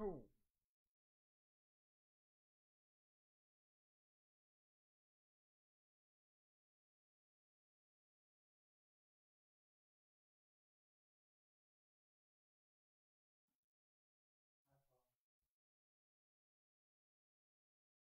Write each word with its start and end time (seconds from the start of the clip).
Hú. 0.00 0.28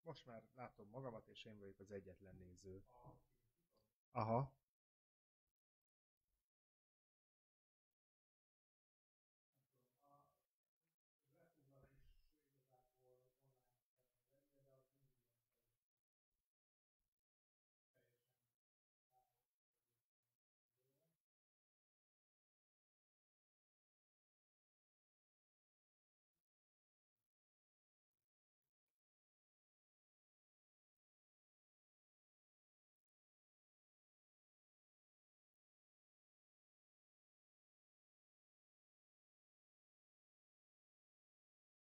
Most 0.02 0.26
már 0.26 0.42
látom 0.54 0.88
magamat, 0.88 1.28
és 1.28 1.44
én 1.44 1.58
vagyok 1.58 1.80
az 1.80 1.90
egyetlen 1.90 2.34
néző. 2.34 2.84
Aha. 4.10 4.59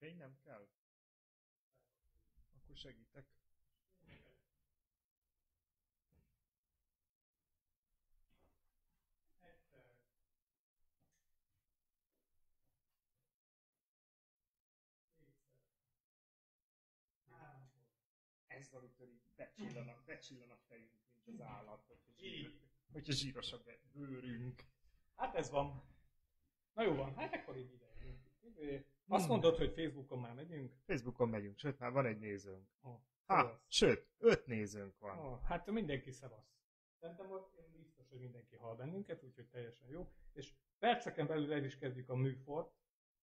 Fény 0.06 0.16
nem 0.16 0.38
kell? 0.44 0.68
Akkor 2.52 2.76
segítek. 2.76 3.24
Ez, 18.46 18.72
amitől 18.72 19.08
így 19.08 19.30
becsillan 19.36 19.88
a, 19.88 20.02
becsillan 20.06 20.50
a 20.50 20.56
fejünk, 20.56 20.90
mint 21.24 21.40
az 21.40 21.46
állat, 21.46 21.84
hogyha, 21.86 22.12
zsír, 22.16 22.60
hogyha 22.92 23.12
zsíros 23.12 23.52
a 23.52 23.62
bőrünk. 23.92 24.64
Hát 25.14 25.34
ez 25.34 25.50
van. 25.50 25.82
Na 26.72 26.82
jó 26.82 26.94
van, 26.94 27.14
hát 27.14 27.34
akkor 27.34 27.56
így 27.56 27.72
ide. 27.72 27.94
Azt 29.08 29.28
mondod, 29.28 29.56
hogy 29.56 29.72
Facebookon 29.72 30.18
már 30.18 30.34
megyünk? 30.34 30.74
Facebookon 30.84 31.28
megyünk, 31.28 31.58
sőt 31.58 31.78
már 31.78 31.92
van 31.92 32.06
egy 32.06 32.18
nézőnk. 32.18 32.68
Oh, 32.80 33.00
Ha, 33.26 33.60
sőt, 33.68 34.08
öt 34.18 34.46
nézőnk 34.46 34.98
van. 34.98 35.18
Oh, 35.18 35.42
hát 35.42 35.70
mindenki 35.70 36.10
szevasz. 36.10 36.56
Szerintem 37.00 37.30
ott 37.30 37.54
én 37.54 37.72
biztos, 37.72 38.08
hogy 38.08 38.18
mindenki 38.18 38.56
hall 38.56 38.76
bennünket, 38.76 39.22
úgyhogy 39.22 39.48
teljesen 39.48 39.88
jó. 39.88 40.12
És 40.32 40.54
perceken 40.78 41.26
belül 41.26 41.52
el 41.52 41.64
is 41.64 41.78
kezdjük 41.78 42.08
a 42.08 42.14
műfort, 42.14 42.74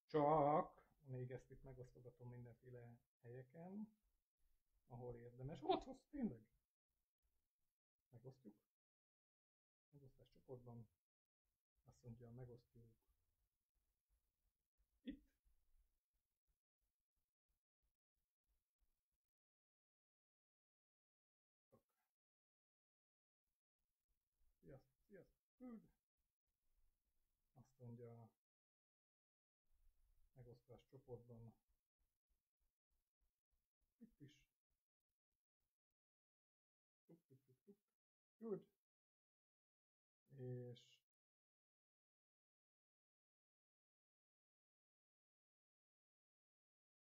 csak 0.06 0.84
még 1.06 1.32
ezt 1.32 1.50
itt 1.50 1.64
megosztogatom 1.64 2.30
mindenféle 2.30 2.98
helyeken, 3.22 3.94
ahol 4.88 5.16
érdemes. 5.16 5.60
Ott, 5.62 5.88
ott 5.88 6.02
tényleg. 6.10 6.46
Megosztjuk. 8.10 8.56
Megosztás 9.92 10.30
csoportban. 10.30 10.88
Azt 11.86 12.04
mondja, 12.04 12.30
megosztjuk. 12.30 12.86
Küld. 25.64 25.82
Azt 27.54 27.80
mondja, 27.80 28.30
megosztás 30.34 30.86
csoportban. 30.92 31.54
Itt 33.98 34.20
is. 34.22 34.32
Tuk, 37.06 37.20
tuk, 37.28 37.40
tuk, 37.46 37.58
tuk. 37.66 37.78
Küld. 38.38 38.66
És 40.38 40.82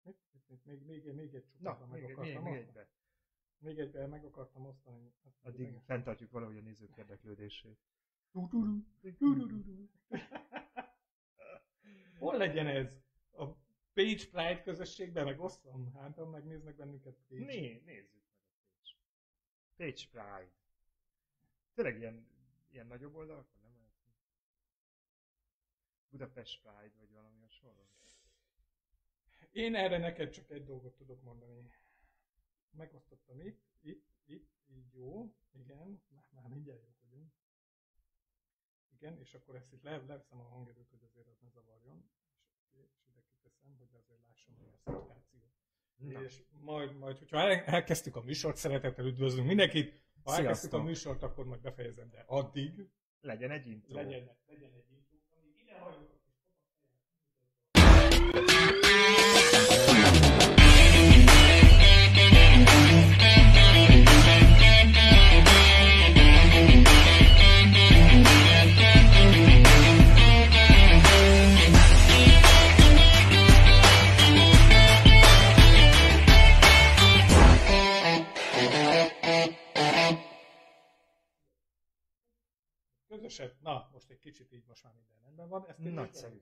Mit? 0.02 0.16
Mit, 0.32 0.48
mit? 0.48 0.64
Még, 0.64 0.84
még, 0.86 1.14
még 1.14 1.34
egy 1.34 1.44
Na, 1.58 1.70
csoportban 1.70 1.88
meg 1.88 2.00
még, 2.00 2.08
még, 2.08 2.16
akartam 2.18 2.42
még 2.42 2.52
osztani. 2.52 2.68
egybe. 2.68 2.88
Még 3.58 3.78
egyben 3.78 4.08
meg 4.08 4.24
akartam 4.24 4.66
osztani. 4.66 5.14
Azt 5.22 5.44
Addig 5.44 5.72
meg- 5.72 5.82
fenntartjuk 5.84 6.30
valahogy 6.30 6.56
a 6.56 6.60
nézők 6.60 6.96
érdeklődését. 6.96 7.78
Hol 12.18 12.36
legyen 12.36 12.66
ez? 12.66 13.02
A 13.30 13.46
Page 13.92 14.26
Pride 14.30 14.62
közösségben 14.62 15.24
megosztom? 15.24 15.92
Hát, 15.94 16.16
ha 16.16 16.26
megnéznek 16.26 16.76
bennünket 16.76 17.16
Page. 17.28 17.44
Né, 17.44 17.82
nézzük 17.84 18.22
meg 18.26 18.36
a 18.38 18.52
Page. 18.68 18.96
Page 19.76 20.08
Pride. 20.10 20.52
Tényleg 21.74 21.98
ilyen, 21.98 22.26
ilyen 22.70 22.86
nagyobb 22.86 23.14
oldalakon 23.14 23.60
nem 23.62 23.72
lehet? 23.78 23.94
Budapest 26.08 26.62
Pride, 26.62 26.94
vagy 26.98 27.10
valami 27.10 27.38
hasonló? 27.40 27.88
Én 29.50 29.74
erre 29.74 29.98
neked 29.98 30.30
csak 30.30 30.50
egy 30.50 30.64
dolgot 30.64 30.96
tudok 30.96 31.22
mondani. 31.22 31.70
Megosztottam 32.70 33.40
itt, 33.40 33.60
itt, 33.80 34.06
itt, 34.24 34.50
így 34.66 34.92
jó, 34.92 35.34
igen, 35.52 36.02
már, 36.08 36.24
már 36.30 36.48
mindjárt 36.48 36.80
vagyunk. 36.80 36.99
Igen, 39.00 39.18
és 39.18 39.34
akkor 39.34 39.54
ezt 39.54 39.72
itt 39.72 39.82
le, 39.82 39.90
leveszem 39.96 40.40
a 40.40 40.42
hangerőt, 40.42 40.88
hogy 40.90 41.02
azért 41.02 41.26
az 41.26 41.38
ne 41.40 41.48
zavarjon, 41.48 42.10
és, 42.72 42.80
és 42.96 43.06
ide 43.08 43.22
kiteszem, 43.30 43.76
hogy 43.78 43.88
azért 43.94 44.20
lássam 44.26 44.54
a 44.58 44.62
szertifikációt. 44.84 45.50
Na. 45.96 46.22
És 46.22 46.42
majd, 46.50 46.96
majd, 46.96 47.18
hogyha 47.18 47.36
el- 47.38 47.64
elkezdtük 47.64 48.16
a 48.16 48.22
műsort, 48.22 48.56
szeretettel 48.56 49.06
üdvözlünk 49.06 49.46
mindenkit. 49.46 50.00
Ha 50.22 50.36
elkezdtük 50.36 50.72
a 50.72 50.82
műsort, 50.82 51.22
akkor 51.22 51.44
majd 51.46 51.60
befejezem, 51.60 52.10
de 52.10 52.24
addig 52.26 52.88
Legyen 53.20 53.50
egy 53.50 53.66
intro. 53.66 53.94
legyen, 53.94 54.36
legyen 54.46 54.72
egy 54.72 54.90
intro, 54.90 55.36
amíg 55.36 55.58
ide 55.58 55.78
halljuk 55.78 56.10
a 56.12 56.18
közöset. 83.30 83.60
Na, 83.60 83.90
most 83.92 84.10
egy 84.10 84.18
kicsit 84.18 84.52
így 84.52 84.64
most 84.66 84.84
már 84.84 84.92
minden 84.94 85.18
rendben 85.22 85.48
van. 85.48 85.66
Ezt 85.68 85.78
Nagyszerű. 85.78 86.40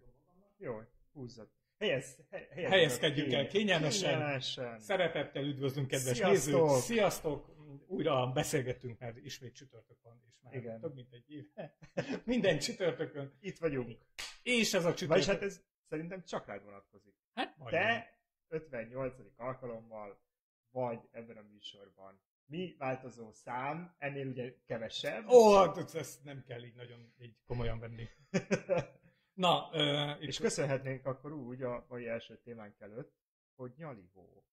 Jó, 0.56 0.80
húzzad. 1.12 1.50
Helyez, 1.78 2.16
he, 2.30 2.48
helyez 2.50 2.70
Helyezkedjünk 2.70 3.32
el 3.32 3.46
kényelmesen. 3.46 4.10
kényelmesen. 4.12 4.78
Szeretettel 4.78 5.44
üdvözlünk, 5.44 5.88
kedves 5.88 6.16
Sziasztok! 6.16 6.66
nézők! 6.66 6.82
Sziasztok! 6.82 7.56
Újra 7.86 8.32
beszélgettünk, 8.32 8.98
mert 8.98 9.16
ismét 9.16 9.54
csütörtök 9.54 10.02
van, 10.02 10.22
és 10.28 10.34
már 10.42 10.54
Igen. 10.54 10.80
több 10.80 10.94
mint 10.94 11.12
egy 11.12 11.30
éve. 11.30 11.76
Minden 12.24 12.58
csütörtökön. 12.58 13.36
Itt 13.40 13.58
vagyunk. 13.58 13.98
És 14.42 14.74
ez 14.74 14.84
a 14.84 14.94
csütörtök. 14.94 15.08
Vagyis 15.08 15.26
hát 15.26 15.42
ez 15.42 15.62
szerintem 15.88 16.24
csak 16.24 16.46
rád 16.46 16.64
vonatkozik. 16.64 17.14
hát 17.34 17.56
majdnem. 17.56 17.82
Te 17.82 18.18
58. 18.48 19.14
alkalommal 19.36 20.20
vagy 20.70 21.08
ebben 21.10 21.36
a 21.36 21.42
műsorban. 21.42 22.20
Mi 22.50 22.74
változó 22.78 23.32
szám, 23.32 23.94
ennél 23.98 24.26
ugye 24.26 24.54
kevesebb. 24.66 25.28
Ó, 25.28 25.56
hát 25.56 25.94
ezt 25.94 26.24
nem 26.24 26.44
kell 26.46 26.62
így 26.62 26.74
nagyon 26.74 27.12
így 27.20 27.36
komolyan 27.46 27.78
venni. 27.78 28.08
Na, 29.44 29.68
uh, 29.72 30.22
És 30.22 30.38
köszönhetnénk 30.38 31.06
akkor 31.06 31.32
úgy 31.32 31.62
a 31.62 31.86
mai 31.88 32.06
első 32.06 32.38
témánk 32.38 32.80
előtt, 32.80 33.12
hogy 33.54 33.72
nyalivó. 33.76 34.44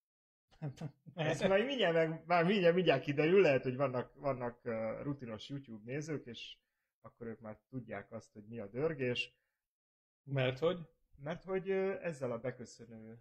Ez 1.15 1.41
már 1.41 1.65
mindjárt, 1.65 1.93
meg, 1.93 2.23
már 2.25 2.45
mindjárt, 2.45 2.75
mindjárt 2.75 3.03
kiderül, 3.03 3.41
lehet, 3.41 3.63
hogy 3.63 3.75
vannak, 3.75 4.13
vannak 4.15 4.59
rutinos 5.01 5.49
YouTube 5.49 5.91
nézők, 5.91 6.25
és 6.25 6.57
akkor 7.01 7.27
ők 7.27 7.39
már 7.39 7.59
tudják 7.69 8.11
azt, 8.11 8.33
hogy 8.33 8.45
mi 8.47 8.59
a 8.59 8.67
dörgés. 8.67 9.33
Mert 10.23 10.59
hogy? 10.59 10.79
Mert 11.23 11.43
hogy 11.43 11.69
ö, 11.69 12.01
ezzel 12.01 12.31
a 12.31 12.39
beköszönő 12.39 13.19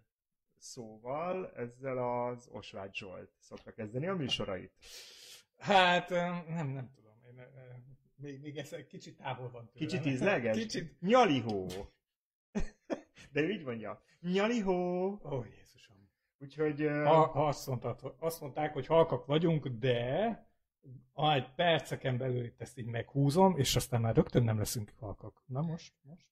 szóval, 0.65 1.51
ezzel 1.55 1.97
az 1.97 2.49
Osvágy 2.51 2.95
Zsolt 2.95 3.31
szokta 3.39 3.71
kezdeni 3.71 4.07
a 4.07 4.15
műsorait. 4.15 4.71
Hát 5.57 6.09
nem, 6.09 6.67
nem 6.67 6.91
tudom. 6.95 7.13
Én, 7.27 7.47
még, 8.15 8.41
még 8.41 8.57
ez 8.57 8.73
egy 8.73 8.87
kicsit 8.87 9.17
távol 9.17 9.49
van 9.49 9.69
tőlem. 9.71 9.87
Kicsit 9.87 10.05
ízleges? 10.05 10.57
Kicsit. 10.57 10.99
Nyalihó. 10.99 11.67
De 13.31 13.41
ő 13.41 13.49
így 13.49 13.63
mondja, 13.63 14.03
nyalihó. 14.21 15.07
Ó, 15.23 15.43
Jézusom. 15.43 16.09
Úgyhogy... 16.37 16.81
Ha, 16.81 17.25
ha 17.25 17.47
azt, 17.47 17.67
mondtad, 17.67 18.15
azt 18.19 18.41
mondták, 18.41 18.73
hogy 18.73 18.85
halkak 18.85 19.25
vagyunk, 19.25 19.67
de 19.67 20.39
ha 21.13 21.33
egy 21.33 21.53
perceken 21.55 22.17
belül 22.17 22.43
itt 22.43 22.61
ezt 22.61 22.77
így 22.77 22.85
meghúzom, 22.85 23.57
és 23.57 23.75
aztán 23.75 24.01
már 24.01 24.15
rögtön 24.15 24.43
nem 24.43 24.57
leszünk 24.57 24.93
halkak. 24.99 25.43
Na 25.45 25.61
most, 25.61 25.93
most. 26.01 26.27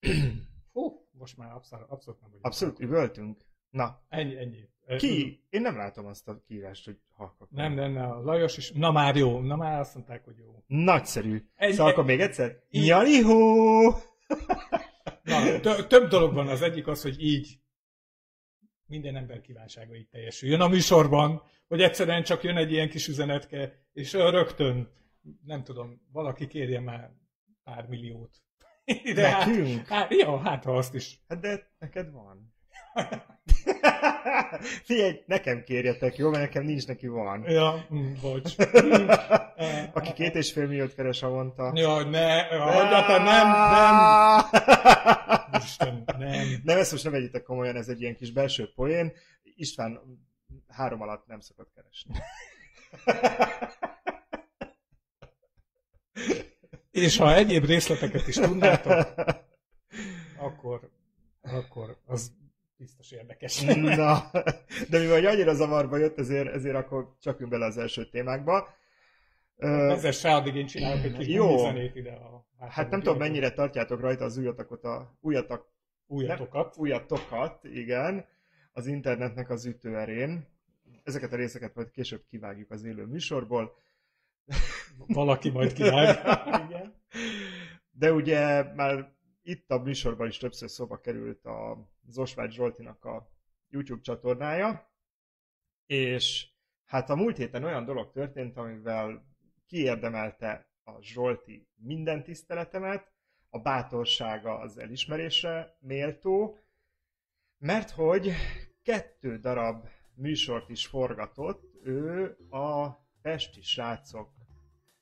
Hú, 0.72 1.08
most 1.10 1.36
már 1.36 1.52
abszolút, 1.52 1.90
abszolút 1.90 2.20
nem 2.20 2.28
vagyunk 2.28 2.46
Abszolút 2.46 2.78
halkak. 2.78 2.92
üvöltünk. 2.94 3.48
Na, 3.70 4.00
Ennyi, 4.08 4.36
ennyi. 4.36 4.68
ki? 4.98 5.42
Én 5.50 5.60
nem 5.60 5.76
látom 5.76 6.06
azt 6.06 6.28
a 6.28 6.42
kiírást, 6.46 6.84
hogy 6.84 6.98
halkak. 7.12 7.50
Nem, 7.50 7.72
nem, 7.72 7.92
nem, 7.92 8.10
a 8.10 8.20
Lajos 8.22 8.56
is. 8.56 8.70
Na 8.72 8.90
már 8.92 9.16
jó, 9.16 9.40
na 9.40 9.56
már 9.56 9.80
azt 9.80 9.94
mondták, 9.94 10.24
hogy 10.24 10.36
jó. 10.38 10.62
Nagyszerű. 10.66 11.44
Egy- 11.56 11.72
Szóval 11.74 11.92
akkor 11.92 12.04
még 12.04 12.20
egyszer. 12.20 12.62
Így- 12.70 12.84
Nyalihó! 12.86 13.94
Na, 15.22 15.60
tö- 15.60 15.88
több 15.88 16.08
dolog 16.08 16.34
van. 16.34 16.48
Az 16.48 16.62
egyik 16.62 16.86
az, 16.86 17.02
hogy 17.02 17.22
így 17.22 17.58
minden 18.86 19.16
ember 19.16 19.40
kívánsága 19.40 19.94
így 19.96 20.08
teljesüljön 20.08 20.60
a 20.60 20.68
műsorban, 20.68 21.42
hogy 21.68 21.80
egyszerűen 21.82 22.22
csak 22.22 22.42
jön 22.42 22.56
egy 22.56 22.72
ilyen 22.72 22.88
kis 22.88 23.08
üzenetke, 23.08 23.84
és 23.92 24.12
rögtön, 24.12 24.88
nem 25.44 25.64
tudom, 25.64 26.02
valaki 26.12 26.46
kérje 26.46 26.80
már 26.80 27.10
pár 27.64 27.86
milliót. 27.86 28.42
De 29.14 29.28
hát, 29.30 29.46
Nekünk? 29.46 29.86
hát, 29.86 30.14
jó, 30.14 30.36
hát 30.36 30.64
ha 30.64 30.76
azt 30.76 30.94
is. 30.94 31.20
Hát 31.28 31.40
de 31.40 31.70
neked 31.78 32.10
van. 32.10 32.49
Figyelj, 34.84 35.22
nekem 35.26 35.62
kérjetek, 35.62 36.16
jó? 36.16 36.30
Mert 36.30 36.42
nekem 36.42 36.64
nincs, 36.64 36.86
neki 36.86 37.06
van. 37.06 37.44
Ja, 37.48 37.86
mm, 37.94 38.12
bocs. 38.20 38.54
Aki 39.98 40.12
két 40.12 40.34
és 40.34 40.52
fél 40.52 40.66
milliót 40.66 40.94
keres 40.94 41.20
havonta. 41.20 41.72
Ja, 41.74 42.02
ne, 42.02 42.42
hagyját, 42.42 43.08
nem, 43.08 43.24
nem. 43.24 43.96
Isten, 45.64 46.04
nem. 46.18 46.46
Nem, 46.64 46.78
ezt 46.78 46.92
most 46.92 47.04
nem 47.04 47.12
vegyitek 47.12 47.42
komolyan, 47.42 47.76
ez 47.76 47.88
egy 47.88 48.00
ilyen 48.00 48.16
kis 48.16 48.32
belső 48.32 48.72
poén. 48.74 49.12
István 49.42 50.00
három 50.68 51.02
alatt 51.02 51.26
nem 51.26 51.40
szokott 51.40 51.72
keresni. 51.74 52.14
És 56.90 57.16
ha 57.16 57.34
egyéb 57.34 57.64
részleteket 57.64 58.26
is 58.26 58.34
tudnátok, 58.34 59.14
akkor, 60.38 60.90
akkor 61.42 62.00
az 62.06 62.32
biztos 62.80 63.10
érdekes. 63.10 63.60
Na, 63.62 64.30
de 64.90 64.98
mivel 64.98 65.26
annyira 65.26 65.54
zavarba 65.54 65.96
jött, 65.96 66.18
ezért, 66.18 66.48
ezért 66.48 66.76
akkor 66.76 67.16
csapjunk 67.20 67.50
bele 67.52 67.66
az 67.66 67.78
első 67.78 68.08
témákba. 68.08 68.74
Ezzel 69.56 70.12
se 70.12 70.34
addig 70.34 70.54
én 70.54 70.66
csinálok 70.66 71.04
egy 71.04 71.16
kis 71.16 71.26
Jó. 71.26 71.58
zenét 71.58 71.94
ide 71.94 72.12
a 72.12 72.48
hát 72.68 72.90
nem 72.90 73.00
tudom, 73.00 73.18
mennyire 73.18 73.50
tartjátok 73.50 74.00
rajta 74.00 74.24
az 74.24 74.36
újatakot, 74.36 74.84
a 74.84 75.16
újatak, 75.20 75.66
újatokat. 76.06 76.76
újatokat, 76.76 77.64
igen, 77.64 78.26
az 78.72 78.86
internetnek 78.86 79.50
az 79.50 79.66
ütőerén. 79.66 80.46
Ezeket 81.04 81.32
a 81.32 81.36
részeket 81.36 81.74
majd 81.74 81.90
később 81.90 82.24
kivágjuk 82.28 82.70
az 82.70 82.84
élő 82.84 83.04
műsorból. 83.04 83.76
Valaki 85.06 85.50
majd 85.50 85.72
kivág. 85.72 86.18
Igen. 86.68 86.94
De 87.90 88.12
ugye 88.12 88.62
már 88.74 89.12
itt 89.42 89.70
a 89.70 89.78
műsorban 89.78 90.26
is 90.26 90.38
többször 90.38 90.70
szóba 90.70 91.00
került 91.00 91.44
a 91.44 91.88
Zosvágy 92.06 92.52
Zsoltinak 92.52 93.04
a 93.04 93.30
YouTube 93.68 94.02
csatornája, 94.02 94.90
és 95.86 96.48
hát 96.84 97.10
a 97.10 97.14
múlt 97.14 97.36
héten 97.36 97.64
olyan 97.64 97.84
dolog 97.84 98.10
történt, 98.10 98.56
amivel 98.56 99.24
kiérdemelte 99.66 100.68
a 100.84 101.02
Zsolti 101.02 101.68
minden 101.74 102.22
tiszteletemet, 102.22 103.12
a 103.48 103.58
bátorsága 103.58 104.58
az 104.58 104.78
elismerésre 104.78 105.76
méltó, 105.80 106.58
mert 107.58 107.90
hogy 107.90 108.32
kettő 108.82 109.38
darab 109.38 109.88
műsort 110.14 110.68
is 110.68 110.86
forgatott 110.86 111.74
ő 111.82 112.36
a 112.50 112.90
Pesti 113.22 113.62
srácok 113.62 114.39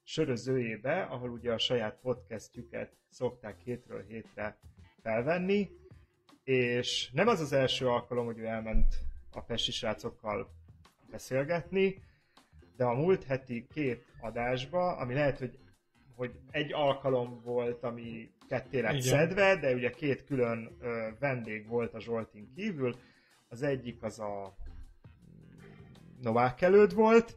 sörözőjébe, 0.09 1.03
ahol 1.03 1.31
ugye 1.31 1.53
a 1.53 1.59
saját 1.59 1.99
podcastjüket 2.03 2.93
szokták 3.09 3.61
hétről 3.61 4.05
hétre 4.09 4.59
felvenni, 5.03 5.71
és 6.45 7.11
nem 7.13 7.29
az 7.29 7.41
az 7.41 7.53
első 7.53 7.89
alkalom, 7.89 8.27
hogy 8.27 8.39
ő 8.39 8.45
elment 8.45 8.95
a 9.31 9.41
Pesti 9.41 9.73
srácokkal 9.73 10.51
beszélgetni, 11.11 12.03
de 12.77 12.85
a 12.85 12.95
múlt 12.95 13.25
heti 13.25 13.67
két 13.75 14.05
adásba, 14.21 14.97
ami 14.97 15.15
lehet, 15.15 15.39
hogy, 15.39 15.59
hogy 16.17 16.39
egy 16.51 16.73
alkalom 16.73 17.41
volt, 17.45 17.83
ami 17.83 18.31
ketté 18.49 18.81
lett 18.81 18.93
Igen. 18.93 19.03
szedve, 19.03 19.57
de 19.57 19.75
ugye 19.75 19.91
két 19.91 20.25
külön 20.25 20.77
ö, 20.81 21.09
vendég 21.19 21.67
volt 21.67 21.95
a 21.95 22.01
Zsoltin 22.01 22.53
kívül. 22.55 22.97
Az 23.49 23.63
egyik 23.63 24.03
az 24.03 24.19
a 24.19 24.57
Novák 26.21 26.61
előd 26.61 26.95
volt, 26.95 27.37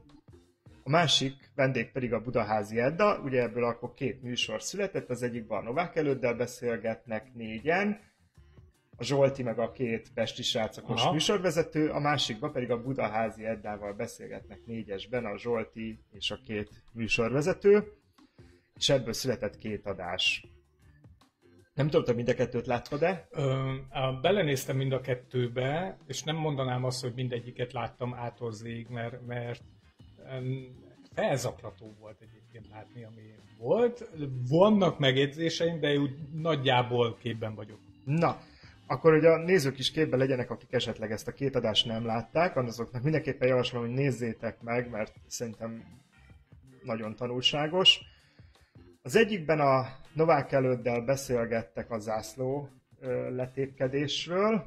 a 0.83 0.89
másik 0.89 1.51
vendég 1.55 1.91
pedig 1.91 2.13
a 2.13 2.21
Budaházi 2.21 2.79
Edda, 2.79 3.19
ugye 3.19 3.41
ebből 3.41 3.63
akkor 3.63 3.93
két 3.93 4.21
műsor 4.21 4.61
született, 4.61 5.09
az 5.09 5.23
egyikben 5.23 5.59
a 5.59 5.63
Novák 5.63 5.95
előddel 5.95 6.33
beszélgetnek 6.33 7.33
négyen, 7.33 7.99
a 8.97 9.03
Zsolti 9.03 9.43
meg 9.43 9.59
a 9.59 9.71
két 9.71 10.11
pesti 10.13 10.43
srácokos 10.43 11.01
Aha. 11.01 11.11
műsorvezető, 11.11 11.89
a 11.89 11.99
másikban 11.99 12.51
pedig 12.51 12.71
a 12.71 12.81
Budaházi 12.81 13.45
Eddával 13.45 13.93
beszélgetnek 13.93 14.65
négyesben 14.65 15.25
a 15.25 15.37
Zsolti 15.37 15.99
és 16.11 16.31
a 16.31 16.39
két 16.45 16.69
műsorvezető, 16.93 17.83
és 18.73 18.89
ebből 18.89 19.13
született 19.13 19.57
két 19.57 19.85
adás. 19.85 20.45
Nem 21.73 21.89
tudom, 21.89 22.05
te 22.05 22.13
mind 22.13 22.29
a 22.29 22.33
kettőt 22.33 22.65
láttad-e? 22.65 23.27
Ö, 23.29 23.73
belenéztem 24.21 24.77
mind 24.77 24.91
a 24.91 25.01
kettőbe, 25.01 25.97
és 26.07 26.23
nem 26.23 26.35
mondanám 26.35 26.83
azt, 26.83 27.01
hogy 27.01 27.13
mindegyiket 27.13 27.73
láttam 27.73 28.13
ától 28.13 28.53
mert, 28.89 29.25
mert 29.25 29.63
felzaklató 31.13 31.95
volt 31.99 32.21
egyébként 32.21 32.67
látni, 32.69 33.03
ami 33.03 33.21
volt. 33.57 34.09
Vannak 34.49 34.99
megjegyzéseim, 34.99 35.79
de 35.79 35.97
úgy 35.97 36.15
nagyjából 36.33 37.17
képben 37.17 37.55
vagyok. 37.55 37.79
Na, 38.05 38.41
akkor 38.87 39.11
hogy 39.13 39.25
a 39.25 39.37
nézők 39.37 39.79
is 39.79 39.91
képben 39.91 40.19
legyenek, 40.19 40.49
akik 40.49 40.73
esetleg 40.73 41.11
ezt 41.11 41.27
a 41.27 41.33
két 41.33 41.55
adást 41.55 41.85
nem 41.85 42.05
látták, 42.05 42.55
azoknak 42.55 43.03
mindenképpen 43.03 43.47
javaslom, 43.47 43.81
hogy 43.81 43.93
nézzétek 43.93 44.61
meg, 44.61 44.89
mert 44.89 45.13
szerintem 45.27 45.83
nagyon 46.83 47.15
tanulságos. 47.15 48.00
Az 49.01 49.15
egyikben 49.15 49.59
a 49.59 50.00
Novák 50.13 50.51
előddel 50.51 51.01
beszélgettek 51.01 51.91
a 51.91 52.00
zászló 52.00 52.69
letépkedésről, 53.29 54.63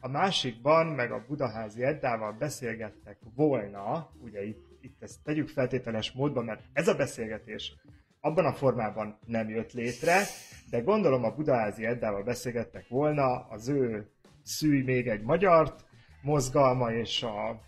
a 0.00 0.08
másikban 0.08 0.86
meg 0.86 1.12
a 1.12 1.24
Budaházi 1.28 1.82
Eddával 1.82 2.32
beszélgettek 2.32 3.18
volna, 3.34 4.10
ugye 4.22 4.44
itt, 4.44 4.69
itt 4.80 5.02
ezt 5.02 5.22
tegyük 5.24 5.48
feltételes 5.48 6.12
módban, 6.12 6.44
mert 6.44 6.62
ez 6.72 6.88
a 6.88 6.94
beszélgetés 6.94 7.74
abban 8.20 8.44
a 8.44 8.52
formában 8.52 9.18
nem 9.26 9.48
jött 9.48 9.72
létre, 9.72 10.22
de 10.70 10.80
gondolom 10.80 11.24
a 11.24 11.34
Budaházi 11.34 11.86
Eddával 11.86 12.22
beszélgettek 12.22 12.88
volna 12.88 13.46
az 13.48 13.68
ő 13.68 14.10
szűj 14.42 14.82
még 14.82 15.08
egy 15.08 15.22
magyart 15.22 15.84
mozgalma 16.22 16.92
és 16.92 17.22
a 17.22 17.60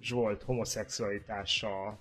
Zsolt 0.00 0.42
homoszexualitása. 0.42 1.98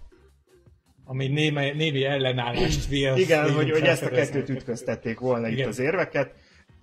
Ami 1.04 1.28
némi, 1.28 1.72
némi 1.72 2.04
ellenállást 2.04 2.88
vél. 2.88 3.16
Igen, 3.16 3.54
hogy, 3.54 3.72
hogy 3.72 3.84
ezt 3.84 4.04
a 4.04 4.10
kettőt 4.10 4.50
ütköztették 4.50 5.20
volna 5.20 5.48
itt 5.48 5.54
Igen. 5.54 5.68
az 5.68 5.80
érveket. 5.80 6.34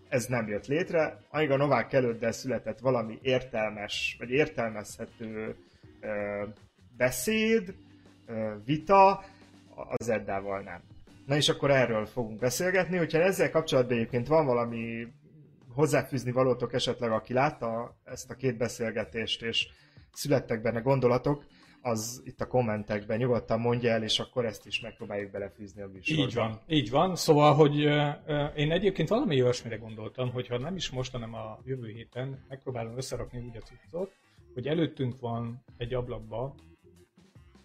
Ez 0.08 0.26
nem 0.26 0.48
jött 0.48 0.66
létre. 0.66 1.20
Amíg 1.30 1.50
a 1.50 1.56
Novák 1.56 1.92
előddel 1.92 2.32
született 2.32 2.78
valami 2.78 3.18
értelmes, 3.22 4.16
vagy 4.18 4.30
értelmezhető 4.30 5.56
ö, 6.00 6.42
beszéd, 6.96 7.74
vita, 8.64 9.24
az 9.98 10.08
Eddával 10.08 10.60
nem. 10.60 10.80
Na 11.26 11.36
és 11.36 11.48
akkor 11.48 11.70
erről 11.70 12.06
fogunk 12.06 12.38
beszélgetni. 12.38 12.96
Hogyha 12.96 13.18
ezzel 13.18 13.50
kapcsolatban 13.50 13.96
egyébként 13.96 14.26
van 14.26 14.46
valami 14.46 15.06
hozzáfűzni 15.74 16.32
valótok 16.32 16.72
esetleg, 16.72 17.10
aki 17.10 17.32
látta 17.32 17.96
ezt 18.04 18.30
a 18.30 18.34
két 18.34 18.56
beszélgetést, 18.56 19.42
és 19.42 19.68
születtek 20.12 20.62
benne 20.62 20.80
gondolatok, 20.80 21.44
az 21.82 22.22
itt 22.24 22.40
a 22.40 22.46
kommentekben 22.46 23.18
nyugodtan 23.18 23.60
mondja 23.60 23.90
el, 23.90 24.02
és 24.02 24.18
akkor 24.18 24.44
ezt 24.44 24.66
is 24.66 24.80
megpróbáljuk 24.80 25.30
belefűzni 25.30 25.82
a 25.82 25.88
műsorba. 25.92 26.22
Így 26.22 26.34
van, 26.34 26.60
így 26.66 26.90
van. 26.90 27.16
Szóval, 27.16 27.54
hogy 27.54 27.76
én 28.56 28.72
egyébként 28.72 29.08
valami 29.08 29.42
olyasmire 29.42 29.76
gondoltam, 29.76 30.30
hogy 30.30 30.46
ha 30.46 30.58
nem 30.58 30.76
is 30.76 30.90
most, 30.90 31.12
hanem 31.12 31.34
a 31.34 31.58
jövő 31.64 31.88
héten 31.88 32.44
megpróbálom 32.48 32.96
összerakni 32.96 33.38
úgy 33.38 33.56
a 33.56 33.60
cuccot, 33.60 34.12
hogy 34.54 34.66
előttünk 34.66 35.20
van 35.20 35.64
egy 35.76 35.94
ablakba 35.94 36.54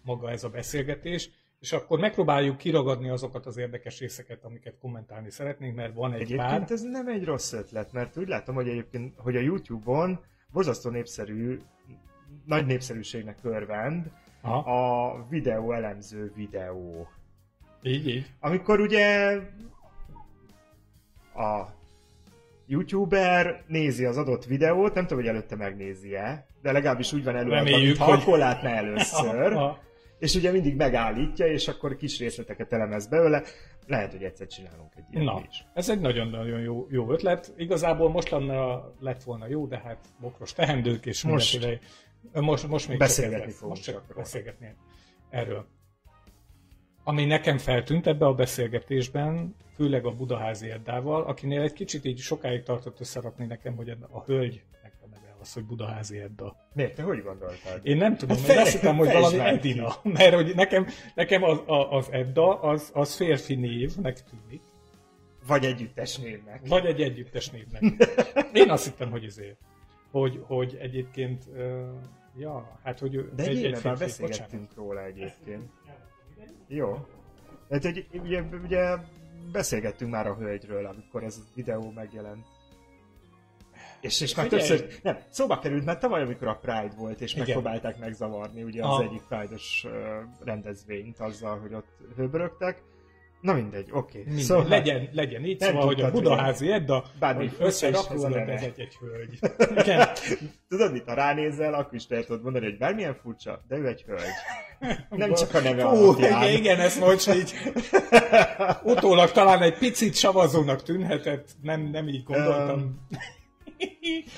maga 0.04 0.30
ez 0.30 0.44
a 0.44 0.48
beszélgetés, 0.48 1.30
és 1.60 1.72
akkor 1.72 1.98
megpróbáljuk 1.98 2.56
kiragadni 2.56 3.08
azokat 3.08 3.46
az 3.46 3.56
érdekes 3.56 3.98
részeket, 4.00 4.44
amiket 4.44 4.78
kommentálni 4.80 5.30
szeretnénk, 5.30 5.76
mert 5.76 5.94
van 5.94 6.12
egy 6.12 6.20
Egyébként 6.20 6.48
pár. 6.58 6.70
ez 6.70 6.82
nem 6.82 7.08
egy 7.08 7.24
rossz 7.24 7.52
ötlet, 7.52 7.92
mert 7.92 8.16
úgy 8.16 8.28
látom, 8.28 8.54
hogy 8.54 8.68
egyébként, 8.68 9.14
hogy 9.16 9.36
a 9.36 9.40
YouTube-on 9.40 10.20
borzasztó 10.52 10.90
népszerű, 10.90 11.58
nagy 12.46 12.66
népszerűségnek 12.66 13.38
örvend 13.42 14.10
Aha, 14.40 14.58
a 15.08 15.26
videó 15.28 15.72
elemző 15.72 16.32
videó. 16.34 17.08
így, 17.82 18.08
így. 18.08 18.30
Amikor 18.40 18.80
ugye 18.80 19.38
a 21.34 21.66
youtuber 22.66 23.62
nézi 23.66 24.04
az 24.04 24.16
adott 24.16 24.44
videót, 24.44 24.94
nem 24.94 25.06
tudom, 25.06 25.18
hogy 25.18 25.28
előtte 25.32 25.56
megnézi-e, 25.56 26.46
de 26.62 26.72
legalábbis 26.72 27.12
úgy 27.12 27.24
van 27.24 27.34
előadva, 27.36 27.54
Reméljük, 27.56 27.84
mintha 27.86 28.04
hogy- 28.04 28.20
akkor 28.20 28.38
látná 28.38 28.70
először. 28.70 29.52
Ha- 29.56 29.78
És 30.22 30.34
ugye 30.34 30.50
mindig 30.50 30.76
megállítja, 30.76 31.46
és 31.46 31.68
akkor 31.68 31.96
kis 31.96 32.18
részleteket 32.18 32.72
elemez 32.72 33.06
belőle. 33.06 33.42
Lehet, 33.86 34.12
hogy 34.12 34.22
egyszer 34.22 34.46
csinálunk 34.46 34.92
egy 34.96 35.04
ilyet 35.10 35.24
Na, 35.24 35.42
is. 35.48 35.64
ez 35.74 35.88
egy 35.88 36.00
nagyon-nagyon 36.00 36.60
jó, 36.60 36.86
jó 36.90 37.10
ötlet. 37.12 37.52
Igazából 37.56 38.10
most 38.10 38.30
lenne, 38.30 38.80
lett 39.00 39.22
volna 39.22 39.46
jó, 39.46 39.66
de 39.66 39.78
hát 39.78 39.98
bokros 40.20 40.52
tehendők 40.52 41.06
és 41.06 41.22
Most- 41.22 41.52
mindenféle- 41.52 41.82
most, 42.32 42.68
most 42.68 42.88
még 42.88 42.98
Beszélgetni 42.98 43.44
csak 43.44 43.54
fogunk 43.54 43.76
Most 43.76 43.82
csak 43.88 44.02
róla. 44.08 44.14
beszélgetni 44.20 44.74
erről. 45.30 45.66
Ami 47.04 47.24
nekem 47.24 47.58
feltűnt 47.58 48.06
ebbe 48.06 48.26
a 48.26 48.34
beszélgetésben, 48.34 49.54
főleg 49.74 50.06
a 50.06 50.10
Budaházi 50.14 50.70
Eddával, 50.70 51.22
akinél 51.22 51.60
egy 51.62 51.72
kicsit 51.72 52.04
így 52.04 52.18
sokáig 52.18 52.62
tartott 52.62 53.00
összerakni 53.00 53.46
nekem, 53.46 53.76
hogy 53.76 53.88
a 53.88 53.94
neve 53.94 54.06
az, 55.42 55.52
hogy 55.52 55.64
Budaházi 55.64 56.18
Edda. 56.18 56.56
Miért? 56.72 56.94
Te 56.94 57.02
hogy 57.02 57.22
gondoltad? 57.22 57.80
Én 57.82 57.96
nem 57.96 58.16
tudom, 58.16 58.36
Hát 58.36 58.48
én 58.48 58.58
azt 58.58 58.72
hittem, 58.72 58.96
hogy 58.96 59.12
valami. 59.12 59.38
Edina. 59.38 59.88
Mert 60.02 60.34
hogy 60.34 60.52
nekem, 60.54 60.86
nekem 61.14 61.42
az, 61.42 61.58
a- 61.66 61.92
az 61.92 62.08
Edda, 62.10 62.60
az, 62.60 62.90
az 62.94 63.14
férfi 63.14 63.54
névnek 63.54 64.22
tűnik. 64.24 64.62
Vagy 65.46 65.64
együttes 65.64 66.16
névnek. 66.18 66.68
Vagy 66.68 66.86
egy 66.86 67.00
együttes 67.00 67.50
névnek. 67.50 67.82
Én 68.52 68.70
azt 68.70 68.84
hittem, 68.84 69.10
hogy 69.10 69.22
izé. 69.24 69.56
Hogy, 70.10 70.40
hogy 70.46 70.76
egyébként, 70.80 71.44
ja, 72.36 72.78
hát 72.82 72.98
hogy 72.98 73.30
De 73.34 73.42
egy, 73.44 73.62
éve 73.62 73.78
már 73.84 73.96
beszélgettünk 73.98 74.74
róla 74.74 75.04
egyébként. 75.04 75.70
Jó. 76.68 77.06
Hát 77.70 77.84
egy, 77.84 78.06
ugye, 78.12 78.42
ugye 78.64 78.96
beszélgettünk 79.52 80.10
már 80.10 80.26
a 80.26 80.34
hölgyről, 80.34 80.86
amikor 80.86 81.24
ez 81.24 81.36
a 81.36 81.48
videó 81.54 81.90
megjelent. 81.94 82.46
És, 84.02 84.20
és 84.20 84.34
már 84.34 84.48
Figyelj! 84.48 84.68
többször, 84.68 84.98
nem, 85.02 85.18
szóba 85.28 85.58
került 85.58 85.84
már 85.84 85.98
tavaly, 85.98 86.22
amikor 86.22 86.48
a 86.48 86.58
Pride 86.62 86.92
volt, 86.96 87.20
és 87.20 87.32
Igen. 87.32 87.44
megpróbálták 87.44 87.98
megzavarni 87.98 88.62
ugye 88.62 88.82
az 88.82 88.88
Aha. 88.88 89.02
egyik 89.02 89.22
Pride-os 89.28 89.86
rendezvényt 90.44 91.18
azzal, 91.18 91.58
hogy 91.58 91.74
ott 91.74 91.88
hőbörögtek. 92.16 92.82
Na 93.40 93.52
mindegy, 93.52 93.88
oké. 93.92 94.22
Mindegy, 94.24 94.44
Szóval, 94.44 94.68
legyen, 94.68 95.08
legyen 95.12 95.44
így, 95.44 95.60
szóval, 95.60 95.86
hogy 95.86 96.00
a 96.00 96.10
Budaházi 96.10 96.72
Edda, 96.72 97.04
Bármi 97.18 97.50
összerakódott, 97.58 98.34
neve. 98.34 98.52
ez 98.52 98.62
egy, 98.62 98.80
egy 98.80 98.96
hölgy. 99.00 99.38
Igen. 99.82 100.08
Tudod 100.68 100.92
mit, 100.92 101.04
ha 101.06 101.14
ránézel, 101.14 101.74
akkor 101.74 101.94
is 101.94 102.08
lehet 102.08 102.26
tudod 102.26 102.42
mondani, 102.42 102.64
hogy 102.64 102.78
bármilyen 102.78 103.14
furcsa, 103.22 103.64
de 103.68 103.76
ő 103.76 103.86
egy 103.86 104.02
hölgy. 104.02 104.98
Nem 105.10 105.34
csak 105.34 105.54
a 105.54 105.60
neve 105.60 105.82
Fú, 105.88 106.12
igen, 106.12 106.42
igen, 106.42 106.80
ez 106.80 106.98
most 106.98 107.34
így 107.34 107.54
utólag 108.94 109.30
talán 109.30 109.62
egy 109.62 109.78
picit 109.78 110.14
savazónak 110.14 110.82
tűnhetett, 110.82 111.48
nem, 111.62 111.80
nem 111.80 112.08
így 112.08 112.24
gondoltam. 112.24 113.06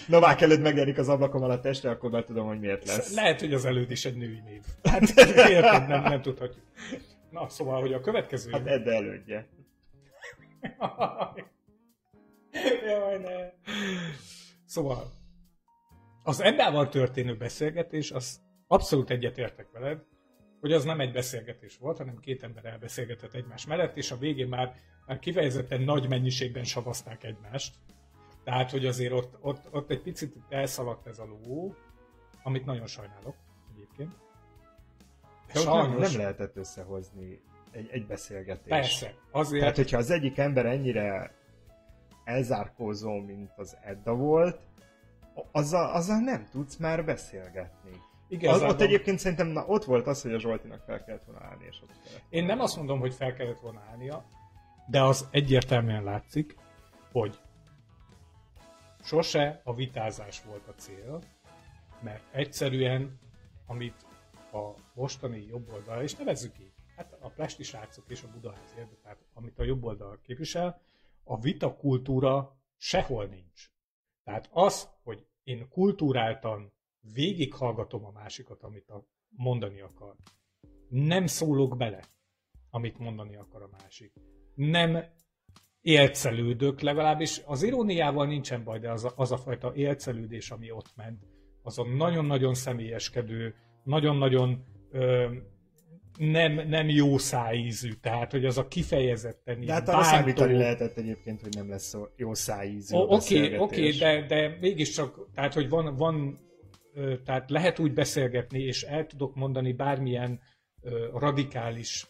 Novák 0.08 0.40
előtt 0.40 0.60
megjelenik 0.60 0.98
az 0.98 1.08
ablakom 1.08 1.42
alatt 1.42 1.62
testre, 1.62 1.90
akkor 1.90 2.10
már 2.10 2.24
tudom, 2.24 2.46
hogy 2.46 2.60
miért 2.60 2.86
lesz. 2.86 3.14
Lehet, 3.14 3.40
hogy 3.40 3.54
az 3.54 3.64
előd 3.64 3.90
is 3.90 4.04
egy 4.04 4.16
női 4.16 4.40
név. 4.44 4.62
Hát 4.82 5.02
érted, 5.50 5.88
nem, 5.88 6.02
nem 6.02 6.22
tudhatjuk. 6.22 6.64
Na, 7.30 7.48
szóval, 7.48 7.80
hogy 7.80 7.92
a 7.92 8.00
következő... 8.00 8.50
Hát 8.50 8.66
Edda 8.66 8.92
elődje. 8.92 9.48
Jaj, 12.86 13.18
ne. 13.18 13.50
Szóval, 14.66 15.12
az 16.22 16.40
Eddával 16.40 16.88
történő 16.88 17.36
beszélgetés, 17.36 18.10
az 18.10 18.40
abszolút 18.66 19.10
egyetértek 19.10 19.70
veled, 19.72 20.02
hogy 20.60 20.72
az 20.72 20.84
nem 20.84 21.00
egy 21.00 21.12
beszélgetés 21.12 21.76
volt, 21.76 21.98
hanem 21.98 22.18
két 22.18 22.42
ember 22.42 22.64
elbeszélgetett 22.64 23.34
egymás 23.34 23.66
mellett, 23.66 23.96
és 23.96 24.10
a 24.10 24.16
végén 24.16 24.48
már, 24.48 24.74
már 25.06 25.18
kifejezetten 25.18 25.80
nagy 25.80 26.08
mennyiségben 26.08 26.64
savazták 26.64 27.24
egymást. 27.24 27.74
Tehát, 28.44 28.70
hogy 28.70 28.86
azért 28.86 29.12
ott, 29.12 29.36
ott, 29.40 29.68
ott 29.70 29.90
egy 29.90 30.02
picit 30.02 30.36
elszaladt 30.48 31.06
ez 31.06 31.18
a 31.18 31.24
ló, 31.24 31.74
amit 32.42 32.64
nagyon 32.64 32.86
sajnálok 32.86 33.34
egyébként. 33.74 34.14
De 35.52 35.60
ott 35.60 35.88
nem, 35.88 35.98
nem 35.98 36.16
lehetett 36.16 36.56
összehozni 36.56 37.40
egy, 37.70 37.88
egy 37.90 38.06
beszélgetést. 38.06 38.68
Persze, 38.68 39.14
azért... 39.30 39.60
Tehát, 39.60 39.76
hogyha 39.76 39.98
az 39.98 40.10
egyik 40.10 40.38
ember 40.38 40.66
ennyire 40.66 41.34
elzárkózó, 42.24 43.20
mint 43.20 43.50
az 43.56 43.76
Edda 43.82 44.14
volt, 44.14 44.60
azzal, 45.52 45.92
azzal 45.92 46.18
nem 46.18 46.46
tudsz 46.50 46.76
már 46.76 47.04
beszélgetni. 47.04 47.90
Igazából- 48.28 48.68
ott 48.68 48.80
egyébként 48.80 49.18
szerintem 49.18 49.46
na, 49.46 49.64
ott 49.66 49.84
volt 49.84 50.06
az, 50.06 50.22
hogy 50.22 50.32
a 50.32 50.38
Zsoltinak 50.38 50.82
fel 50.86 51.04
kellett 51.04 51.24
volna 51.24 51.44
állni, 51.44 51.64
és 51.68 51.80
ott 51.82 51.92
kellett. 52.04 52.22
Én 52.28 52.44
nem 52.44 52.60
azt 52.60 52.76
mondom, 52.76 53.00
hogy 53.00 53.14
fel 53.14 53.32
kellett 53.34 53.60
volna 53.60 53.82
állnia, 53.90 54.24
de 54.86 55.02
az 55.02 55.28
egyértelműen 55.30 56.04
látszik, 56.04 56.56
hogy 57.12 57.38
sose 59.04 59.60
a 59.64 59.74
vitázás 59.74 60.42
volt 60.42 60.68
a 60.68 60.74
cél, 60.74 61.22
mert 62.00 62.34
egyszerűen, 62.34 63.18
amit 63.66 64.06
a 64.52 64.74
mostani 64.94 65.46
jobboldal, 65.46 66.02
és 66.02 66.14
nevezzük 66.14 66.58
így, 66.58 66.74
hát 66.96 67.16
a 67.20 67.28
Plesti 67.28 67.62
srácok 67.62 68.04
és 68.08 68.22
a 68.22 68.30
Budaházi 68.32 68.78
Erdő, 68.78 68.98
tehát 69.02 69.24
amit 69.34 69.58
a 69.58 69.62
jobboldal 69.62 70.20
képvisel, 70.22 70.80
a 71.24 71.40
vita 71.40 71.76
kultúra 71.76 72.56
sehol 72.76 73.26
nincs. 73.26 73.70
Tehát 74.24 74.48
az, 74.52 74.88
hogy 75.02 75.26
én 75.42 75.68
kultúráltan 75.68 76.72
végighallgatom 77.12 78.04
a 78.04 78.10
másikat, 78.10 78.62
amit 78.62 78.88
a 78.88 79.06
mondani 79.28 79.80
akar, 79.80 80.16
nem 80.88 81.26
szólok 81.26 81.76
bele, 81.76 82.04
amit 82.70 82.98
mondani 82.98 83.36
akar 83.36 83.62
a 83.62 83.68
másik. 83.80 84.12
Nem 84.54 85.04
élcelődök, 85.84 86.80
legalábbis 86.80 87.40
az 87.44 87.62
iróniával 87.62 88.26
nincsen 88.26 88.64
baj, 88.64 88.78
de 88.78 88.90
az 88.90 89.04
a, 89.04 89.12
az 89.16 89.32
a 89.32 89.36
fajta 89.36 89.72
élcelődés, 89.74 90.50
ami 90.50 90.70
ott 90.70 90.90
ment, 90.96 91.22
az 91.62 91.78
a 91.78 91.84
nagyon-nagyon 91.84 92.54
személyeskedő, 92.54 93.54
nagyon-nagyon 93.82 94.64
ö, 94.90 95.26
nem, 96.18 96.68
nem 96.68 96.88
jó 96.88 97.18
szájízű, 97.18 97.90
tehát 97.92 98.30
hogy 98.30 98.44
az 98.44 98.58
a 98.58 98.68
kifejezetten 98.68 99.60
De 99.60 99.72
hát 99.72 99.88
arra 99.88 99.96
bántó- 99.98 100.10
számítani 100.16 100.56
lehetett 100.56 100.96
egyébként, 100.96 101.40
hogy 101.40 101.54
nem 101.54 101.68
lesz 101.68 101.94
jó 102.16 102.34
szájízű 102.34 102.96
a 102.96 102.98
Oké, 102.98 103.14
beszélgetés. 103.14 103.58
oké, 103.60 103.90
de, 103.90 104.26
de 104.26 104.56
mégiscsak, 104.60 105.28
tehát 105.34 105.54
hogy 105.54 105.68
van, 105.68 105.96
van 105.96 106.38
tehát 107.24 107.50
lehet 107.50 107.78
úgy 107.78 107.92
beszélgetni, 107.92 108.62
és 108.62 108.82
el 108.82 109.06
tudok 109.06 109.34
mondani 109.34 109.72
bármilyen 109.72 110.40
ö, 110.82 111.06
radikális 111.18 112.06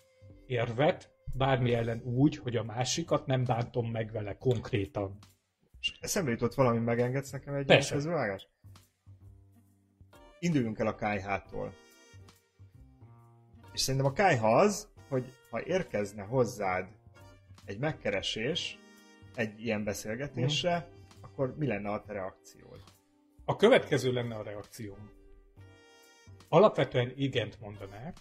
érvet, 0.47 1.14
bármi 1.35 1.75
ellen 1.75 2.03
úgy, 2.03 2.37
hogy 2.37 2.57
a 2.57 2.65
másikat 2.65 3.27
nem 3.27 3.45
bántom 3.45 3.91
meg 3.91 4.13
vele 4.13 4.37
konkrétan. 4.39 5.19
Eszembe 6.01 6.31
jutott 6.31 6.55
valami, 6.55 6.79
megengedsz 6.79 7.31
nekem 7.31 7.55
egy 7.55 7.89
közbevágást? 7.89 8.49
Induljunk 10.39 10.79
el 10.79 10.87
a 10.87 10.95
kájhától. 10.95 11.75
És 13.73 13.81
szerintem 13.81 14.11
a 14.11 14.13
kájha 14.13 14.57
az, 14.57 14.89
hogy 15.09 15.33
ha 15.51 15.63
érkezne 15.65 16.23
hozzád 16.23 16.89
egy 17.65 17.79
megkeresés 17.79 18.79
egy 19.35 19.61
ilyen 19.65 19.85
beszélgetésre, 19.85 20.77
Mhm. 20.79 21.25
akkor 21.25 21.57
mi 21.57 21.67
lenne 21.67 21.91
a 21.91 22.03
te 22.03 22.13
reakciód? 22.13 22.83
A 23.45 23.57
következő 23.57 24.13
lenne 24.13 24.35
a 24.35 24.43
reakcióm. 24.43 25.11
Alapvetően 26.49 27.13
igent 27.17 27.61
mondanák 27.61 28.17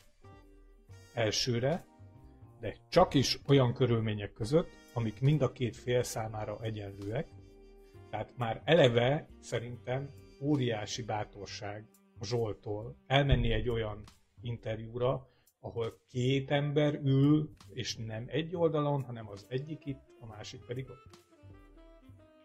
elsőre, 1.14 1.86
de 2.64 2.76
csak 2.90 3.14
is 3.14 3.40
olyan 3.48 3.74
körülmények 3.74 4.34
között, 4.34 4.70
amik 4.94 5.22
mind 5.22 5.42
a 5.42 5.52
két 5.52 5.76
fél 5.76 6.04
számára 6.04 6.60
egyenlőek. 6.62 7.28
Tehát 8.10 8.38
már 8.38 8.62
eleve 8.66 9.28
szerintem 9.40 10.10
óriási 10.42 11.04
bátorság 11.04 11.88
a 12.20 12.26
Zsoltól 12.26 12.96
elmenni 13.08 13.52
egy 13.52 13.70
olyan 13.70 14.04
interjúra, 14.42 15.28
ahol 15.60 15.98
két 16.10 16.52
ember 16.52 17.00
ül, 17.04 17.50
és 17.70 17.96
nem 17.96 18.26
egy 18.28 18.56
oldalon, 18.56 19.04
hanem 19.04 19.30
az 19.30 19.46
egyik 19.50 19.86
itt, 19.86 20.04
a 20.20 20.26
másik 20.26 20.66
pedig 20.66 20.90
ott. 20.90 21.22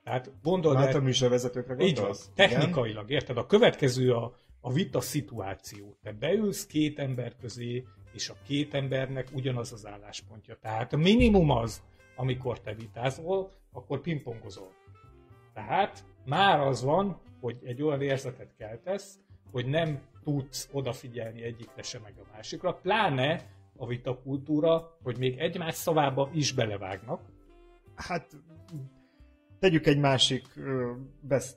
Tehát 0.04 0.32
gondold 0.42 0.76
Hát 0.76 0.94
a 0.94 0.96
el, 0.96 1.02
műsorvezetőkre 1.02 1.72
így 1.75 1.78
van, 1.78 1.88
gondolsz? 1.94 2.30
technikailag, 2.34 3.10
érted? 3.10 3.37
A 3.37 3.46
következő 3.46 4.12
a, 4.12 4.37
a 4.60 4.72
vita 4.72 5.00
szituáció. 5.00 5.98
Te 6.02 6.12
beülsz 6.12 6.66
két 6.66 6.98
ember 6.98 7.37
közé, 7.37 7.84
és 8.12 8.28
a 8.28 8.36
két 8.46 8.74
embernek 8.74 9.28
ugyanaz 9.32 9.72
az 9.72 9.86
álláspontja. 9.86 10.56
Tehát 10.60 10.92
a 10.92 10.96
minimum 10.96 11.50
az, 11.50 11.82
amikor 12.16 12.60
te 12.60 12.74
vitázol, 12.74 13.52
akkor 13.72 14.00
pingpongozol. 14.00 14.72
Tehát 15.54 16.04
már 16.24 16.60
az 16.60 16.82
van, 16.82 17.20
hogy 17.40 17.58
egy 17.64 17.82
olyan 17.82 18.02
érzetet 18.02 18.54
keltesz, 18.58 19.18
hogy 19.50 19.66
nem 19.66 20.00
tudsz 20.24 20.68
odafigyelni 20.72 21.42
egyikre 21.42 21.82
se 21.82 21.98
meg 21.98 22.14
a 22.18 22.26
másikra, 22.32 22.74
pláne 22.74 23.56
a 23.76 23.86
vitakultúra, 23.86 24.96
hogy 25.02 25.18
még 25.18 25.38
egymás 25.38 25.74
szavába 25.74 26.30
is 26.32 26.52
belevágnak. 26.52 27.20
Hát 27.94 28.36
tegyük 29.58 29.86
egy 29.86 29.98
másik, 29.98 30.46
besz, 31.20 31.56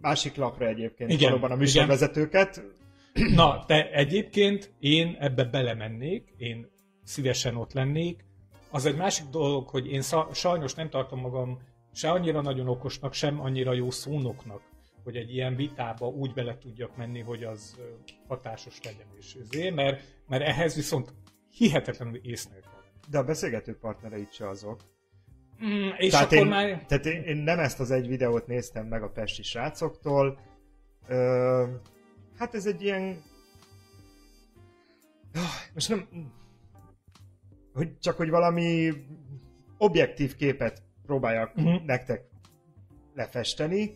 másik 0.00 0.36
lapra 0.36 0.66
egyébként 0.66 1.10
Igen, 1.10 1.28
valóban 1.28 1.50
a 1.50 1.62
igen. 1.62 1.88
Na, 3.34 3.64
de 3.66 3.90
egyébként 3.90 4.72
én 4.78 5.16
ebbe 5.20 5.44
belemennék, 5.44 6.34
én 6.36 6.70
szívesen 7.04 7.56
ott 7.56 7.72
lennék. 7.72 8.24
Az 8.70 8.86
egy 8.86 8.96
másik 8.96 9.26
dolog, 9.26 9.68
hogy 9.68 9.92
én 9.92 10.02
sza- 10.02 10.34
sajnos 10.34 10.74
nem 10.74 10.90
tartom 10.90 11.20
magam 11.20 11.58
se 11.92 12.10
annyira 12.10 12.40
nagyon 12.40 12.68
okosnak, 12.68 13.12
sem 13.12 13.40
annyira 13.40 13.72
jó 13.72 13.90
szónoknak, 13.90 14.62
hogy 15.04 15.16
egy 15.16 15.34
ilyen 15.34 15.56
vitába 15.56 16.06
úgy 16.06 16.32
bele 16.32 16.58
tudjak 16.58 16.96
menni, 16.96 17.20
hogy 17.20 17.44
az 17.44 17.76
hatásos 18.28 18.82
legyen 18.82 19.06
is. 19.18 19.34
Ezért, 19.34 19.74
mert, 19.74 20.02
mert 20.28 20.42
ehhez 20.42 20.74
viszont 20.74 21.14
hihetetlenül 21.50 22.20
észnél 22.22 22.60
kell. 22.60 22.82
De 23.10 23.18
a 23.18 23.24
beszélgető 23.24 23.76
partnereit 23.78 24.32
se 24.32 24.48
azok. 24.48 24.80
Mm, 25.64 25.88
és 25.96 26.10
tehát 26.10 26.26
akkor 26.26 26.38
én, 26.38 26.46
már... 26.46 26.84
Tehát 26.86 27.06
én, 27.06 27.22
én 27.22 27.36
nem 27.36 27.58
ezt 27.58 27.80
az 27.80 27.90
egy 27.90 28.06
videót 28.06 28.46
néztem 28.46 28.86
meg 28.86 29.02
a 29.02 29.10
pesti 29.10 29.42
srácoktól. 29.42 30.38
Ö, 31.08 31.64
hát 32.36 32.54
ez 32.54 32.66
egy 32.66 32.82
ilyen... 32.82 33.22
Most 35.74 35.88
nem... 35.88 36.32
Hogy 37.72 37.98
csak 37.98 38.16
hogy 38.16 38.30
valami 38.30 38.92
objektív 39.78 40.36
képet 40.36 40.82
próbáljak 41.02 41.56
uh-huh. 41.56 41.84
nektek 41.84 42.24
lefesteni. 43.14 43.90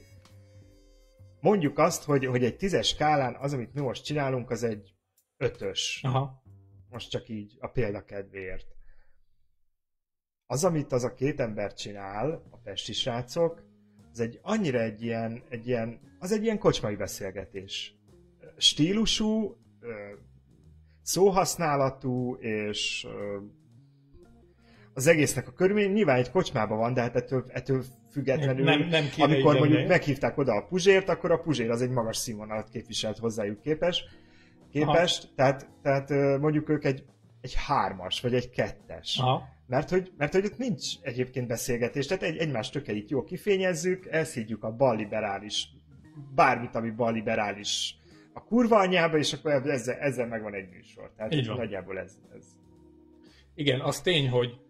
Mondjuk 1.41 1.79
azt, 1.79 2.05
hogy, 2.05 2.25
hogy 2.27 2.45
egy 2.45 2.57
tízes 2.57 2.89
skálán 2.89 3.37
az, 3.37 3.53
amit 3.53 3.75
mi 3.75 3.81
most 3.81 4.05
csinálunk, 4.05 4.51
az 4.51 4.63
egy 4.63 4.95
ötös. 5.37 6.01
Aha. 6.03 6.43
Most 6.89 7.11
csak 7.11 7.29
így 7.29 7.57
a 7.61 7.67
példa 7.67 8.05
kedvéért. 8.05 8.67
Az, 10.47 10.65
amit 10.65 10.93
az 10.93 11.05
a 11.05 11.15
két 11.15 11.41
ember 11.41 11.75
csinál, 11.75 12.47
a 12.51 12.57
pesti 12.57 12.93
srácok, 12.93 13.63
az 14.13 14.21
egy 14.21 14.39
annyira 14.43 14.81
egy 14.81 15.03
ilyen, 15.03 15.43
egy 15.49 15.67
ilyen 15.67 16.01
az 16.19 16.33
egy 16.33 16.43
ilyen 16.43 16.59
kocsmai 16.59 16.97
beszélgetés. 16.97 17.95
Stílusú, 18.61 19.57
szóhasználatú, 21.03 22.35
és 22.35 23.07
az 24.95 25.07
egésznek 25.07 25.49
a 25.49 25.53
körülmény 25.53 25.93
nyilván 25.93 26.17
egy 26.17 26.31
kocsmában 26.31 26.79
van, 26.79 26.95
de 26.95 27.01
hát 27.01 27.17
ettől, 27.17 27.45
ettől 27.49 27.85
függetlenül, 28.13 28.65
Nem- 28.65 28.89
nem 28.89 29.09
kéne 29.09 29.33
amikor 29.33 29.53
mondjuk 29.55 29.73
lenni. 29.73 29.89
meghívták 29.89 30.39
oda 30.39 30.53
a 30.55 30.67
Puzsért, 30.67 31.09
akkor 31.09 31.31
a 31.31 31.39
Puzsér 31.39 31.71
az 31.71 31.83
egy 31.83 31.91
magas 31.91 32.17
színvonalat 32.17 32.69
képviselt 32.69 33.19
hozzájuk 33.19 33.61
képes, 33.61 34.05
képest, 34.71 35.33
tehát, 35.35 35.69
tehát 35.83 36.11
mondjuk 36.41 36.69
ők 36.69 36.85
egy, 36.85 37.05
egy 37.41 37.55
hármas, 37.55 38.21
vagy 38.21 38.35
egy 38.35 38.51
kettes. 38.51 39.19
Aha. 39.19 39.49
Mert 39.67 39.91
hogy, 39.91 40.13
mert 40.17 40.33
hogy 40.33 40.45
ott 40.45 40.59
nincs 40.59 40.87
egyébként 41.03 41.47
beszélgetés, 41.47 42.07
tehát 42.07 42.23
egy, 42.23 42.37
egymás 42.37 42.71
tökeit 42.71 43.11
jól 43.11 43.25
kifényezzük, 43.25 44.07
elszídjuk 44.07 44.65
a 44.65 44.77
balliberális, 44.77 45.69
bármit, 46.35 46.75
ami 46.75 46.91
balliberális 46.91 48.00
a 48.33 48.45
kurva 48.45 48.79
anyjába, 48.79 49.19
és 49.19 49.33
akkor 49.33 49.51
ezzel, 49.53 49.97
ezzel 49.97 50.27
megvan 50.27 50.55
egy 50.55 50.69
műsor. 50.69 51.13
Tehát 51.17 51.35
Így 51.35 51.47
van. 51.47 51.57
nagyjából 51.57 51.99
ez, 51.99 52.19
ez. 52.37 52.47
Igen, 53.55 53.81
az 53.81 54.01
tény, 54.01 54.29
hogy 54.29 54.61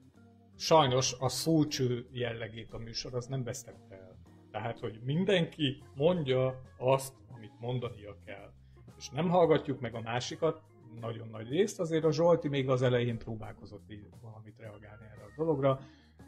sajnos 0.57 1.15
a 1.19 1.29
szócső 1.29 2.07
jellegét 2.13 2.73
a 2.73 2.79
műsor 2.79 3.15
az 3.15 3.27
nem 3.27 3.45
vesztette 3.45 3.95
el. 3.95 4.19
Tehát, 4.51 4.79
hogy 4.79 5.01
mindenki 5.05 5.83
mondja 5.95 6.61
azt, 6.79 7.15
amit 7.37 7.53
mondania 7.61 8.17
kell. 8.27 8.53
És 8.99 9.09
nem 9.11 9.29
hallgatjuk 9.29 9.81
meg 9.81 9.95
a 9.95 10.01
másikat, 10.01 10.63
nagyon 11.01 11.29
nagy 11.29 11.49
részt, 11.49 11.81
azért 11.81 12.05
a 12.05 12.13
Zsolti 12.13 12.49
még 12.49 12.69
az 12.69 12.83
elején 12.83 13.19
próbálkozott 13.19 13.91
így 13.91 14.07
valamit 14.23 14.59
reagálni 14.59 15.05
erre 15.05 15.23
a 15.23 15.33
dologra, 15.37 15.81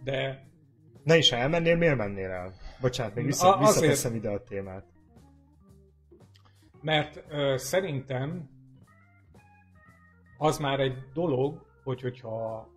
de 0.05 0.51
Ne 1.05 1.17
is, 1.17 1.31
ha 1.31 1.37
elmennél, 1.37 1.77
miért 1.77 1.97
mennél 1.97 2.31
el? 2.31 2.53
Bocsánat, 2.81 3.15
még 3.15 3.25
A- 3.25 3.27
vissza, 3.27 3.57
azért- 3.57 3.69
visszateszem 3.69 4.15
ide 4.15 4.31
a 4.31 4.43
témát. 4.43 4.85
Mert 6.83 7.25
ö, 7.29 7.55
szerintem 7.57 8.51
az 10.38 10.59
már 10.59 10.81
egy 10.81 10.97
dolog, 11.12 11.66
hogy 11.85 12.01
hogyha 12.01 12.71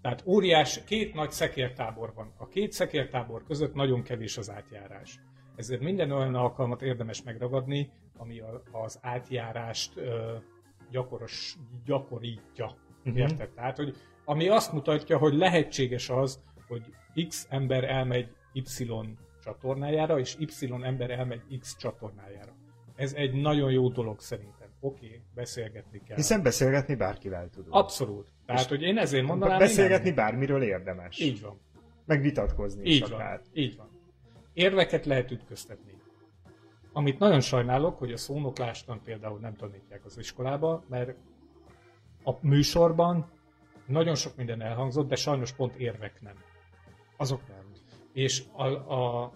tehát 0.00 0.22
óriás, 0.26 0.84
két 0.84 1.14
nagy 1.14 1.30
szekértábor 1.30 2.12
van. 2.14 2.32
A 2.36 2.48
két 2.48 2.72
szekértábor 2.72 3.44
között 3.44 3.74
nagyon 3.74 4.02
kevés 4.02 4.36
az 4.38 4.50
átjárás. 4.50 5.20
Ezért 5.56 5.80
minden 5.80 6.10
olyan 6.10 6.34
alkalmat 6.34 6.82
érdemes 6.82 7.22
megragadni, 7.22 7.90
ami 8.16 8.40
a, 8.40 8.62
az 8.72 8.98
átjárást 9.02 9.96
ö, 9.96 10.36
gyakoros, 10.90 11.56
gyakorítja. 11.84 12.76
Uh-huh. 12.98 13.18
Érted? 13.18 13.50
Tehát, 13.50 13.76
hogy 13.76 13.96
ami 14.24 14.48
azt 14.48 14.72
mutatja, 14.72 15.18
hogy 15.18 15.34
lehetséges 15.34 16.10
az, 16.10 16.42
hogy 16.68 16.82
X 17.28 17.46
ember 17.50 17.84
elmegy 17.84 18.32
Y 18.52 18.86
csatornájára, 19.44 20.18
és 20.18 20.36
Y 20.38 20.72
ember 20.82 21.10
elmegy 21.10 21.58
X 21.60 21.76
csatornájára. 21.76 22.52
Ez 22.96 23.12
egy 23.12 23.32
nagyon 23.34 23.70
jó 23.70 23.88
dolog 23.88 24.20
szerintem. 24.20 24.68
Oké, 24.80 25.06
okay, 25.06 25.22
beszélgetni 25.34 26.02
kell. 26.06 26.16
Hiszen 26.16 26.42
beszélgetni 26.42 26.94
bárkivel 26.94 27.48
tudunk. 27.50 27.74
Abszolút. 27.74 28.32
Tehát, 28.46 28.68
hogy 28.68 28.82
én 28.82 28.98
ezért 28.98 29.26
mondanám, 29.26 29.58
beszélgetni 29.58 30.08
igen. 30.10 30.24
bármiről 30.24 30.62
érdemes. 30.62 31.18
Így 31.18 31.40
van. 31.40 31.60
Meg 32.04 32.20
vitatkozni 32.20 32.82
is 32.82 32.94
Így 32.94 33.02
akár. 33.02 33.38
van. 33.38 33.48
Így 33.52 33.76
van. 33.76 33.88
Érveket 34.52 35.06
lehet 35.06 35.30
ütköztetni. 35.30 35.92
Amit 36.92 37.18
nagyon 37.18 37.40
sajnálok, 37.40 37.98
hogy 37.98 38.12
a 38.12 38.16
szónoklástan 38.16 39.00
például 39.04 39.38
nem 39.38 39.56
tanítják 39.56 40.04
az 40.04 40.18
iskolába, 40.18 40.84
mert 40.88 41.14
a 42.24 42.32
műsorban 42.40 43.30
nagyon 43.86 44.14
sok 44.14 44.36
minden 44.36 44.62
elhangzott, 44.62 45.08
de 45.08 45.16
sajnos 45.16 45.52
pont 45.52 45.74
érvek 45.74 46.20
nem. 46.20 46.34
Azok 47.16 47.40
nem. 47.48 47.63
És 48.14 48.42
a, 48.52 48.66
a, 48.66 49.32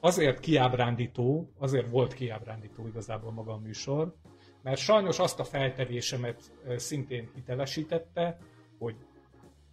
azért 0.00 0.40
kiábrándító, 0.40 1.52
azért 1.58 1.90
volt 1.90 2.14
kiábrándító 2.14 2.86
igazából 2.86 3.32
maga 3.32 3.52
a 3.52 3.58
műsor, 3.58 4.14
mert 4.62 4.78
sajnos 4.80 5.18
azt 5.18 5.40
a 5.40 5.44
feltevésemet 5.44 6.52
szintén 6.76 7.28
hitelesítette, 7.34 8.38
hogy 8.78 8.96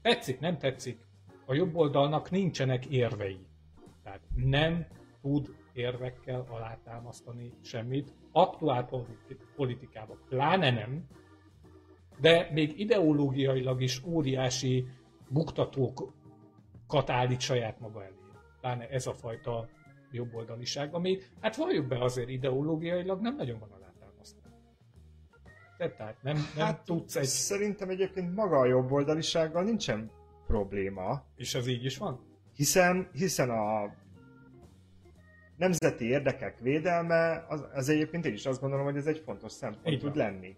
tetszik, 0.02 0.40
nem 0.40 0.58
tetszik, 0.58 1.00
a 1.46 1.54
jobb 1.54 1.76
oldalnak 1.76 2.32
nincsenek 2.32 2.86
érvei. 2.86 3.48
Tehát 4.04 4.22
nem 4.36 4.88
tud 5.22 5.56
érvekkel 5.74 6.46
alátámasztani 6.50 7.54
semmit, 7.62 8.14
aktuál 8.32 8.86
politi- 8.86 9.38
politikában 9.56 10.18
pláne 10.30 10.72
nem, 10.72 11.08
de 12.20 12.50
még 12.52 12.80
ideológiailag 12.80 13.82
is 13.82 14.04
óriási 14.06 14.88
buktatókat 15.30 17.10
állít 17.10 17.40
saját 17.40 17.80
maga 17.80 18.04
elé. 18.04 18.25
Pláne 18.66 18.88
ez 18.90 19.08
a 19.08 19.14
fajta 19.14 19.68
jobboldaliság, 20.12 20.94
ami, 20.94 21.18
hát 21.42 21.56
valljuk 21.56 21.88
be 21.88 22.04
azért 22.04 22.30
ideológiailag 22.30 23.22
nem 23.22 23.36
nagyon 23.36 23.60
van 23.60 23.72
alátámasztva. 23.72 24.50
Tehát 25.78 26.22
nem, 26.22 26.36
nem 26.56 26.66
hát, 26.66 26.86
tudsz 26.86 27.16
egy... 27.16 27.26
Szerintem 27.26 27.90
egyébként 27.90 28.36
maga 28.36 28.58
a 28.58 28.66
jobboldalisággal 28.66 29.64
nincsen 29.64 30.12
probléma, 30.48 31.24
És 31.36 31.56
ez 31.56 31.68
így 31.68 31.86
is 31.86 31.98
van? 31.98 32.20
hiszen, 32.56 33.10
hiszen 33.14 33.50
a 33.50 33.94
nemzeti 35.58 36.06
érdekek 36.06 36.60
védelme, 36.60 37.46
az, 37.48 37.66
az 37.74 37.90
egyébként 37.90 38.26
én 38.26 38.34
is 38.34 38.46
azt 38.46 38.62
gondolom, 38.62 38.86
hogy 38.86 38.98
ez 38.98 39.08
egy 39.08 39.22
fontos 39.26 39.52
szempont 39.52 39.88
Így 39.88 40.00
tud 40.00 40.16
van. 40.16 40.18
lenni. 40.18 40.56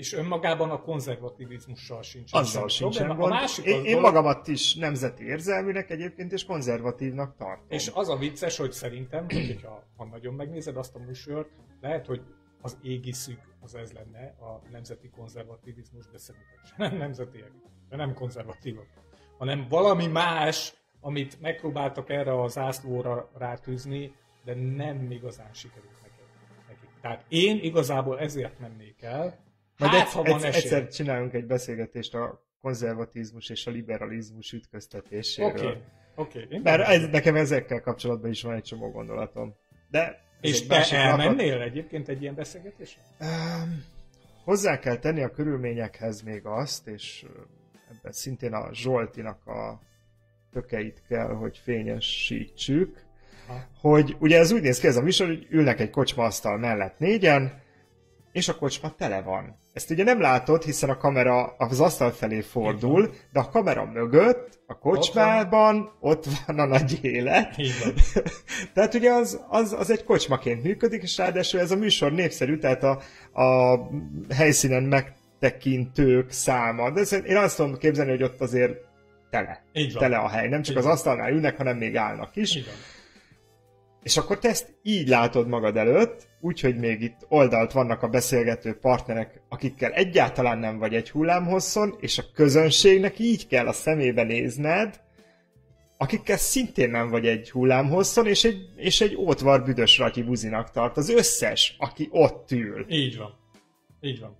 És 0.00 0.12
önmagában 0.12 0.70
a 0.70 0.80
konzervativizmussal 0.80 2.02
sincsen 2.02 2.40
Azzal 2.40 2.68
sincsen 2.68 3.06
probléma. 3.06 3.28
gond. 3.28 3.32
A 3.32 3.40
másik 3.40 3.64
Én, 3.64 3.84
én 3.84 4.00
magamat 4.00 4.48
is 4.48 4.74
nemzeti 4.74 5.24
érzelműnek 5.24 5.90
egyébként 5.90 6.32
és 6.32 6.44
konzervatívnak 6.44 7.36
tartom. 7.36 7.66
És 7.68 7.90
az 7.94 8.08
a 8.08 8.16
vicces, 8.16 8.56
hogy 8.56 8.72
szerintem, 8.72 9.26
hogyha 9.28 9.84
ha 9.96 10.04
nagyon 10.04 10.34
megnézed 10.34 10.76
azt 10.76 10.94
a 10.94 10.98
műsort, 10.98 11.48
lehet, 11.80 12.06
hogy 12.06 12.20
az 12.60 12.78
égiszük 12.82 13.40
az 13.60 13.74
ez 13.74 13.92
lenne 13.92 14.34
a 14.40 14.62
nemzeti 14.70 15.10
konzervativizmus, 15.16 16.04
de 16.12 16.18
szerintem 16.18 16.58
sem 16.64 16.74
nem 16.76 16.96
nemzetiek, 16.96 17.50
de 17.88 17.96
nem 17.96 18.14
konzervatívak, 18.14 18.86
hanem 19.38 19.66
valami 19.68 20.06
más, 20.06 20.74
amit 21.00 21.40
megpróbáltak 21.40 22.10
erre 22.10 22.40
a 22.40 22.48
zászlóra 22.48 23.30
rátűzni, 23.38 24.14
de 24.44 24.54
nem 24.54 25.10
igazán 25.10 25.52
sikerült 25.52 26.02
nekik. 26.02 26.20
Tehát 27.00 27.24
én 27.28 27.58
igazából 27.62 28.18
ezért 28.18 28.58
mennék 28.58 29.02
el, 29.02 29.48
Majd 29.80 29.92
hát, 29.92 30.06
egy, 30.06 30.12
ha 30.12 30.22
van 30.22 30.38
egy, 30.38 30.44
esély. 30.44 30.62
egyszer 30.62 30.88
csinálunk 30.88 31.32
egy 31.32 31.46
beszélgetést 31.46 32.14
a 32.14 32.44
konzervatizmus 32.60 33.48
és 33.48 33.66
a 33.66 33.70
liberalizmus 33.70 34.52
ütköztetéséről. 34.52 35.50
Oké, 35.50 35.82
oké. 36.14 36.46
Én 36.50 36.60
Mert 36.60 36.86
nem- 36.86 36.90
ez, 36.90 37.08
nekem 37.10 37.36
ezekkel 37.36 37.80
kapcsolatban 37.80 38.30
is 38.30 38.42
van 38.42 38.54
egy 38.54 38.62
csomó 38.62 38.90
gondolatom. 38.90 39.54
De 39.90 40.24
És 40.40 40.66
te 40.66 40.90
elmennél 40.90 41.60
egyébként 41.60 42.08
egy 42.08 42.22
ilyen 42.22 42.34
beszélgetésre? 42.34 43.00
Um, 43.20 43.84
hozzá 44.44 44.78
kell 44.78 44.96
tenni 44.96 45.22
a 45.22 45.30
körülményekhez 45.30 46.22
még 46.22 46.40
azt, 46.44 46.86
és 46.86 47.24
ebben 47.90 48.12
szintén 48.12 48.52
a 48.52 48.74
Zsoltinak 48.74 49.46
a 49.46 49.80
tökeit 50.52 51.02
kell, 51.08 51.28
hogy 51.34 51.60
fényesítsük, 51.62 53.04
Aha. 53.48 53.66
hogy 53.80 54.16
ugye 54.18 54.38
ez 54.38 54.52
úgy 54.52 54.62
néz 54.62 54.78
ki 54.78 54.86
ez 54.86 54.96
a 54.96 55.02
műsor, 55.02 55.26
hogy 55.26 55.46
ülnek 55.50 55.80
egy 55.80 55.90
kocsmaasztal 55.90 56.58
mellett 56.58 56.98
négyen, 56.98 57.62
és 58.32 58.48
a 58.48 58.56
kocsma 58.56 58.94
tele 58.94 59.22
van. 59.22 59.56
Ezt 59.72 59.90
ugye 59.90 60.04
nem 60.04 60.20
látod, 60.20 60.62
hiszen 60.62 60.90
a 60.90 60.96
kamera 60.96 61.44
az 61.58 61.80
asztal 61.80 62.10
felé 62.10 62.40
fordul, 62.40 63.10
de 63.32 63.40
a 63.40 63.48
kamera 63.48 63.84
mögött, 63.84 64.60
a 64.66 64.78
kocsmában 64.78 65.92
ott 66.00 66.24
van 66.46 66.58
a 66.58 66.64
nagy 66.64 66.98
élet. 67.02 67.54
Tehát 68.74 68.94
ugye 68.94 69.12
az, 69.12 69.40
az, 69.48 69.72
az 69.72 69.90
egy 69.90 70.04
kocsmaként 70.04 70.62
működik, 70.62 71.02
és 71.02 71.16
ráadásul 71.16 71.60
ez 71.60 71.70
a 71.70 71.76
műsor 71.76 72.12
népszerű, 72.12 72.58
tehát 72.58 72.82
a, 72.82 73.00
a 73.42 73.78
helyszínen 74.34 74.82
megtekintők 74.82 76.30
száma. 76.30 76.90
De 76.90 77.02
én 77.26 77.36
azt 77.36 77.56
tudom 77.56 77.78
képzelni, 77.78 78.10
hogy 78.10 78.22
ott 78.22 78.40
azért 78.40 78.76
tele. 79.30 79.64
Így 79.72 79.92
van. 79.92 80.02
Tele 80.02 80.16
a 80.16 80.28
hely. 80.28 80.48
Nem 80.48 80.62
csak 80.62 80.74
Így 80.74 80.80
az 80.80 80.86
asztalnál 80.86 81.32
ülnek, 81.32 81.56
hanem 81.56 81.76
még 81.76 81.96
állnak 81.96 82.36
is. 82.36 82.56
Így 82.56 82.64
van. 82.64 82.74
És 84.02 84.16
akkor 84.16 84.38
te 84.38 84.48
ezt 84.48 84.74
így 84.82 85.08
látod 85.08 85.48
magad 85.48 85.76
előtt, 85.76 86.28
úgyhogy 86.40 86.76
még 86.76 87.02
itt 87.02 87.26
oldalt 87.28 87.72
vannak 87.72 88.02
a 88.02 88.08
beszélgető 88.08 88.78
partnerek, 88.78 89.42
akikkel 89.48 89.92
egyáltalán 89.92 90.58
nem 90.58 90.78
vagy 90.78 90.94
egy 90.94 91.10
hullámhosszon, 91.10 91.96
és 92.00 92.18
a 92.18 92.24
közönségnek 92.34 93.18
így 93.18 93.46
kell 93.46 93.66
a 93.66 93.72
szemébe 93.72 94.22
nézned, 94.22 95.00
akikkel 95.98 96.36
szintén 96.36 96.90
nem 96.90 97.10
vagy 97.10 97.26
egy 97.26 97.50
hullámhosszon, 97.50 98.26
és 98.26 98.44
egy, 98.44 98.68
és 98.76 99.00
egy 99.00 99.16
ótvar 99.16 99.64
büdös 99.64 99.98
ratyi 99.98 100.22
buzinak 100.22 100.70
tart 100.70 100.96
az 100.96 101.10
összes, 101.10 101.76
aki 101.78 102.08
ott 102.10 102.50
ül. 102.50 102.86
Így 102.88 103.16
van. 103.16 103.38
Így 104.00 104.20
van. 104.20 104.36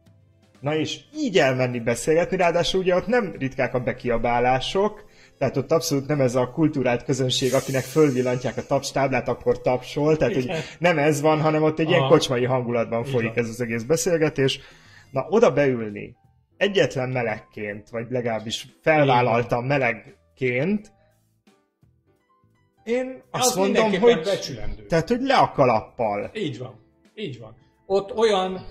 Na 0.61 0.77
és 0.77 1.01
így 1.17 1.39
elmenni 1.39 1.81
beszélgetni, 1.81 2.37
ráadásul 2.37 2.81
ugye 2.81 2.95
ott 2.95 3.07
nem 3.07 3.35
ritkák 3.39 3.75
a 3.75 3.81
bekiabálások, 3.81 5.10
tehát 5.41 5.57
ott 5.57 5.73
abszolút 5.73 6.07
nem 6.07 6.21
ez 6.21 6.35
a 6.35 6.51
kultúrált 6.51 7.05
közönség, 7.05 7.55
akinek 7.55 7.83
fölvillantják 7.83 8.57
a 8.57 8.67
tapstáblát, 8.67 9.29
akkor 9.29 9.61
tapsol, 9.61 10.17
tehát 10.17 10.35
hogy 10.35 10.51
nem 10.79 10.99
ez 10.99 11.21
van, 11.21 11.41
hanem 11.41 11.63
ott 11.63 11.79
egy 11.79 11.89
ilyen 11.89 12.09
kocsmai 12.09 12.45
hangulatban 12.45 13.05
folyik 13.05 13.37
ez 13.37 13.49
az 13.49 13.61
egész 13.61 13.83
beszélgetés. 13.83 14.61
Na, 15.11 15.27
oda 15.29 15.53
beülni, 15.53 16.17
egyetlen 16.57 17.09
melegként, 17.09 17.89
vagy 17.89 18.07
legalábbis 18.11 18.67
felvállaltam 18.83 19.67
melegként, 19.67 20.93
én 22.85 23.23
azt 23.31 23.49
Az 23.51 23.57
mondom, 23.57 24.01
hogy, 24.01 24.21
becsülendő. 24.23 24.87
tehát, 24.87 25.09
hogy 25.09 25.21
le 25.21 25.37
a 25.37 25.51
kalappal. 25.51 26.31
Így 26.35 26.59
van. 26.59 26.81
Így 27.15 27.39
van. 27.41 27.57
Ott 27.87 28.17
olyan 28.17 28.67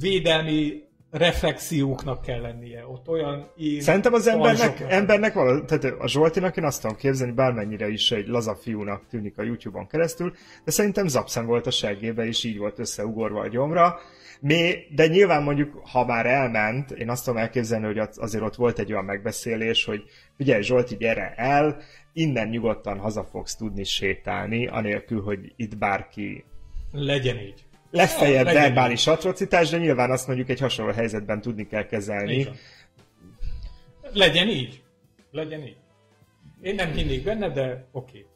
védelmi 0.00 0.82
reflexióknak 1.10 2.22
kell 2.22 2.40
lennie, 2.40 2.86
ott 2.86 3.08
olyan 3.08 3.50
én 3.56 3.80
Szerintem 3.80 4.12
az 4.12 4.26
embernek, 4.26 4.80
embernek 4.88 5.32
való, 5.32 5.60
tehát 5.60 5.84
a 5.84 6.08
Zsoltinak 6.08 6.56
én 6.56 6.64
azt 6.64 6.80
tudom 6.82 6.96
képzelni, 6.96 7.32
bármennyire 7.32 7.88
is 7.88 8.10
egy 8.10 8.26
laza 8.26 8.54
fiúnak 8.54 9.06
tűnik 9.06 9.38
a 9.38 9.42
YouTube-on 9.42 9.86
keresztül, 9.86 10.32
de 10.64 10.70
szerintem 10.70 11.06
zapszem 11.06 11.46
volt 11.46 11.66
a 11.66 11.70
seggébe, 11.70 12.26
és 12.26 12.44
így 12.44 12.58
volt 12.58 12.78
összeugorva 12.78 13.40
a 13.40 13.48
gyomra. 13.48 13.98
Mé, 14.40 14.86
de 14.94 15.06
nyilván 15.06 15.42
mondjuk, 15.42 15.82
ha 15.92 16.04
már 16.04 16.26
elment, 16.26 16.90
én 16.90 17.10
azt 17.10 17.24
tudom 17.24 17.40
elképzelni, 17.40 17.86
hogy 17.86 17.98
az- 17.98 18.18
azért 18.18 18.44
ott 18.44 18.54
volt 18.54 18.78
egy 18.78 18.92
olyan 18.92 19.04
megbeszélés, 19.04 19.84
hogy 19.84 20.04
figyelj 20.36 20.62
Zsolti, 20.62 20.96
gyere 20.96 21.34
el, 21.36 21.76
innen 22.12 22.48
nyugodtan 22.48 22.98
haza 22.98 23.24
fogsz 23.24 23.56
tudni 23.56 23.84
sétálni, 23.84 24.66
anélkül, 24.66 25.22
hogy 25.22 25.52
itt 25.56 25.78
bárki 25.78 26.44
Legyen 26.92 27.38
így. 27.38 27.64
Legfeljebb 27.90 28.44
legyen 28.44 28.62
verbális 28.62 29.06
atrocitás, 29.06 29.70
de 29.70 29.78
nyilván 29.78 30.10
azt 30.10 30.26
mondjuk 30.26 30.48
egy 30.48 30.60
hasonló 30.60 30.92
helyzetben 30.92 31.40
tudni 31.40 31.66
kell 31.66 31.86
kezelni. 31.86 32.48
Legyen 34.12 34.48
így. 34.48 34.82
Legyen 35.30 35.62
így. 35.62 35.76
Én 36.62 36.74
nem 36.74 36.92
hinnék 36.92 37.24
benne, 37.24 37.48
de 37.48 37.88
oké. 37.92 38.18
Okay. 38.18 38.26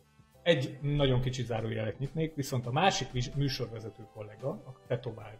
Egy 0.42 0.78
nagyon 0.80 1.20
kicsi 1.20 1.42
zárójelet 1.42 1.98
nyitnék, 1.98 2.34
viszont 2.34 2.66
a 2.66 2.70
másik 2.70 3.08
műsorvezető 3.34 4.02
kollega, 4.14 4.48
a 4.48 4.72
tetovált 4.88 5.38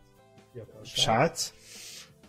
fiatal 0.53 0.85
Srác, 0.85 1.53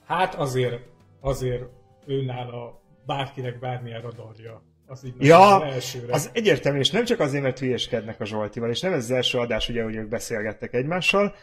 hát 0.05 0.35
azért, 0.35 0.79
azért 1.21 1.63
őnála 2.05 2.81
bárkinek 3.05 3.59
bármilyen 3.59 4.01
radarja. 4.01 4.63
Az 4.87 5.05
így 5.05 5.13
Ja, 5.19 5.55
az 5.55 5.73
elsőre. 5.73 6.13
Az 6.13 6.29
egyértelmű, 6.33 6.79
és 6.79 6.89
nem 6.91 7.05
csak 7.05 7.19
azért, 7.19 7.43
mert 7.43 7.59
hülyeskednek 7.59 8.19
a 8.19 8.25
Zsoltival, 8.25 8.69
és 8.69 8.79
nem 8.79 8.93
ez 8.93 9.03
az 9.03 9.11
első 9.11 9.37
adás, 9.37 9.69
ugye, 9.69 9.83
hogy 9.83 9.95
ők 9.95 10.07
beszélgettek 10.07 10.73
egymással, 10.73 11.35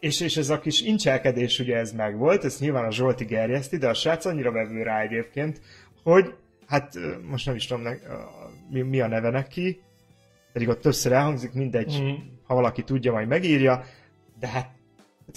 és, 0.00 0.20
és 0.20 0.36
ez 0.36 0.50
a 0.50 0.58
kis 0.60 0.80
incselkedés, 0.80 1.58
ugye 1.58 1.76
ez 1.76 1.92
megvolt, 1.92 2.44
ezt 2.44 2.60
nyilván 2.60 2.84
a 2.84 2.92
Zsolti 2.92 3.24
gerjeszti, 3.24 3.76
de 3.76 3.88
a 3.88 3.94
srác 3.94 4.24
annyira 4.24 4.52
vevő 4.52 4.82
rá 4.82 5.00
egyébként, 5.00 5.60
hogy 6.02 6.34
hát 6.66 6.94
most 7.30 7.46
nem 7.46 7.54
is 7.54 7.66
tudom, 7.66 7.82
ne, 7.82 7.90
mi, 8.70 8.80
mi 8.82 9.00
a 9.00 9.06
neve 9.06 9.30
neki, 9.30 9.80
pedig 10.52 10.68
ott 10.68 10.80
többször 10.80 11.12
elhangzik, 11.12 11.52
mindegy, 11.52 11.98
Mhm. 12.02 12.10
ha 12.46 12.54
valaki 12.54 12.82
tudja, 12.82 13.12
majd 13.12 13.28
megírja, 13.28 13.84
de 14.40 14.46
hát 14.46 14.70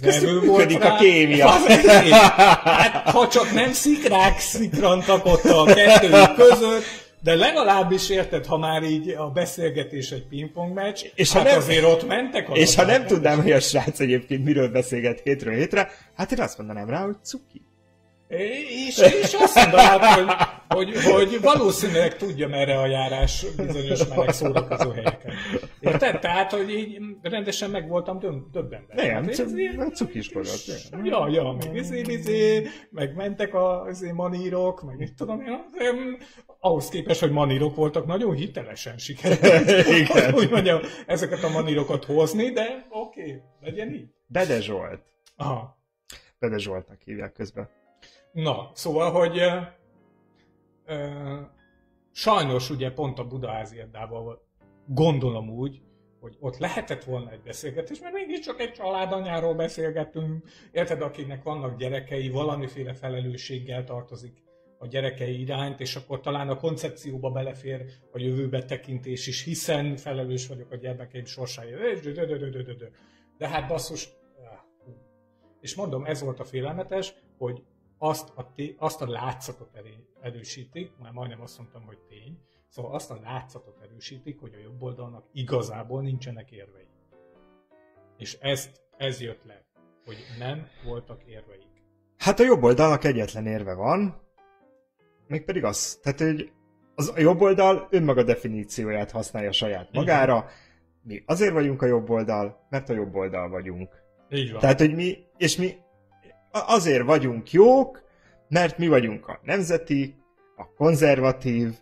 köztük 0.02 0.30
volt 0.30 0.42
működik 0.58 0.84
a 0.84 0.96
kémia. 0.96 1.48
Hát, 1.50 3.10
ha 3.10 3.28
csak 3.28 3.52
nem 3.54 3.72
szikrák 3.72 4.40
szikrantak 4.40 5.26
ott 5.26 5.44
a 5.44 5.64
kettőjük 5.66 6.34
között, 6.36 7.01
de 7.24 7.36
legalábbis 7.36 8.10
érted, 8.10 8.46
ha 8.46 8.58
már 8.58 8.84
így 8.84 9.10
a 9.10 9.30
beszélgetés 9.30 10.12
egy 10.12 10.28
pingpong 10.28 10.74
meccs, 10.74 11.04
És 11.04 11.12
és 11.16 11.32
ha 11.32 11.38
hát 11.40 11.48
nem- 11.48 11.58
azért 11.58 11.84
ott 11.86 12.08
mentek 12.08 12.50
a 12.50 12.54
És 12.56 12.76
ha 12.76 12.86
nem 12.86 13.06
tudnám, 13.06 13.42
hogy 13.42 13.52
a 13.52 13.60
srác 13.60 14.00
egyébként 14.00 14.44
miről 14.44 14.70
beszélget 14.72 15.20
hétről 15.24 15.54
hétre, 15.56 15.90
hát 16.16 16.32
én 16.32 16.40
azt 16.40 16.58
mondanám 16.58 16.90
rá, 16.90 17.04
hogy 17.06 17.16
cuki. 17.24 17.62
És, 18.38 18.98
és 18.98 19.34
azt 19.34 19.56
mondanád, 19.56 20.02
hogy, 20.04 20.28
hogy, 20.68 21.04
hogy 21.04 21.42
valószínűleg 21.42 22.18
tudja 22.18 22.48
merre 22.48 22.80
a 22.80 22.86
járás 22.86 23.46
bizonyos 23.58 24.08
meleg 24.08 24.30
szórakozó 24.34 24.92
helyeken. 24.92 25.34
Érted? 25.80 26.20
Tehát, 26.20 26.52
hogy 26.52 26.70
így 26.70 27.00
rendesen 27.22 27.70
meg 27.70 27.88
voltam 27.88 28.20
döm- 28.20 28.52
döbbenve. 28.52 28.94
Nem, 28.96 29.10
Hát 29.24 29.28
ez 29.28 29.38
cu- 29.38 29.58
ilyen- 29.58 29.94
cukiskodott. 29.94 30.64
nem. 30.92 31.06
Ja, 31.06 31.28
ja, 31.30 31.52
meg 31.52 31.76
izé, 31.76 32.02
izé, 32.08 32.68
meg 32.90 33.16
mentek 33.16 33.54
a 33.54 33.86
izé, 33.90 34.12
manírok, 34.12 34.82
meg 34.84 34.98
mit 34.98 35.14
tudom 35.16 35.42
én, 35.42 35.64
nem, 35.78 36.18
ahhoz 36.60 36.90
képest, 36.90 37.20
hogy 37.20 37.32
manírok 37.32 37.76
voltak, 37.76 38.06
nagyon 38.06 38.36
hitelesen 38.36 38.98
sikerült, 38.98 39.72
hogy 40.40 40.50
mondjam, 40.56 40.80
ezeket 41.06 41.44
a 41.44 41.50
manírokat 41.50 42.06
hozni, 42.06 42.50
de 42.52 42.86
oké, 42.90 43.22
okay, 43.22 43.42
legyen 43.62 43.94
így. 43.94 44.08
Bede 44.28 44.62
Zsolt. 44.62 45.00
Aha. 45.36 45.80
Bede 46.40 46.58
Zsoltnak 46.58 47.02
hívják 47.04 47.34
közben. 47.34 47.70
Na, 48.32 48.72
szóval, 48.74 49.12
hogy 49.12 49.38
ö, 49.38 49.60
ö, 50.86 51.40
sajnos 52.12 52.70
ugye 52.70 52.92
pont 52.92 53.20
a 53.20 53.28
Budaházi 53.28 53.80
Eddával 53.80 54.48
gondolom 54.86 55.50
úgy, 55.50 55.82
hogy 56.20 56.38
ott 56.40 56.58
lehetett 56.58 57.04
volna 57.04 57.32
egy 57.32 57.42
beszélgetés, 57.42 58.00
mert 58.00 58.14
mégiscsak 58.14 58.60
egy 58.60 58.72
családanyáról 58.72 59.54
beszélgetünk, 59.54 60.44
érted, 60.72 61.02
akinek 61.02 61.44
vannak 61.44 61.78
gyerekei, 61.78 62.30
valamiféle 62.30 62.94
felelősséggel 62.94 63.84
tartozik 63.84 64.44
a 64.78 64.88
gyerekei 64.88 65.40
irányt, 65.40 65.80
és 65.80 65.96
akkor 65.96 66.20
talán 66.20 66.50
a 66.50 66.58
koncepcióba 66.58 67.30
belefér 67.30 67.86
a 68.12 68.20
jövőbe 68.20 68.66
tekintés 68.66 69.28
is, 69.28 69.44
hiszen 69.44 69.96
felelős 69.96 70.48
vagyok 70.48 70.72
a 70.72 70.76
gyermekeim 70.76 71.26
sorsáért. 71.26 72.08
De 73.38 73.48
hát 73.48 73.68
basszus, 73.68 74.10
és 75.60 75.76
mondom, 75.76 76.06
ez 76.06 76.22
volt 76.22 76.40
a 76.40 76.44
félelmetes, 76.44 77.14
hogy 77.38 77.64
azt 78.04 78.32
a, 78.36 78.52
té- 78.56 78.76
azt 78.80 79.02
a 79.02 79.10
látszatot 79.10 79.76
erő- 79.76 80.08
erősítik, 80.22 80.92
már 81.02 81.12
majdnem 81.12 81.42
azt 81.42 81.58
mondtam, 81.58 81.84
hogy 81.86 81.98
tény, 81.98 82.40
szóval 82.68 82.94
azt 82.94 83.12
a 83.12 83.20
látszatot 83.24 83.78
erősítik, 83.82 84.40
hogy 84.40 84.54
a 84.54 84.62
jobb 84.62 84.82
oldalnak 84.82 85.26
igazából 85.34 86.02
nincsenek 86.02 86.52
érvei. 86.52 86.88
És 88.18 88.38
ezt, 88.42 88.82
ez 88.98 89.22
jött 89.22 89.44
le, 89.44 89.66
hogy 90.06 90.16
nem 90.40 90.68
voltak 90.86 91.24
érveik. 91.24 91.68
Hát 92.18 92.40
a 92.40 92.44
jobb 92.44 92.64
oldalnak 92.64 93.04
egyetlen 93.04 93.46
érve 93.46 93.74
van, 93.74 94.22
mégpedig 95.28 95.64
az, 95.64 96.00
tehát 96.02 96.20
hogy 96.20 96.52
az 96.96 97.12
a 97.16 97.20
jobb 97.20 97.42
oldal 97.42 97.88
önmaga 97.90 98.24
definícióját 98.24 99.12
használja 99.12 99.52
saját 99.52 99.92
magára. 99.92 100.46
Mi 101.04 101.24
azért 101.26 101.54
vagyunk 101.54 101.82
a 101.82 101.86
jobb 101.86 102.10
oldal, 102.10 102.68
mert 102.70 102.90
a 102.90 102.94
jobb 102.94 103.16
oldal 103.16 103.50
vagyunk. 103.50 103.90
Így 104.30 104.52
van. 104.52 104.60
Tehát, 104.60 104.80
hogy 104.80 104.96
mi, 104.96 105.18
és 105.38 105.58
mi 105.58 105.76
azért 106.52 107.06
vagyunk 107.06 107.52
jók, 107.52 108.04
mert 108.48 108.78
mi 108.78 108.88
vagyunk 108.88 109.28
a 109.28 109.40
nemzeti, 109.44 110.16
a 110.56 110.74
konzervatív, 110.74 111.74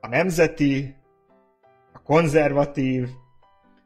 a 0.00 0.08
nemzeti, 0.08 0.94
a 1.92 2.02
konzervatív, 2.02 3.08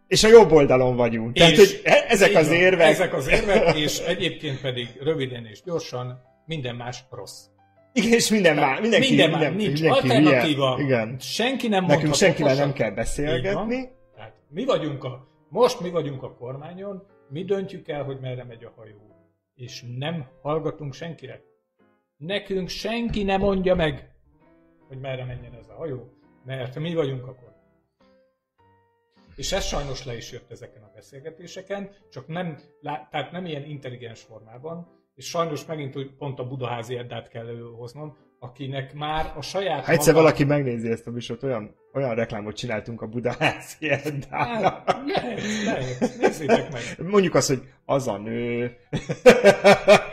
és 0.07 0.24
a 0.24 0.29
jobb 0.29 0.53
oldalon 0.53 0.96
vagyunk. 0.96 1.33
Tehát, 1.33 1.57
hogy 1.57 1.81
e- 1.85 2.05
ezek 2.09 2.35
az 2.35 2.46
van. 2.48 2.57
érvek. 2.57 2.88
Ezek 2.88 3.14
az 3.14 3.29
érvek, 3.29 3.77
és 3.77 3.98
egyébként 3.98 4.61
pedig 4.61 4.88
röviden 5.01 5.46
és 5.46 5.62
gyorsan 5.62 6.20
minden 6.46 6.77
más 6.77 7.05
rossz. 7.11 7.44
Igen, 7.92 8.12
és 8.12 8.31
minden 8.31 8.55
már, 8.55 8.81
mindenki, 8.81 9.09
minden, 9.09 9.31
már, 9.31 9.38
minden, 9.40 9.57
nincs 9.57 9.81
mindenki 9.81 10.09
alternatíva. 10.09 10.77
Igen. 10.81 11.16
Senki 11.18 11.68
nem 11.68 11.85
Nekünk 11.85 12.14
senkivel 12.14 12.55
nem 12.55 12.72
kell 12.72 12.90
beszélgetni. 12.90 13.88
Tehát 14.14 14.35
mi 14.48 14.64
vagyunk 14.64 15.05
a, 15.05 15.29
most 15.48 15.81
mi 15.81 15.90
vagyunk 15.90 16.22
a 16.22 16.35
kormányon, 16.35 17.07
mi 17.29 17.44
döntjük 17.44 17.88
el, 17.88 18.03
hogy 18.03 18.18
merre 18.20 18.44
megy 18.44 18.64
a 18.64 18.72
hajó. 18.77 19.17
És 19.59 19.85
nem 19.97 20.29
hallgatunk 20.42 20.94
senkire. 20.94 21.42
Nekünk 22.16 22.68
senki 22.68 23.23
nem 23.23 23.40
mondja 23.40 23.75
meg, 23.75 24.14
hogy 24.88 24.99
merre 24.99 25.25
menjen 25.25 25.55
ez 25.55 25.68
a 25.68 25.75
hajó, 25.75 26.12
mert 26.44 26.79
mi 26.79 26.94
vagyunk 26.94 27.27
a 27.27 27.35
kormány. 27.35 27.57
És 29.37 29.53
ez 29.53 29.64
sajnos 29.64 30.05
le 30.05 30.16
is 30.16 30.33
jött 30.33 30.51
ezeken 30.51 30.83
a 30.83 30.90
beszélgetéseken, 30.94 31.90
csak 32.11 32.27
nem, 32.27 32.59
tehát 32.83 33.33
nem 33.33 33.47
ilyen 33.47 33.64
intelligens 33.64 34.23
formában, 34.23 34.87
és 35.14 35.29
sajnos 35.29 35.66
megint 35.66 35.97
úgy 35.97 36.14
pont 36.14 36.38
a 36.38 36.47
Budaházi 36.47 36.97
Eddát 36.97 37.29
kell 37.29 37.49
előhoznom, 37.49 38.16
akinek 38.40 38.94
már 38.94 39.33
a 39.37 39.42
saját 39.42 39.85
Ha 39.85 39.92
egyszer 39.92 40.14
maga- 40.14 40.27
valaki 40.27 40.44
megnézi 40.44 40.90
ezt 40.90 41.07
a 41.07 41.11
műsort, 41.11 41.42
olyan, 41.42 41.74
olyan 41.92 42.14
reklámot 42.14 42.57
csináltunk 42.57 43.03
a 43.03 43.07
Budaházi 43.07 43.90
Eddának. 43.90 44.83
Hát, 44.87 45.01
lehet, 45.07 45.40
lehet, 45.64 46.18
nézzétek 46.20 46.72
meg. 46.72 46.83
Mondjuk 47.09 47.35
azt, 47.35 47.48
hogy 47.48 47.62
az 47.85 48.09
a 48.09 48.16
nő. 48.16 48.77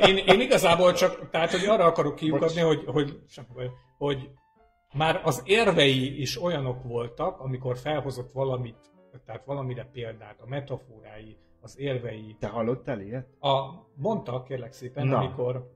Én, 0.07 0.17
én 0.17 0.39
igazából 0.39 0.93
csak, 0.93 1.29
tehát, 1.29 1.51
hogy 1.51 1.65
arra 1.65 1.85
akarok 1.85 2.15
kiukadni, 2.15 2.61
hogy, 2.61 2.83
hogy, 2.85 3.19
baj, 3.53 3.69
hogy 3.97 4.29
már 4.93 5.21
az 5.23 5.41
érvei 5.45 6.21
is 6.21 6.41
olyanok 6.43 6.83
voltak, 6.83 7.39
amikor 7.39 7.77
felhozott 7.77 8.31
valamit, 8.31 8.77
tehát 9.25 9.45
valamire 9.45 9.89
példát, 9.93 10.39
a 10.39 10.47
metaforái, 10.47 11.37
az 11.61 11.79
érvei. 11.79 12.35
Te 12.39 12.47
hallottál 12.47 13.01
ilyet? 13.01 13.27
A, 13.39 13.49
mondta, 13.95 14.43
kérlek 14.43 14.71
szépen, 14.71 15.07
Na. 15.07 15.17
amikor 15.17 15.74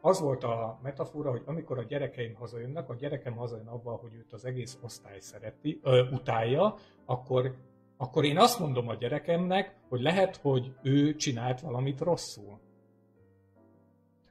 az 0.00 0.20
volt 0.20 0.44
a 0.44 0.78
metafora, 0.82 1.30
hogy 1.30 1.42
amikor 1.44 1.78
a 1.78 1.82
gyerekeim 1.82 2.34
hazajönnek, 2.34 2.88
a 2.88 2.94
gyerekem 2.94 3.34
hazajön 3.34 3.66
abban, 3.66 3.96
hogy 3.96 4.14
őt 4.14 4.32
az 4.32 4.44
egész 4.44 4.78
osztály 4.82 5.20
szereti, 5.20 5.80
ö, 5.82 6.02
utálja, 6.10 6.74
akkor, 7.04 7.54
akkor 7.96 8.24
én 8.24 8.38
azt 8.38 8.58
mondom 8.58 8.88
a 8.88 8.94
gyerekemnek, 8.94 9.74
hogy 9.88 10.00
lehet, 10.00 10.36
hogy 10.36 10.72
ő 10.82 11.14
csinált 11.14 11.60
valamit 11.60 12.00
rosszul. 12.00 12.58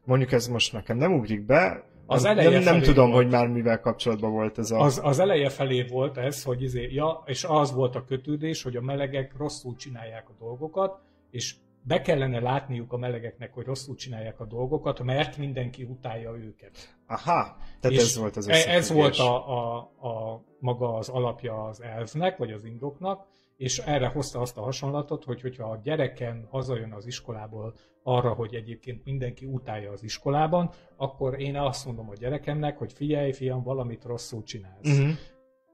Mondjuk 0.06 0.32
ez 0.32 0.48
most 0.48 0.74
nekem 0.74 0.98
nem 0.98 1.14
ugrik 1.14 1.46
be, 1.46 1.84
Az 2.06 2.24
nem, 2.24 2.32
eleje 2.32 2.60
nem, 2.60 2.74
nem 2.74 2.82
tudom, 2.82 3.12
volt. 3.12 3.24
hogy 3.24 3.32
már 3.32 3.48
mivel 3.48 3.80
kapcsolatban 3.80 4.32
volt 4.32 4.58
ez 4.58 4.72
a... 4.72 4.80
Az, 4.80 5.00
az 5.04 5.20
eleje 5.20 5.50
felé 5.50 5.84
volt 5.84 6.18
ez, 6.18 6.44
hogy 6.44 6.62
izé, 6.62 6.94
ja, 6.94 7.24
és 7.26 7.44
az 7.44 7.74
volt 7.74 7.96
a 7.96 8.06
kötődés, 8.06 8.64
hogy 8.64 8.76
a 8.76 8.82
melegek 8.82 9.38
rosszul 9.38 9.76
csinálják 9.76 10.30
a 10.30 10.34
dolgokat, 10.40 11.00
és 11.32 11.56
be 11.82 12.02
kellene 12.02 12.40
látniuk 12.40 12.94
a 12.94 12.98
melegeknek, 12.98 13.54
hogy 13.54 13.66
rosszul 13.66 13.96
csinálják 13.96 14.40
a 14.40 14.46
dolgokat, 14.46 15.04
mert 15.04 15.38
mindenki 15.38 15.84
utálja 15.84 16.32
őket. 16.32 16.98
Aha, 17.08 17.58
tehát 17.80 17.98
És 17.98 18.04
ez 18.04 18.18
volt 18.18 18.38
az 18.38 18.48
e- 18.48 18.72
Ez 18.72 18.92
volt 18.92 19.18
a, 19.18 19.58
a, 19.58 19.78
a 20.08 20.44
maga 20.60 20.94
az 20.94 21.10
alapja 21.10 21.64
az 21.64 21.82
elvnek, 21.82 22.38
vagy 22.38 22.52
az 22.52 22.64
indoknak, 22.64 23.28
és 23.58 23.78
erre 23.78 24.08
hozta 24.08 24.40
azt 24.40 24.58
a 24.58 24.62
hasonlatot, 24.62 25.24
hogy 25.24 25.42
hogyha 25.42 25.70
a 25.70 25.80
gyereken 25.84 26.48
hazajön 26.50 26.92
az 26.92 27.06
iskolából 27.06 27.74
arra, 28.04 28.34
hogy 28.34 28.56
egyébként 28.56 29.04
mindenki 29.04 29.46
utálja 29.46 29.92
az 29.92 30.04
iskolában, 30.04 30.72
akkor 30.96 31.40
én 31.40 31.58
azt 31.58 31.86
mondom 31.86 32.10
a 32.10 32.14
gyerekemnek, 32.14 32.78
hogy 32.78 32.94
figyelj, 32.94 33.32
fiam, 33.32 33.64
valamit 33.64 34.04
rosszul 34.04 34.44
csinálsz. 34.44 34.90
Uh-huh. 34.90 35.10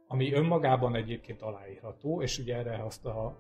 Ami 0.08 0.34
önmagában 0.34 0.96
egyébként 0.96 1.42
aláírható, 1.42 2.22
és 2.22 2.40
ugye 2.40 2.56
erre 2.56 2.84
azt 2.84 3.06
a, 3.06 3.38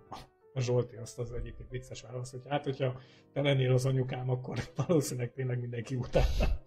a 0.55 0.61
Zsolti 0.61 0.95
azt 0.95 1.19
az 1.19 1.31
egyébként 1.31 1.69
vicces 1.69 2.01
válasz, 2.01 2.31
hogy 2.31 2.41
hát, 2.49 2.63
hogyha 2.63 2.99
te 3.33 3.41
lennél 3.41 3.73
az 3.73 3.85
anyukám, 3.85 4.29
akkor 4.29 4.59
valószínűleg 4.87 5.31
tényleg 5.33 5.59
mindenki 5.59 5.95
utálna. 5.95 6.61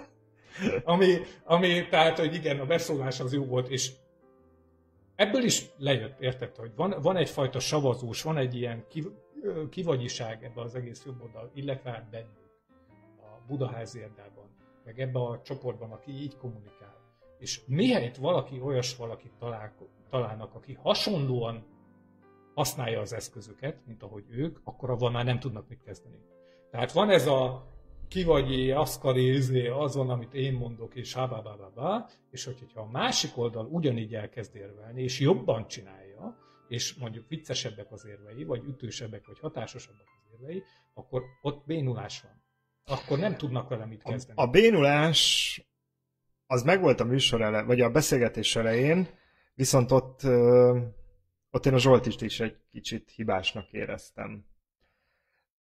ami, 0.84 1.16
ami, 1.44 1.88
tehát, 1.88 2.18
hogy 2.18 2.34
igen, 2.34 2.60
a 2.60 2.66
beszólás 2.66 3.20
az 3.20 3.32
jó 3.32 3.44
volt, 3.44 3.68
és 3.68 3.92
ebből 5.16 5.42
is 5.42 5.66
lejött, 5.76 6.20
érted, 6.20 6.56
hogy 6.56 6.72
van, 6.76 6.94
van 7.02 7.16
egyfajta 7.16 7.60
savazós, 7.60 8.22
van 8.22 8.36
egy 8.36 8.54
ilyen 8.54 8.84
kiv, 8.88 9.06
ö, 9.42 9.68
kivagyiság 9.68 10.44
ebbe 10.44 10.60
az 10.60 10.74
egész 10.74 11.02
jobboldal, 11.06 11.50
illetve 11.54 11.90
hát 11.90 12.10
bennünk, 12.10 12.36
a 13.20 13.46
Budaházi 13.46 14.02
Erdában, 14.02 14.48
meg 14.84 15.00
ebbe 15.00 15.18
a 15.18 15.40
csoportban, 15.42 15.90
aki 15.90 16.10
így 16.10 16.36
kommunikál. 16.36 16.96
És 17.38 17.60
mihelyt 17.66 18.16
valaki 18.16 18.60
olyas 18.60 18.96
valakit 18.96 19.32
talál, 19.38 19.74
találnak, 20.10 20.54
aki 20.54 20.72
hasonlóan 20.72 21.64
használja 22.58 23.00
az 23.00 23.12
eszközöket, 23.12 23.86
mint 23.86 24.02
ahogy 24.02 24.24
ők, 24.30 24.58
akkor 24.64 24.90
avval 24.90 25.10
már 25.10 25.24
nem 25.24 25.38
tudnak 25.38 25.68
mit 25.68 25.82
kezdeni. 25.82 26.18
Tehát 26.70 26.92
van 26.92 27.10
ez 27.10 27.26
a 27.26 27.66
ki 28.08 28.24
vagy, 28.24 28.70
aszkari, 28.70 29.32
izé, 29.34 29.66
az 29.68 29.96
van, 29.96 30.10
amit 30.10 30.34
én 30.34 30.52
mondok, 30.52 30.94
és 30.94 31.14
hábábábábá, 31.14 32.06
és 32.30 32.44
hogy- 32.44 32.58
hogyha 32.58 32.80
a 32.80 32.90
másik 32.90 33.36
oldal 33.36 33.66
ugyanígy 33.66 34.14
elkezd 34.14 34.56
érvelni, 34.56 35.02
és 35.02 35.20
jobban 35.20 35.68
csinálja, 35.68 36.36
és 36.68 36.94
mondjuk 36.94 37.28
viccesebbek 37.28 37.92
az 37.92 38.06
érvei, 38.06 38.44
vagy 38.44 38.64
ütősebbek, 38.64 39.26
vagy 39.26 39.38
hatásosabbak 39.38 40.06
az 40.24 40.40
érvei, 40.40 40.62
akkor 40.94 41.22
ott 41.42 41.66
bénulás 41.66 42.22
van. 42.22 42.42
Akkor 42.98 43.18
nem 43.18 43.36
tudnak 43.36 43.68
vele 43.68 43.86
mit 43.86 44.02
kezdeni. 44.02 44.40
A 44.40 44.46
bénulás 44.46 45.62
az 46.46 46.62
megvolt 46.62 47.00
a 47.00 47.04
műsor 47.04 47.40
ele, 47.42 47.62
vagy 47.62 47.80
a 47.80 47.90
beszélgetés 47.90 48.56
elején, 48.56 49.08
viszont 49.54 49.90
ott, 49.90 50.22
ö, 50.22 50.78
ott 51.50 51.66
én 51.66 51.74
a 51.74 51.78
Zsoltist 51.78 52.22
is 52.22 52.40
egy 52.40 52.56
kicsit 52.70 53.10
hibásnak 53.10 53.72
éreztem. 53.72 54.44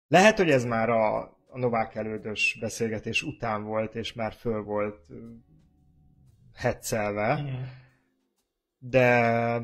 Lehet, 0.07 0.37
hogy 0.37 0.49
ez 0.49 0.65
már 0.65 0.89
a, 0.89 1.19
a 1.47 1.57
Novák 1.57 1.95
elődös 1.95 2.57
beszélgetés 2.59 3.23
után 3.23 3.63
volt, 3.63 3.95
és 3.95 4.13
már 4.13 4.33
föl 4.33 4.63
volt 4.63 5.07
hetszelve, 6.53 7.43
de 8.77 9.55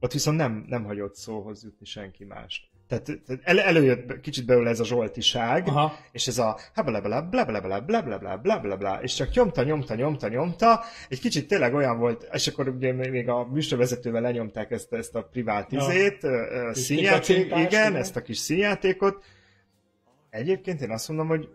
ott 0.00 0.12
viszont 0.12 0.36
nem, 0.36 0.64
nem 0.68 0.84
hagyott 0.84 1.14
szóhoz 1.14 1.64
jutni 1.64 1.84
senki 1.84 2.24
mást. 2.24 2.67
Tehát, 2.88 3.20
el, 3.42 3.60
előjött 3.60 4.20
kicsit 4.20 4.46
belőle 4.46 4.70
ez 4.70 4.80
a 4.80 4.84
zsoltiság, 4.84 5.66
Aha. 5.66 5.98
és 6.12 6.26
ez 6.26 6.38
a 6.38 6.58
blablabla, 6.74 7.22
blablabla, 7.22 7.80
blablabla, 7.80 8.36
blablabla, 8.36 9.02
és 9.02 9.14
csak 9.14 9.30
nyomta, 9.30 9.62
nyomta, 9.62 9.94
nyomta, 9.94 10.28
nyomta, 10.28 10.84
egy 11.08 11.20
kicsit 11.20 11.48
tényleg 11.48 11.74
olyan 11.74 11.98
volt, 11.98 12.28
és 12.32 12.46
akkor 12.46 12.68
ugye 12.68 12.92
még 12.92 13.28
a 13.28 13.46
műsorvezetővel 13.46 14.20
lenyomták 14.20 14.70
ezt, 14.70 14.92
ezt 14.92 15.14
a 15.14 15.22
privát 15.22 15.72
Ja. 15.72 15.80
izét, 15.80 16.26
Kis 16.72 16.82
színjáték, 16.82 17.46
igen, 17.46 17.60
igen. 17.60 17.96
ezt 17.96 18.16
a 18.16 18.22
kis 18.22 18.38
színjátékot. 18.38 19.24
Egyébként 20.30 20.80
én 20.80 20.90
azt 20.90 21.08
mondom, 21.08 21.28
hogy 21.28 21.48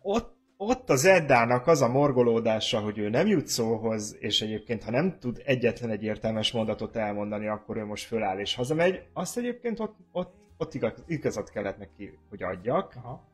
ott, 0.00 0.37
ott 0.60 0.90
az 0.90 1.04
Eddának 1.04 1.66
az 1.66 1.82
a 1.82 1.88
morgolódása, 1.88 2.80
hogy 2.80 2.98
ő 2.98 3.08
nem 3.08 3.26
jut 3.26 3.46
szóhoz, 3.46 4.16
és 4.20 4.40
egyébként, 4.40 4.82
ha 4.82 4.90
nem 4.90 5.18
tud 5.18 5.42
egyetlen 5.44 5.90
egy 5.90 6.02
értelmes 6.02 6.52
mondatot 6.52 6.96
elmondani, 6.96 7.46
akkor 7.46 7.76
ő 7.76 7.84
most 7.84 8.06
föláll 8.06 8.38
és 8.38 8.54
hazamegy, 8.54 9.02
azt 9.12 9.36
egyébként 9.36 9.80
ott, 9.80 9.96
ott, 10.12 10.34
ott 10.56 10.74
igaz, 10.74 10.92
igazat 11.06 11.50
kellett 11.50 11.78
neki, 11.78 12.18
hogy 12.28 12.42
adjak, 12.42 12.94
Aha. 12.96 13.28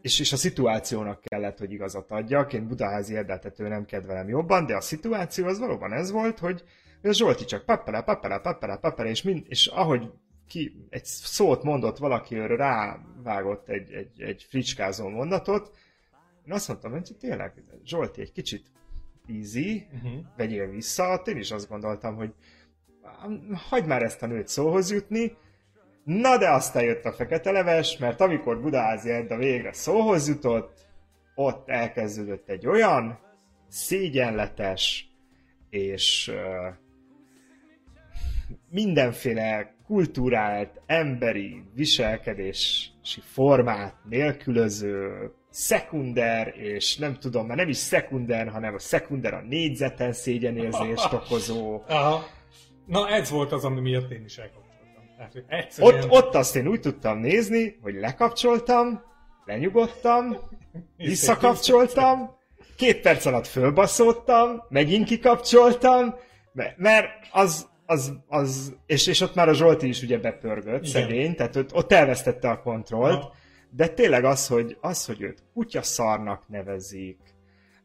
és, 0.00 0.20
és 0.20 0.32
a 0.32 0.36
szituációnak 0.36 1.20
kellett, 1.20 1.58
hogy 1.58 1.72
igazat 1.72 2.10
adjak. 2.10 2.52
Én 2.52 2.68
Budaházi 2.68 3.16
Eddát 3.16 3.60
ő 3.60 3.68
nem 3.68 3.84
kedvelem 3.84 4.28
jobban, 4.28 4.66
de 4.66 4.76
a 4.76 4.80
szituáció 4.80 5.46
az 5.46 5.58
valóban 5.58 5.92
ez 5.92 6.10
volt, 6.10 6.38
hogy 6.38 6.64
a 7.02 7.12
Zsolti 7.12 7.44
csak 7.44 7.64
pappele, 7.64 8.02
pappele, 8.02 8.38
pappele, 8.38 8.76
pappele, 8.76 9.08
és, 9.08 9.22
mind, 9.22 9.44
és 9.48 9.66
ahogy 9.66 10.10
ki 10.48 10.86
egy 10.90 11.04
szót 11.04 11.62
mondott 11.62 11.98
valaki, 11.98 12.36
őre 12.36 12.56
rávágott 12.56 13.68
egy, 13.68 13.92
egy, 13.92 14.22
egy 14.22 14.46
fricskázó 14.48 15.08
mondatot, 15.08 15.70
én 16.46 16.52
azt 16.52 16.68
mondtam, 16.68 16.90
hogy 16.90 17.16
tényleg, 17.18 17.62
Zsolti, 17.84 18.20
egy 18.20 18.32
kicsit 18.32 18.66
easy, 19.28 19.86
Uh-huh. 19.94 20.24
vegyél 20.36 20.70
vissza, 20.70 21.12
ott 21.12 21.28
én 21.28 21.36
is 21.36 21.50
azt 21.50 21.68
gondoltam, 21.68 22.14
hogy 22.14 22.34
hagyd 23.68 23.86
már 23.86 24.02
ezt 24.02 24.22
a 24.22 24.26
nőt 24.26 24.48
szóhoz 24.48 24.90
jutni, 24.90 25.36
na 26.04 26.38
de 26.38 26.50
aztán 26.50 26.82
jött 26.82 27.04
a 27.04 27.12
fekete 27.12 27.50
leves, 27.50 27.98
mert 27.98 28.20
amikor 28.20 28.60
Budaházi 28.60 29.10
Edda 29.10 29.36
végre 29.36 29.72
szóhoz 29.72 30.28
jutott, 30.28 30.86
ott 31.34 31.68
elkezdődött 31.68 32.48
egy 32.48 32.66
olyan 32.66 33.18
szégyenletes 33.68 35.10
és 35.70 36.32
mindenféle 38.70 39.74
kultúrált, 39.86 40.80
emberi 40.86 41.62
viselkedési 41.74 43.20
formát 43.20 43.94
nélkülöző, 44.08 45.30
szekunder, 45.52 46.54
és 46.56 46.96
nem 46.96 47.18
tudom, 47.18 47.46
már 47.46 47.56
nem 47.56 47.68
is 47.68 47.76
szekunder, 47.76 48.48
hanem 48.48 48.74
a 48.74 48.78
szekunder 48.78 49.34
a 49.34 49.42
négyzeten 49.48 50.12
szégyenérzést 50.12 51.12
okozó. 51.12 51.82
Aha. 51.88 52.24
Na 52.86 53.08
ez 53.08 53.30
volt 53.30 53.52
az, 53.52 53.64
ami 53.64 53.80
miatt 53.80 54.10
én 54.10 54.24
is 54.24 54.38
elkapcsoltam. 54.38 55.04
Tehát, 55.16 55.44
egyszerűen... 55.46 56.02
Ott, 56.02 56.10
ott 56.10 56.34
azt 56.34 56.56
én 56.56 56.66
úgy 56.66 56.80
tudtam 56.80 57.18
nézni, 57.18 57.78
hogy 57.82 57.94
lekapcsoltam, 57.94 59.02
lenyugodtam, 59.44 60.36
visszakapcsoltam, 60.96 62.36
két 62.76 63.00
perc 63.00 63.24
alatt 63.26 63.46
fölbaszódtam, 63.46 64.62
megint 64.68 65.06
kikapcsoltam, 65.06 66.14
me- 66.52 66.74
mert 66.76 67.08
az, 67.32 67.68
az, 67.86 68.12
az 68.28 68.76
és, 68.86 69.06
és 69.06 69.20
ott 69.20 69.34
már 69.34 69.48
a 69.48 69.54
Zsolti 69.54 69.88
is 69.88 70.02
ugye 70.02 70.18
bepörgött, 70.18 70.86
Igen. 70.86 71.02
szegény, 71.02 71.34
tehát 71.34 71.56
ott, 71.56 71.74
ott 71.74 71.92
elvesztette 71.92 72.50
a 72.50 72.62
kontrollt, 72.62 73.22
Aha. 73.22 73.34
De 73.76 73.88
tényleg 73.88 74.24
az, 74.24 74.46
hogy, 74.46 74.76
az, 74.80 75.06
hogy 75.06 75.20
őt 75.22 75.42
kutyaszarnak 75.54 76.48
nevezik, 76.48 77.18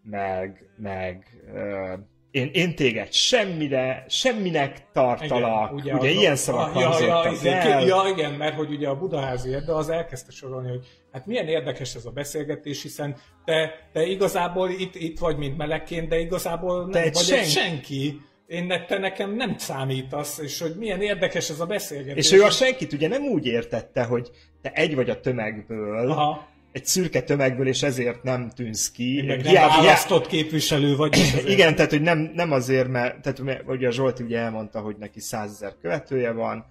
meg, 0.03 0.69
meg 0.77 1.41
ö, 1.53 1.93
én, 2.31 2.49
én 2.53 2.75
téged 2.75 3.13
semmire, 3.13 4.05
semminek 4.09 4.91
tartalak, 4.93 5.71
ugye, 5.73 5.93
ugye 5.93 6.09
az- 6.09 6.15
ilyen 6.15 6.35
szavak 6.35 6.75
Ah, 6.75 6.81
ja, 7.01 7.05
ja, 7.43 7.51
el. 7.51 7.85
ja, 7.85 8.03
igen, 8.11 8.33
mert 8.33 8.55
hogy 8.55 8.69
ugye 8.69 8.87
a 8.87 8.97
Budaházi 8.97 9.53
Edda 9.53 9.75
az 9.75 9.89
elkezdte 9.89 10.31
sorolni, 10.31 10.69
hogy 10.69 10.85
hát 11.11 11.25
milyen 11.25 11.47
érdekes 11.47 11.95
ez 11.95 12.05
a 12.05 12.11
beszélgetés, 12.11 12.81
hiszen 12.81 13.15
te, 13.45 13.71
te 13.93 14.03
igazából 14.05 14.69
itt, 14.69 14.95
itt 14.95 15.19
vagy, 15.19 15.37
mint 15.37 15.57
melegként, 15.57 16.07
de 16.09 16.19
igazából 16.19 16.81
nem 16.81 16.91
Te 16.91 17.01
vagy 17.13 17.15
senki. 17.23 17.49
senki. 17.49 18.21
Én 18.47 18.65
ne, 18.65 18.85
te 18.85 18.97
nekem 18.97 19.35
nem 19.35 19.57
számítasz, 19.57 20.37
és 20.37 20.59
hogy 20.59 20.75
milyen 20.75 21.01
érdekes 21.01 21.49
ez 21.49 21.59
a 21.59 21.65
beszélgetés. 21.65 22.25
És 22.25 22.31
ő 22.37 22.43
a 22.43 22.49
senkit 22.49 22.93
ugye 22.93 23.07
nem 23.07 23.23
úgy 23.23 23.45
értette, 23.45 24.03
hogy 24.03 24.29
te 24.61 24.71
egy 24.71 24.95
vagy 24.95 25.09
a 25.09 25.19
tömegből, 25.19 26.11
Aha, 26.11 26.47
egy 26.71 26.85
szürke 26.85 27.21
tömegből, 27.21 27.67
és 27.67 27.83
ezért 27.83 28.23
nem 28.23 28.49
tűnsz 28.55 28.91
ki. 28.91 29.23
meg 29.27 29.37
nem 29.43 29.47
Hiába- 29.51 29.75
választott 29.75 30.27
képviselő 30.27 30.95
vagy. 30.95 31.17
Igen, 31.47 31.75
tehát 31.75 31.91
hogy 31.91 32.01
nem, 32.01 32.31
nem 32.33 32.51
azért, 32.51 32.87
mert 32.87 33.21
tehát, 33.21 33.39
mert 33.41 33.63
ugye 33.67 33.87
a 33.87 33.91
Zsolti 33.91 34.23
ugye 34.23 34.37
elmondta, 34.37 34.79
hogy 34.79 34.95
neki 34.99 35.19
százezer 35.19 35.73
követője 35.81 36.31
van, 36.31 36.65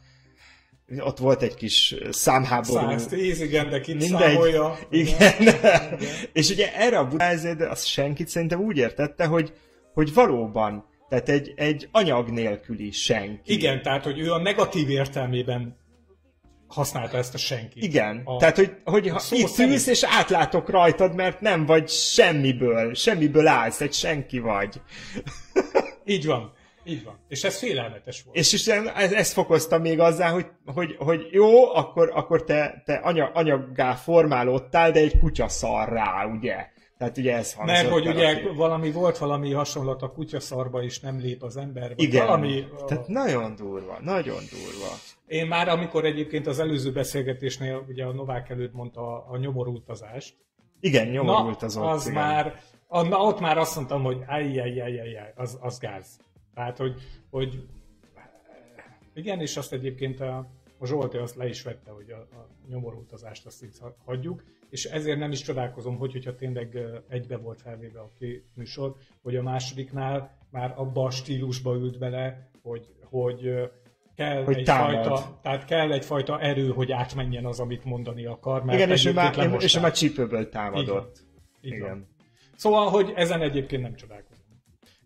ott 0.99 1.19
volt 1.19 1.43
egy 1.43 1.55
kis 1.55 1.95
számháború. 2.11 2.99
110, 2.99 3.41
igen, 3.41 3.71
de 3.71 3.81
kint 3.81 4.01
Mindegy. 4.01 4.21
számolja. 4.21 4.79
Igen. 4.91 5.33
és 6.33 6.51
ugye 6.51 6.75
erre 6.77 6.99
a 6.99 7.07
Budázéd 7.09 7.61
azt 7.61 7.87
senkit 7.87 8.29
szerintem 8.29 8.61
úgy 8.61 8.77
értette, 8.77 9.25
hogy, 9.25 9.53
hogy 9.95 10.15
valóban, 10.15 10.95
tehát 11.09 11.29
egy, 11.29 11.53
egy 11.57 11.89
anyag 11.93 12.29
nélküli 12.31 12.91
senki. 12.91 13.53
Igen, 13.53 13.83
tehát, 13.83 14.05
hogy 14.05 14.19
ő 14.19 14.33
a 14.33 14.39
negatív 14.39 14.89
értelmében 14.91 15.77
használta 16.67 17.17
ezt 17.17 17.35
a 17.35 17.39
senkit. 17.39 17.83
Igen, 17.83 18.23
A- 18.25 18.37
tehát 18.37 18.57
hogy, 18.57 18.77
hogy 18.85 19.09
ha 19.09 19.21
itt 19.31 19.47
szerint. 19.49 19.73
ülsz 19.73 19.87
és 19.87 20.05
átlátok 20.05 20.71
rajtad, 20.71 21.15
mert 21.15 21.41
nem 21.41 21.67
vagy 21.67 21.89
semmiből, 21.89 22.95
semmiből 22.95 23.47
állsz, 23.47 23.81
egy 23.81 23.93
senki 23.93 24.39
vagy. 24.39 24.81
Így 26.05 26.27
van. 26.27 26.53
Így 26.85 27.05
van. 27.05 27.25
És 27.29 27.45
ez 27.45 27.59
félelmetes 27.59 28.23
volt. 28.23 28.37
És 28.37 28.53
is 28.53 28.67
ez, 28.67 29.13
ez 29.13 29.33
fokozta 29.33 29.79
még 29.79 30.01
azzá, 30.01 30.31
hogy, 30.31 30.47
hogy, 30.65 30.95
hogy 30.99 31.27
jó, 31.31 31.75
akkor, 31.75 32.11
akkor 32.15 32.45
te, 32.45 32.83
te 32.85 32.95
anya, 32.95 33.31
anyaggá 33.35 33.95
formálódtál, 33.95 34.91
de 34.91 35.01
egy 35.01 35.19
kutya 35.19 35.49
szar 35.49 35.89
rá, 35.89 36.25
ugye? 36.25 36.67
Tehát 36.99 37.17
ugye 37.17 37.37
ez 37.37 37.55
hangzott 37.55 37.77
Mert 37.77 37.89
hogy 37.91 38.07
ugye 38.09 38.29
a- 38.29 38.55
valami 38.55 38.91
volt 38.93 39.19
valami 39.19 39.53
hasonlat 39.53 40.03
a 40.03 40.11
kutyaszarba 40.11 40.83
is 40.83 41.01
nem 41.01 41.19
lép 41.19 41.43
az 41.43 41.57
ember. 41.57 41.89
Vagy 41.89 42.03
Igen, 42.03 42.27
Valami, 42.27 42.69
tehát 42.87 43.09
nagyon 43.09 43.55
durva, 43.55 43.99
nagyon 44.01 44.43
durva. 44.51 44.95
Én 45.27 45.47
már 45.47 45.69
amikor 45.69 46.05
egyébként 46.05 46.47
az 46.47 46.59
előző 46.59 46.93
beszélgetésnél 46.93 47.85
ugye 47.89 48.05
a 48.05 48.13
Novák 48.13 48.49
előtt 48.51 48.73
mondta 48.73 49.01
a, 49.01 49.27
a 49.33 49.37
nyomorultazást. 49.37 50.37
Igen, 50.81 51.09
nyomorult 51.09 51.63
az 51.63 51.77
ott. 51.77 51.85
az 51.85 52.07
igen. 52.09 52.23
már, 52.23 52.61
a, 52.87 53.03
na, 53.03 53.19
ott 53.19 53.41
már 53.41 53.59
azt 53.59 53.77
mondtam, 53.77 54.03
hogy 54.03 54.23
ajjajjajjajjaj, 54.27 55.33
az, 55.35 55.59
az 55.61 55.79
gáz. 55.79 56.19
Tehát, 56.55 56.77
hogy, 56.79 56.95
hogy 57.31 57.67
igen, 59.15 59.41
és 59.41 59.57
azt 59.57 59.73
egyébként 59.73 60.21
a, 60.21 60.47
a 60.79 60.87
Zsolti 60.87 61.17
azt 61.17 61.37
le 61.37 61.49
is 61.49 61.63
vette, 61.63 61.91
hogy 61.91 62.11
a, 62.11 62.37
a 62.37 62.49
nyomorultazást 62.69 63.47
azt 63.47 63.63
így 63.63 63.79
hagyjuk, 64.05 64.45
és 64.71 64.85
ezért 64.85 65.19
nem 65.19 65.31
is 65.33 65.43
csodálkozom, 65.43 65.97
hogy, 65.97 66.13
hogyha 66.13 66.35
tényleg 66.35 66.79
egybe 67.09 67.37
volt 67.37 67.61
felvéve 67.61 68.01
a 68.01 68.13
két 68.19 68.45
műsor, 68.55 68.95
hogy 69.23 69.37
a 69.37 69.43
másodiknál 69.43 70.39
már 70.51 70.73
abba 70.77 71.05
a 71.05 71.11
stílusba 71.11 71.75
ült 71.75 71.99
bele, 71.99 72.51
hogy, 72.63 72.95
hogy 73.03 73.71
kell 74.15 74.45
Hogy 74.45 74.57
egyfajta, 74.59 75.39
tehát 75.43 75.65
kell 75.65 75.93
egyfajta 75.93 76.41
erő, 76.41 76.69
hogy 76.69 76.93
átmenjen 76.93 77.45
az, 77.45 77.61
amit 77.61 77.85
mondani 77.85 78.27
akar, 78.27 78.65
mert 78.65 78.79
Igen, 78.79 78.91
és 78.91 79.05
ő, 79.05 79.13
már, 79.13 79.31
és 79.31 79.37
lemosták. 79.37 79.81
ő 79.81 79.85
már 79.85 79.93
csípőből 79.93 80.49
támadott. 80.49 81.19
Van. 81.19 81.73
Igen. 81.73 82.09
Szóval, 82.57 82.89
hogy 82.89 83.13
ezen 83.17 83.43
egyébként 83.43 83.83
nem 83.83 83.95
csodálkozom. 83.95 84.45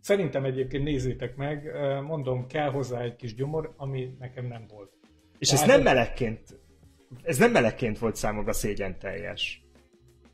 Szerintem 0.00 0.44
egyébként 0.44 0.84
nézzétek 0.84 1.36
meg, 1.36 1.70
mondom, 2.06 2.46
kell 2.46 2.70
hozzá 2.70 3.00
egy 3.00 3.16
kis 3.16 3.34
gyomor, 3.34 3.74
ami 3.76 4.16
nekem 4.18 4.46
nem 4.46 4.66
volt. 4.68 4.90
És 5.38 5.52
ez 5.52 5.60
Tehát- 5.60 5.74
nem 5.74 5.84
melegként, 5.84 6.59
ez 7.22 7.38
nem 7.38 7.50
melegként 7.50 7.98
volt 7.98 8.16
számomra 8.16 8.52
szégyen 8.52 8.98
teljes. 8.98 9.62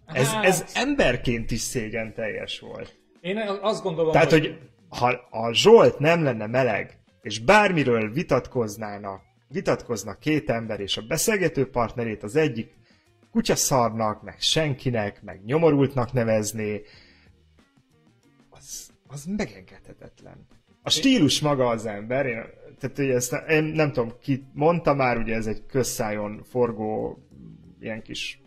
Ez, 0.06 0.32
Hát, 0.32 0.44
ez 0.44 0.64
emberként 0.74 1.50
is 1.50 1.60
szégyen 1.60 2.14
teljes 2.14 2.60
volt. 2.60 2.96
Én 3.20 3.38
azt 3.60 3.82
gondolom, 3.82 4.12
Tehát, 4.12 4.30
hogy 4.30 4.58
ha 4.88 5.06
a 5.30 5.52
Zsolt 5.52 5.98
nem 5.98 6.22
lenne 6.22 6.46
meleg, 6.46 6.98
és 7.22 7.38
bármiről 7.38 8.12
vitatkoznának, 8.12 9.22
vitatkoznak 9.48 10.20
két 10.20 10.50
ember, 10.50 10.80
és 10.80 10.96
a 10.96 11.02
beszélgető 11.02 11.70
partnerét 11.70 12.22
az 12.22 12.36
egyik 12.36 12.74
kutyaszarnak, 13.30 14.22
meg 14.22 14.40
senkinek, 14.40 15.22
meg 15.22 15.44
nyomorultnak 15.44 16.12
nevezné, 16.12 16.82
az, 18.50 18.90
az 19.06 19.24
megengedhetetlen. 19.24 20.46
A 20.82 20.90
stílus 20.90 21.40
maga 21.40 21.68
az 21.68 21.86
ember, 21.86 22.26
én, 22.26 22.44
tehát 22.78 22.98
ugye 22.98 23.14
ezt 23.14 23.32
én 23.48 23.64
nem 23.64 23.92
tudom, 23.92 24.12
ki 24.20 24.44
mondta 24.52 24.94
már, 24.94 25.18
ugye 25.18 25.34
ez 25.34 25.46
egy 25.46 25.66
közszájon 25.66 26.42
forgó 26.44 27.18
ilyen 27.80 28.02
kis 28.02 28.40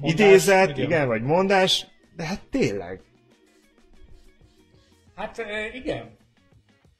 Mondás, 0.00 0.20
idézet, 0.20 0.68
igen. 0.68 0.84
igen, 0.84 1.06
vagy 1.06 1.22
mondás, 1.22 1.86
de 2.16 2.24
hát 2.24 2.42
tényleg. 2.50 3.02
Hát 5.14 5.42
igen. 5.72 6.16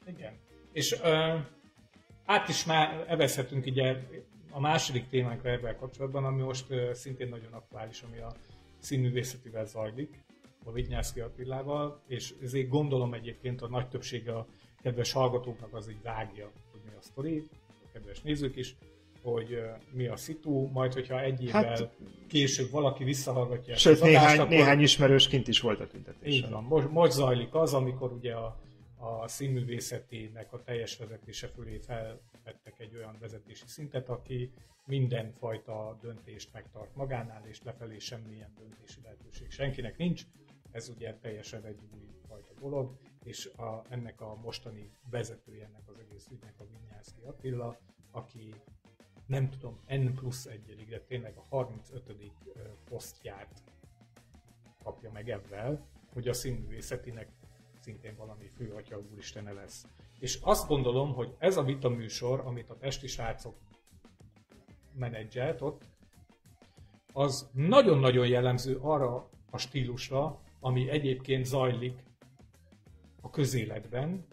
Igen. 0.06 0.32
És 0.72 0.92
ö, 1.02 1.36
át 2.24 2.48
is 2.48 2.64
már 2.64 3.04
evezhetünk 3.08 3.66
ugye 3.66 3.96
a 4.50 4.60
második 4.60 5.08
témánkra 5.08 5.50
ebben 5.50 5.76
kapcsolatban, 5.76 6.24
ami 6.24 6.42
most 6.42 6.70
ö, 6.70 6.90
szintén 6.94 7.28
nagyon 7.28 7.52
aktuális, 7.52 8.02
ami 8.02 8.18
a 8.18 8.32
színművészetivel 8.78 9.64
zajlik, 9.64 10.24
a 10.64 10.72
Vinyászki 10.72 11.20
Attilával, 11.20 12.02
és 12.06 12.34
ezért 12.42 12.68
gondolom 12.68 13.14
egyébként 13.14 13.62
a 13.62 13.68
nagy 13.68 13.88
többsége 13.88 14.32
a 14.36 14.46
kedves 14.82 15.12
hallgatóknak 15.12 15.74
az 15.74 15.88
így 15.88 16.02
vágja, 16.02 16.50
hogy 16.70 16.80
mi 16.84 16.90
a 16.98 17.02
sztori, 17.02 17.48
a 17.68 17.88
kedves 17.92 18.20
nézők 18.22 18.56
is, 18.56 18.76
hogy 19.22 19.60
mi 19.92 20.06
a 20.06 20.16
szitu, 20.16 20.66
majd 20.66 20.92
hogyha 20.92 21.20
egy 21.20 21.44
évvel 21.44 21.64
Hát- 21.64 21.90
később 22.28 22.70
valaki 22.70 23.04
visszahallgatja 23.04 23.72
ezt 23.72 23.82
Sőt, 23.82 23.92
az 23.92 24.00
adást, 24.00 24.16
néhány, 24.20 24.38
akkor- 24.38 24.50
néhány 24.50 24.80
ismerős 24.80 25.28
kint 25.28 25.48
is 25.48 25.60
volt 25.60 25.80
a 25.80 25.86
tüntetésen. 25.86 26.44
így 26.44 26.50
van. 26.50 26.64
Most, 26.64 26.90
most 26.90 27.12
zajlik 27.12 27.54
az, 27.54 27.74
amikor 27.74 28.12
ugye 28.12 28.34
a, 28.34 28.60
a 28.96 29.28
színművészetének 29.28 30.52
a 30.52 30.62
teljes 30.62 30.96
vezetése 30.96 31.48
fölé 31.48 31.78
felvettek 31.78 32.74
egy 32.76 32.94
olyan 32.96 33.16
vezetési 33.20 33.64
szintet, 33.66 34.08
aki 34.08 34.52
mindenfajta 34.86 35.98
döntést 36.02 36.48
megtart 36.52 36.96
magánál, 36.96 37.42
és 37.48 37.62
lefelé 37.64 37.98
semmilyen 37.98 38.54
döntési 38.58 39.00
lehetőség 39.02 39.50
senkinek 39.50 39.96
nincs. 39.96 40.22
Ez 40.70 40.88
ugye 40.96 41.14
teljesen 41.14 41.64
egy 41.64 41.78
új 41.94 42.08
fajta 42.28 42.52
dolog, 42.60 42.96
és 43.28 43.46
a, 43.56 43.82
ennek 43.88 44.20
a 44.20 44.36
mostani 44.42 44.90
vezetője 45.10 45.64
ennek 45.64 45.88
az 45.88 45.98
egész 45.98 46.26
ügynek 46.30 46.54
a 46.58 46.64
Vinyászki 46.64 47.20
Attila, 47.24 47.78
aki 48.10 48.54
nem 49.26 49.50
tudom, 49.50 49.80
N 49.88 50.14
plusz 50.14 50.46
egyedik, 50.46 50.88
de 50.88 51.00
tényleg 51.00 51.36
a 51.36 51.44
35. 51.48 52.02
ö, 52.08 52.60
posztját 52.88 53.62
kapja 54.82 55.10
meg 55.10 55.30
ebben, 55.30 55.84
hogy 56.12 56.28
a 56.28 56.32
színművészetinek 56.32 57.28
szintén 57.80 58.16
valami 58.16 58.50
főatya 58.56 58.98
úristene 59.12 59.52
lesz. 59.52 59.86
És 60.18 60.38
azt 60.42 60.68
gondolom, 60.68 61.14
hogy 61.14 61.34
ez 61.38 61.56
a 61.56 61.62
vita 61.62 61.88
műsor, 61.88 62.40
amit 62.40 62.70
a 62.70 62.74
Pesti 62.74 63.06
srácok 63.06 63.56
menedzselt 64.92 65.60
ott, 65.60 65.84
az 67.12 67.50
nagyon-nagyon 67.52 68.26
jellemző 68.26 68.76
arra 68.76 69.28
a 69.50 69.58
stílusra, 69.58 70.40
ami 70.60 70.88
egyébként 70.88 71.44
zajlik 71.44 72.06
a 73.20 73.30
közéletben 73.30 74.26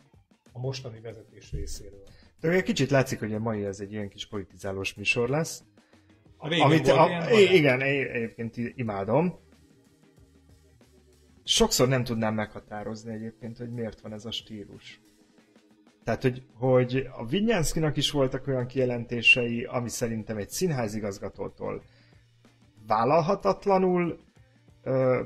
a 0.52 0.60
mostani 0.60 1.00
vezetés 1.00 1.52
részéről. 1.52 2.04
De 2.40 2.50
egy 2.50 2.64
kicsit 2.64 2.90
látszik, 2.90 3.20
hogy 3.20 3.34
a 3.34 3.40
mai 3.40 3.66
ez 3.66 3.80
egy 3.80 3.92
ilyen 3.92 4.10
kis 4.10 4.28
politizálós 4.28 4.94
műsor 4.94 5.30
lesz. 5.30 5.64
A 6.38 6.48
régen 6.48 6.66
Amit, 6.66 6.86
volt 6.88 6.98
a, 6.98 7.08
ilyen, 7.08 7.54
igen, 7.54 7.82
én 7.82 8.08
egyébként 8.08 8.58
imádom. 8.58 9.40
Sokszor 11.44 11.88
nem 11.88 12.04
tudnám 12.04 12.34
meghatározni 12.34 13.14
egyébként, 13.14 13.58
hogy 13.58 13.70
miért 13.70 14.02
van 14.02 14.14
ez 14.14 14.26
a 14.26 14.32
stílus. 14.32 15.02
Tehát, 16.04 16.22
hogy, 16.22 16.44
hogy 16.54 17.08
a 17.12 17.26
Vinyánszkinak 17.26 17.98
is 17.98 18.12
voltak 18.12 18.48
olyan 18.48 18.68
kijelentései, 18.68 19.64
ami 19.64 19.90
szerintem 19.90 20.38
egy 20.38 20.50
színházigazgatótól 20.50 21.84
vállalhatatlanul 22.88 24.20
ö, 24.84 25.24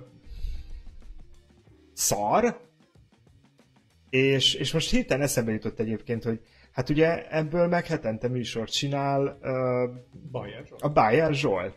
szar, 1.93 2.68
és, 4.09 4.53
és 4.53 4.73
most 4.73 4.89
hirtelen 4.89 5.23
eszembe 5.23 5.51
jutott 5.51 5.79
egyébként, 5.79 6.23
hogy 6.23 6.41
hát 6.71 6.89
ugye 6.89 7.29
ebből 7.29 7.67
meg 7.67 7.85
hetente 7.85 8.27
műsort 8.27 8.71
csinál 8.71 9.37
ö, 9.41 9.87
Bajer 10.31 10.65
Zsolt. 10.65 10.81
a 10.81 10.89
Bayer 10.89 11.33
Zsolt. 11.33 11.75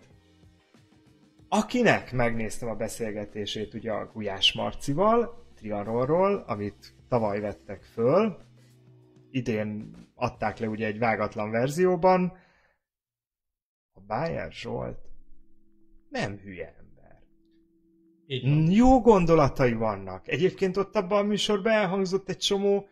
Akinek 1.49 2.13
megnéztem 2.13 2.69
a 2.69 2.75
beszélgetését 2.75 3.75
ugye 3.75 3.93
a 3.93 4.11
Gulyás 4.13 4.53
Marcival, 4.53 5.45
Trianonról, 5.57 6.45
amit 6.47 6.95
tavaly 7.09 7.41
vettek 7.41 7.83
föl, 7.83 8.39
idén 9.31 9.95
adták 10.15 10.59
le 10.59 10.69
ugye 10.69 10.87
egy 10.87 10.99
vágatlan 10.99 11.51
verzióban, 11.51 12.33
a 13.93 14.01
Bayer 14.07 14.53
Zsolt 14.53 14.99
nem 16.09 16.37
hülye. 16.37 16.82
Jó 18.69 19.01
gondolatai 19.01 19.73
vannak. 19.73 20.29
Egyébként 20.29 20.77
ott 20.77 20.97
abban 20.97 21.19
a 21.19 21.27
műsorban 21.27 21.73
elhangzott 21.73 22.29
egy 22.29 22.37
csomó 22.37 22.87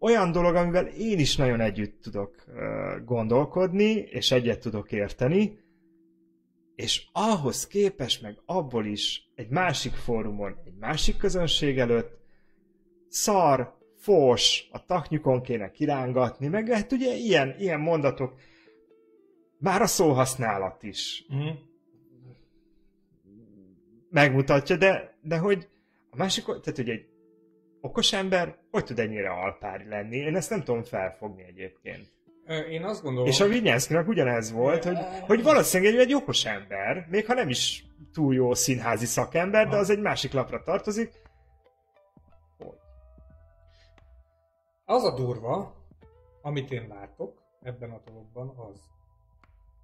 olyan 0.00 0.32
dolog, 0.32 0.54
amivel 0.54 0.86
én 0.86 1.18
is 1.18 1.36
nagyon 1.36 1.60
együtt 1.60 2.02
tudok 2.02 2.44
ö, 2.46 2.96
gondolkodni, 3.04 3.90
és 3.90 4.30
egyet 4.30 4.60
tudok 4.60 4.92
érteni, 4.92 5.58
és 6.74 7.06
ahhoz 7.12 7.66
képes 7.66 8.18
meg 8.18 8.40
abból 8.46 8.86
is 8.86 9.30
egy 9.34 9.48
másik 9.48 9.92
fórumon, 9.92 10.56
egy 10.64 10.74
másik 10.80 11.16
közönség 11.16 11.78
előtt 11.78 12.18
szar, 13.08 13.76
fos, 13.96 14.68
a 14.70 14.84
taknyukon 14.84 15.42
kéne 15.42 15.70
kirángatni, 15.70 16.48
meg 16.48 16.68
hát 16.68 16.92
ugye 16.92 17.14
ilyen, 17.14 17.54
ilyen 17.58 17.80
mondatok, 17.80 18.34
már 19.58 19.82
a 19.82 19.86
szóhasználat 19.86 20.82
is 20.82 21.24
Mhm. 21.28 21.48
Megmutatja, 24.10 24.76
de, 24.76 25.18
de 25.22 25.38
hogy 25.38 25.68
a 26.10 26.16
másik, 26.16 26.44
tehát 26.44 26.76
hogy 26.76 26.88
egy 26.88 27.06
okos 27.80 28.12
ember 28.12 28.56
hogy 28.70 28.84
tud 28.84 28.98
ennyire 28.98 29.30
alpári 29.30 29.88
lenni? 29.88 30.16
Én 30.16 30.36
ezt 30.36 30.50
nem 30.50 30.62
tudom 30.62 30.82
felfogni 30.82 31.42
egyébként. 31.42 32.16
Én 32.70 32.84
azt 32.84 33.02
gondolom... 33.02 33.28
És 33.28 33.40
a 33.40 33.46
Vinyánszkinak 33.46 34.08
ugyanez 34.08 34.52
volt, 34.52 34.84
hogy, 34.84 34.98
hogy 35.26 35.42
valószínűleg 35.42 35.94
egy, 35.94 36.14
okos 36.14 36.44
ember, 36.44 37.06
még 37.10 37.26
ha 37.26 37.34
nem 37.34 37.48
is 37.48 37.84
túl 38.12 38.34
jó 38.34 38.54
színházi 38.54 39.06
szakember, 39.06 39.68
de 39.68 39.76
az 39.76 39.90
egy 39.90 40.00
másik 40.00 40.32
lapra 40.32 40.62
tartozik. 40.62 41.12
Az 44.84 45.04
a 45.04 45.14
durva, 45.14 45.74
amit 46.42 46.70
én 46.70 46.86
látok 46.88 47.42
ebben 47.62 47.90
a 47.90 48.00
dologban, 48.06 48.48
az, 48.48 48.80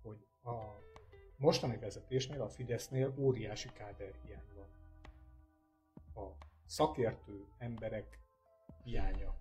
hogy 0.03 0.17
a 0.43 0.83
mostani 1.37 1.77
vezetésnél, 1.77 2.43
a 2.43 2.49
Fidesznél 2.49 3.15
óriási 3.19 3.69
káderhiány 3.73 4.49
van. 4.55 4.67
A 6.25 6.37
szakértő 6.67 7.45
emberek 7.59 8.21
hiánya. 8.85 9.35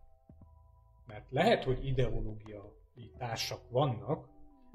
Mert 1.05 1.31
lehet, 1.31 1.63
hogy 1.63 1.85
ideológiai 1.85 3.11
társak 3.17 3.69
vannak, 3.69 4.29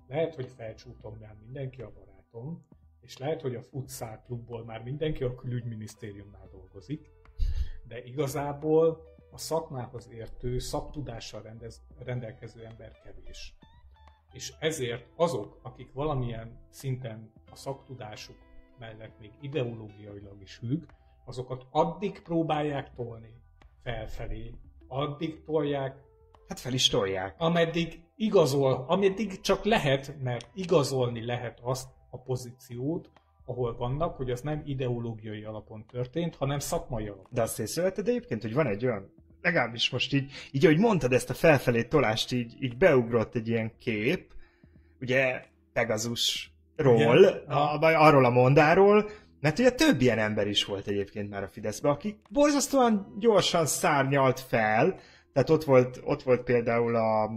lehet, 0.06 0.34
hogy 0.34 0.48
felcsúton 0.48 1.16
már 1.20 1.36
mindenki 1.40 1.82
a 1.82 1.92
barátom, 1.92 2.66
és 3.00 3.18
lehet, 3.18 3.40
hogy 3.40 3.54
a 3.54 3.62
futszál 3.62 4.22
klubból 4.22 4.64
már 4.64 4.82
mindenki 4.82 5.24
a 5.24 5.34
külügyminisztériumnál 5.34 6.48
dolgozik, 6.48 7.10
de 7.84 8.04
igazából 8.04 9.16
a 9.30 9.38
szakmához 9.38 10.08
értő, 10.10 10.58
szaktudással 10.58 11.42
rendez, 11.42 11.82
rendelkező 11.98 12.64
ember 12.64 13.00
kevés. 13.00 13.57
És 14.32 14.52
ezért 14.58 15.06
azok, 15.16 15.58
akik 15.62 15.92
valamilyen 15.92 16.58
szinten 16.70 17.32
a 17.52 17.56
szaktudásuk 17.56 18.36
mellett 18.78 19.18
még 19.20 19.30
ideológiailag 19.40 20.42
is 20.42 20.58
hűg, 20.58 20.86
azokat 21.24 21.66
addig 21.70 22.22
próbálják 22.22 22.94
tolni 22.94 23.34
felfelé, 23.82 24.54
addig 24.88 25.44
tolják, 25.44 26.06
Hát 26.48 26.60
fel 26.60 26.72
is 26.72 26.88
tolják. 26.88 27.34
ameddig 27.38 28.00
igazol, 28.16 28.84
ameddig 28.88 29.40
csak 29.40 29.64
lehet, 29.64 30.14
mert 30.22 30.50
igazolni 30.54 31.24
lehet 31.24 31.60
azt 31.62 31.88
a 32.10 32.18
pozíciót, 32.18 33.10
ahol 33.44 33.76
vannak, 33.76 34.16
hogy 34.16 34.30
az 34.30 34.40
nem 34.40 34.62
ideológiai 34.64 35.44
alapon 35.44 35.86
történt, 35.86 36.36
hanem 36.36 36.58
szakmai 36.58 37.06
alapon. 37.06 37.26
De 37.30 37.42
azt 37.42 37.58
észrevetted 37.58 38.08
egyébként, 38.08 38.42
hogy 38.42 38.54
van 38.54 38.66
egy 38.66 38.84
olyan, 38.84 39.12
legalábbis 39.42 39.90
most 39.90 40.12
így, 40.12 40.32
így 40.50 40.64
ahogy 40.64 40.78
mondtad 40.78 41.12
ezt 41.12 41.30
a 41.30 41.34
felfelé 41.34 41.82
tolást, 41.82 42.32
így, 42.32 42.54
így 42.60 42.76
beugrott 42.76 43.34
egy 43.34 43.48
ilyen 43.48 43.72
kép, 43.78 44.32
ugye 45.00 45.42
Pegasusról, 45.72 47.24
a, 47.48 47.78
arról 47.80 48.24
a 48.24 48.30
mondáról, 48.30 49.10
mert 49.40 49.58
ugye 49.58 49.70
több 49.70 50.00
ilyen 50.00 50.18
ember 50.18 50.46
is 50.46 50.64
volt 50.64 50.86
egyébként 50.86 51.30
már 51.30 51.42
a 51.42 51.48
Fideszben, 51.48 51.92
aki 51.92 52.20
borzasztóan 52.30 53.16
gyorsan 53.18 53.66
szárnyalt 53.66 54.40
fel, 54.40 54.98
tehát 55.32 55.50
ott 55.50 55.64
volt, 55.64 56.00
ott 56.04 56.22
volt 56.22 56.42
például 56.42 56.96
a 56.96 57.30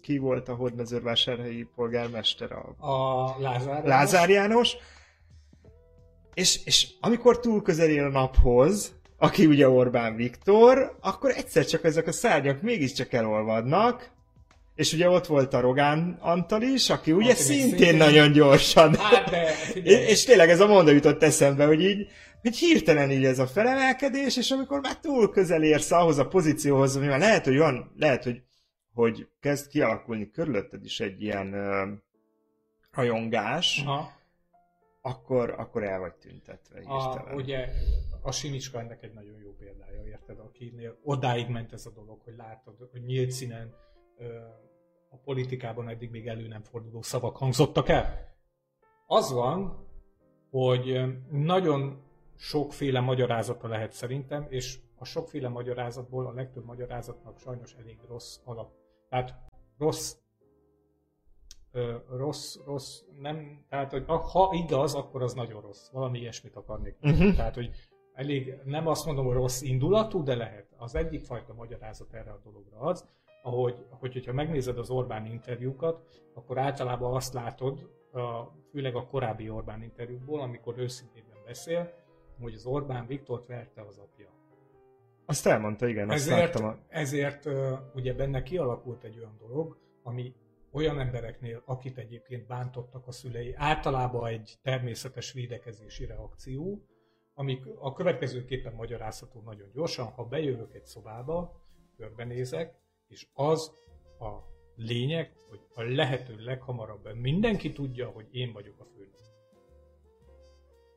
ki 0.00 0.18
volt 0.18 0.48
a 0.48 0.54
hódmezővásárhelyi 0.54 1.68
polgármester, 1.74 2.52
a 2.52 2.86
A 2.86 3.40
Lázár. 3.40 3.66
János- 3.66 3.88
Lázár 3.88 4.28
János, 4.28 4.76
és, 6.34 6.64
és 6.64 6.88
amikor 7.00 7.40
túl 7.40 7.62
közel 7.62 7.88
él 7.88 8.04
a 8.04 8.08
naphoz, 8.08 8.97
aki 9.18 9.46
ugye 9.46 9.68
Orbán 9.68 10.16
Viktor, 10.16 10.96
akkor 11.00 11.30
egyszer 11.30 11.66
csak 11.66 11.84
ezek 11.84 12.06
a 12.06 12.12
szárnyak 12.12 12.62
mégiscsak 12.62 13.12
elolvadnak, 13.12 14.10
és 14.74 14.92
ugye 14.92 15.08
ott 15.08 15.26
volt 15.26 15.54
a 15.54 15.60
Rogán 15.60 16.18
Antal 16.20 16.62
is, 16.62 16.90
aki 16.90 17.12
ugye 17.12 17.34
szintén 17.34 17.68
szintén- 17.68 17.96
nagyon 17.96 18.32
gyorsan. 18.32 18.94
Hát 18.94 19.30
de, 19.30 19.46
figyelj, 19.46 20.04
és, 20.10 20.24
tényleg 20.24 20.50
ez 20.50 20.60
a 20.60 20.66
monda 20.66 20.90
jutott 20.90 21.22
eszembe, 21.22 21.66
hogy 21.66 21.82
így, 21.82 22.08
hogy 22.42 22.56
hirtelen 22.56 23.10
így 23.10 23.24
ez 23.24 23.38
a 23.38 23.46
felemelkedés, 23.46 24.36
és 24.36 24.50
amikor 24.50 24.80
már 24.80 24.96
túl 24.96 25.30
közel 25.30 25.62
érsz 25.62 25.90
ahhoz 25.90 26.18
a 26.18 26.28
pozícióhoz, 26.28 26.96
ami 26.96 27.06
már 27.06 27.18
lehet, 27.18 27.44
hogy 27.44 27.56
van, 27.56 27.92
lehet, 27.96 28.24
hogy, 28.24 28.42
hogy 28.94 29.28
kezd 29.40 29.68
kialakulni 29.68 30.30
körülötted 30.30 30.84
is 30.84 31.00
egy 31.00 31.22
ilyen 31.22 31.52
ö, 31.52 31.92
rajongás, 32.90 33.82
Aha. 33.86 34.12
akkor, 35.02 35.54
akkor 35.58 35.84
el 35.84 35.98
vagy 35.98 36.14
tüntetve 36.14 36.80
A, 36.84 37.34
ugye 37.34 37.68
a 38.22 38.32
Simicska 38.32 38.80
ennek 38.80 39.02
egy 39.02 39.12
nagyon 39.12 39.38
jó 39.38 39.54
példája, 39.54 40.06
érted? 40.06 40.38
Akinél 40.38 40.98
odáig 41.02 41.48
ment 41.48 41.72
ez 41.72 41.86
a 41.86 41.90
dolog, 41.90 42.20
hogy 42.24 42.34
látod, 42.36 42.88
hogy 42.90 43.02
nyílt 43.02 43.30
színen 43.30 43.74
a 45.10 45.16
politikában 45.16 45.88
eddig 45.88 46.10
még 46.10 46.26
elő 46.26 46.48
nem 46.48 46.62
forduló 46.62 47.02
szavak 47.02 47.36
hangzottak 47.36 47.88
el. 47.88 48.36
Az 49.06 49.32
van, 49.32 49.86
hogy 50.50 51.00
nagyon 51.30 52.02
sokféle 52.36 53.00
magyarázata 53.00 53.68
lehet 53.68 53.92
szerintem, 53.92 54.46
és 54.48 54.78
a 54.96 55.04
sokféle 55.04 55.48
magyarázatból 55.48 56.26
a 56.26 56.32
legtöbb 56.32 56.64
magyarázatnak 56.64 57.38
sajnos 57.38 57.74
elég 57.74 57.98
rossz 58.08 58.38
alap. 58.44 58.72
Tehát 59.08 59.34
rossz 59.78 60.16
ö, 61.72 61.96
rossz, 62.08 62.56
rossz, 62.66 63.02
nem, 63.20 63.64
tehát 63.68 63.90
hogy 63.90 64.04
ha 64.06 64.50
igaz, 64.52 64.94
akkor 64.94 65.22
az 65.22 65.34
nagyon 65.34 65.60
rossz. 65.60 65.90
Valami 65.90 66.18
ilyesmit 66.18 66.56
akarnék. 66.56 66.96
Mhm. 67.00 67.34
Tehát, 67.34 67.54
hogy 67.54 67.70
elég, 68.18 68.58
nem 68.64 68.86
azt 68.86 69.06
mondom, 69.06 69.26
hogy 69.26 69.34
rossz 69.34 69.60
indulatú, 69.60 70.22
de 70.22 70.34
lehet. 70.34 70.66
Az 70.76 70.94
egyik 70.94 71.24
fajta 71.24 71.54
magyarázat 71.54 72.12
erre 72.12 72.30
a 72.30 72.40
dologra 72.44 72.78
az, 72.78 73.08
ahogy, 73.42 73.86
hogy, 73.90 74.12
hogyha 74.12 74.32
megnézed 74.32 74.78
az 74.78 74.90
Orbán 74.90 75.26
interjúkat, 75.26 76.22
akkor 76.34 76.58
általában 76.58 77.14
azt 77.14 77.32
látod, 77.32 77.90
a, 78.12 78.42
főleg 78.70 78.94
a 78.96 79.06
korábbi 79.06 79.50
Orbán 79.50 79.82
interjúkból, 79.82 80.40
amikor 80.40 80.78
őszintében 80.78 81.36
beszél, 81.46 81.92
hogy 82.40 82.54
az 82.54 82.66
Orbán 82.66 83.06
Viktort 83.06 83.46
verte 83.46 83.82
az 83.82 83.98
apja. 83.98 84.28
Azt 85.26 85.46
elmondta, 85.46 85.88
igen, 85.88 86.10
azt 86.10 86.18
Ezért, 86.18 86.54
láttam. 86.54 86.64
A... 86.64 86.76
ezért 86.88 87.48
ugye 87.94 88.14
benne 88.14 88.42
kialakult 88.42 89.04
egy 89.04 89.18
olyan 89.18 89.36
dolog, 89.38 89.78
ami 90.02 90.34
olyan 90.72 91.00
embereknél, 91.00 91.62
akit 91.64 91.98
egyébként 91.98 92.46
bántottak 92.46 93.06
a 93.06 93.12
szülei, 93.12 93.54
általában 93.56 94.26
egy 94.26 94.58
természetes 94.62 95.32
védekezési 95.32 96.06
reakció, 96.06 96.82
ami 97.38 97.60
a 97.78 97.92
következőképpen 97.92 98.74
magyarázható 98.74 99.40
nagyon 99.40 99.70
gyorsan, 99.72 100.06
ha 100.06 100.24
bejövök 100.24 100.74
egy 100.74 100.86
szobába, 100.86 101.62
körbenézek, 101.96 102.78
és 103.08 103.26
az 103.34 103.72
a 104.18 104.38
lényeg, 104.76 105.32
hogy 105.48 105.60
a 105.74 105.82
lehető 105.82 106.36
leghamarabb 106.38 107.14
mindenki 107.14 107.72
tudja, 107.72 108.08
hogy 108.08 108.26
én 108.30 108.52
vagyok 108.52 108.80
a 108.80 108.84
főnök. 108.84 109.18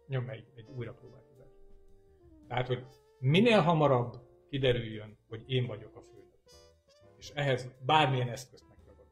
Nyom 0.08 0.30
egy, 0.30 0.46
egy 0.56 0.70
újra 0.76 0.94
próbálkozás. 0.94 1.52
Tehát, 2.48 2.68
hogy 2.68 2.86
minél 3.20 3.62
hamarabb 3.62 4.18
kiderüljön, 4.50 5.18
hogy 5.30 5.44
én 5.48 5.66
vagyok 5.68 5.96
a 5.96 6.02
főnök. 6.02 6.39
És 7.18 7.30
ehhez 7.30 7.72
bármilyen 7.86 8.30
eszközt 8.30 8.68
megragadok. 8.68 9.08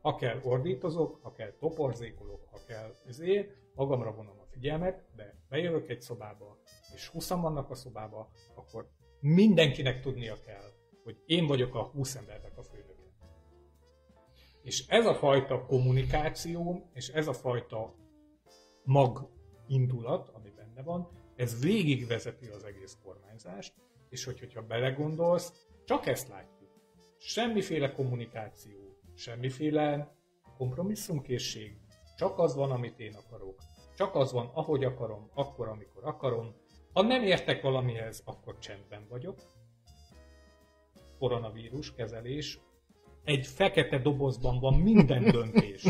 Ha 0.00 0.14
kell 0.14 0.40
ordítozok, 0.42 1.18
ha 1.22 1.32
kell 1.32 1.52
toporzékolok, 1.58 2.44
ha 2.50 2.58
kell 2.66 2.94
ezért, 3.06 3.56
magamra 3.74 4.14
vonom 4.14 4.40
figyelmet, 4.62 5.04
de 5.16 5.34
bejövök 5.48 5.88
egy 5.88 6.00
szobába, 6.00 6.58
és 6.94 7.08
20 7.08 7.28
vannak 7.28 7.70
a 7.70 7.74
szobába, 7.74 8.30
akkor 8.54 8.88
mindenkinek 9.20 10.00
tudnia 10.00 10.36
kell, 10.46 10.72
hogy 11.04 11.22
én 11.26 11.46
vagyok 11.46 11.74
a 11.74 11.82
20 11.82 12.16
embernek 12.16 12.58
a 12.58 12.62
főnöke. 12.62 12.92
És 14.62 14.86
ez 14.86 15.06
a 15.06 15.14
fajta 15.14 15.66
kommunikáció, 15.66 16.90
és 16.92 17.08
ez 17.08 17.26
a 17.26 17.32
fajta 17.32 17.94
mag 18.84 19.28
indulat, 19.66 20.28
ami 20.28 20.50
benne 20.50 20.82
van, 20.82 21.08
ez 21.36 21.62
végigvezeti 21.62 22.46
az 22.46 22.64
egész 22.64 22.98
kormányzást, 23.04 23.74
és 24.08 24.24
hogy, 24.24 24.38
hogyha 24.38 24.62
belegondolsz, 24.62 25.66
csak 25.84 26.06
ezt 26.06 26.28
látjuk. 26.28 26.70
Semmiféle 27.18 27.92
kommunikáció, 27.92 28.98
semmiféle 29.14 30.16
kompromisszumkészség, 30.56 31.76
csak 32.16 32.38
az 32.38 32.54
van, 32.54 32.70
amit 32.70 32.98
én 32.98 33.14
akarok. 33.14 33.71
Csak 33.96 34.14
az 34.14 34.32
van, 34.32 34.50
ahogy 34.54 34.84
akarom, 34.84 35.30
akkor, 35.34 35.68
amikor 35.68 36.04
akarom. 36.04 36.54
Ha 36.92 37.02
nem 37.02 37.22
értek 37.22 37.62
valamihez, 37.62 38.22
akkor 38.24 38.58
csendben 38.58 39.06
vagyok. 39.08 39.38
Koronavírus 41.18 41.94
kezelés. 41.94 42.58
Egy 43.24 43.46
fekete 43.46 43.98
dobozban 43.98 44.60
van 44.60 44.74
minden 44.74 45.22
döntés. 45.30 45.84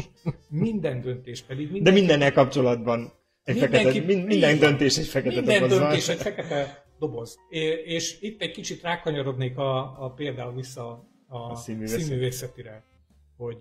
Minden 0.48 1.00
döntés 1.00 1.42
pedig 1.42 1.66
De 1.66 1.72
minden 1.72 1.92
mindennel 1.94 2.32
kapcsolatban 2.32 3.12
egy 3.44 3.54
Mindenki- 3.60 3.84
fekete, 3.86 4.06
mind, 4.06 4.26
minden 4.26 4.58
döntés 4.58 4.96
egy 4.98 5.06
fekete 5.06 5.34
minden 5.36 5.60
doboz 5.60 5.78
van. 5.78 5.88
döntés 5.88 6.08
egy 6.08 6.20
fekete 6.20 6.84
doboz. 6.98 7.38
É- 7.48 7.84
És 7.86 8.20
itt 8.20 8.40
egy 8.42 8.50
kicsit 8.50 8.82
rákanyarodnék 8.82 9.58
a, 9.58 10.04
a 10.04 10.10
például 10.10 10.54
vissza 10.54 11.04
A 11.28 11.36
a 11.50 11.54
színművészet. 11.54 12.00
színművészetire, 12.00 12.84
hogy 13.36 13.56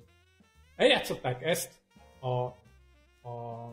eljátszották 0.75 1.43
ezt 1.43 1.71
a, 2.19 2.27
a 3.29 3.65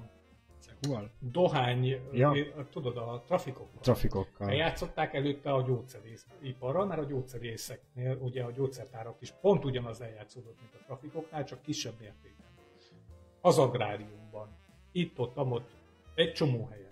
Hol? 0.89 1.11
dohány, 1.19 2.01
Ja. 2.13 2.33
tudod, 2.71 2.97
a 2.97 3.23
trafikokkal. 3.27 3.81
Trafikokkal. 3.81 4.49
Eljátszották 4.49 5.15
előtte 5.15 5.53
a 5.53 5.63
gyógyszerészparral, 5.63 6.87
mert 6.87 7.01
a 7.01 7.05
gyógyszerészeknél 7.05 8.17
ugye 8.21 8.43
a 8.43 8.51
gyógyszertárak 8.51 9.17
is 9.21 9.31
pont 9.41 9.65
ugyanaz 9.65 10.01
eljátszódott, 10.01 10.61
mint 10.61 10.75
a 10.75 10.85
trafikoknál, 10.87 11.45
csak 11.45 11.63
kisebb 11.63 11.95
mértékben. 12.01 12.47
Az 13.41 13.59
agráriumban, 13.59 14.57
itt-ott, 14.93 15.37
amott, 15.37 15.71
egy 16.15 16.33
csomó 16.33 16.67
helyen. 16.67 16.87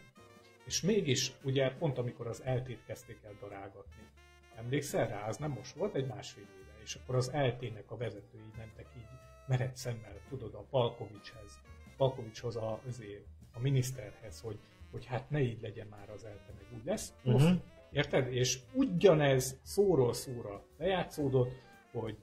És 0.64 0.80
mégis, 0.82 1.32
ugye 1.42 1.70
pont 1.70 1.98
amikor 1.98 2.26
az 2.26 2.42
eltét 2.42 2.84
kezdték 2.86 3.18
el 3.24 3.34
darálgatni. 3.40 4.08
Emlékszel 4.56 5.08
rá? 5.08 5.28
Az 5.28 5.36
nem 5.36 5.50
most 5.50 5.74
volt, 5.74 5.94
egy 5.94 6.06
másfél 6.06 6.44
éve. 6.60 6.82
és 6.82 6.94
akkor 6.94 7.14
az 7.14 7.30
LT-nek 7.34 7.90
a 7.90 7.96
vezetői 7.96 8.50
mentek 8.56 8.86
így 8.96 9.08
mered 9.46 9.76
szemmel, 9.76 10.20
tudod, 10.28 10.54
a 10.54 10.64
Palkovicshez, 10.70 11.60
Palkovicshoz 11.96 12.56
a, 12.56 12.80
azért, 12.86 13.24
a 13.56 13.60
miniszterhez, 13.60 14.40
hogy, 14.40 14.58
hogy 14.90 15.04
hát 15.04 15.30
ne 15.30 15.40
így 15.40 15.60
legyen 15.60 15.86
már 15.86 16.10
az 16.10 16.24
ELTE, 16.24 16.52
meg 16.56 16.78
úgy 16.78 16.84
lesz. 16.84 17.12
Uh-huh. 17.24 17.56
Érted? 17.92 18.32
És 18.34 18.58
ugyanez 18.72 19.60
szóról 19.62 20.12
szóra 20.12 20.64
lejátszódott, 20.78 21.52
hogy 21.92 22.16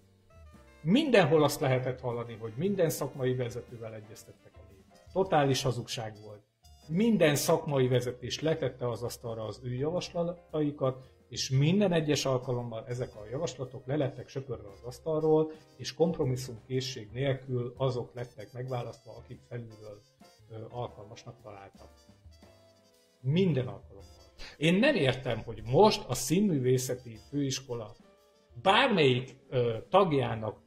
mindenhol 0.82 1.44
azt 1.44 1.60
lehetett 1.60 2.00
hallani, 2.00 2.38
hogy 2.40 2.54
minden 2.56 2.90
szakmai 2.90 3.36
vezetővel 3.36 3.94
egyeztettek 3.94 4.52
a 4.56 4.62
lét. 4.70 5.06
Totális 5.14 5.62
hazugság 5.62 6.14
volt. 6.24 6.42
Minden 6.88 7.36
szakmai 7.36 7.88
vezetés 7.88 8.42
letette 8.42 8.90
az 8.90 9.04
asztalra 9.04 9.46
az 9.46 9.60
ő 9.64 9.74
javaslataikat, 9.74 11.04
és 11.30 11.50
minden 11.50 11.92
egyes 11.92 12.26
alkalommal 12.26 12.86
ezek 12.88 13.16
a 13.16 13.26
javaslatok 13.32 13.86
lelettek 13.86 14.28
söpörve 14.28 14.68
az 14.70 14.82
asztalról, 14.84 15.52
és 15.78 15.94
kompromisszum 15.94 16.60
készség 16.68 17.10
nélkül 17.12 17.74
azok 17.78 18.14
lettek 18.14 18.54
megválasztva, 18.54 19.16
akik 19.16 19.40
felülről 19.50 20.02
alkalmasnak 20.70 21.42
találtak. 21.42 21.90
Minden 23.22 23.68
alkalommal. 23.68 24.04
Én 24.58 24.74
nem 24.74 24.96
értem, 24.96 25.42
hogy 25.46 25.62
most 25.66 26.06
a 26.08 26.14
színművészeti 26.14 27.18
főiskola 27.30 27.96
bármelyik 28.62 29.36
ö, 29.50 29.78
tagjának 29.90 30.64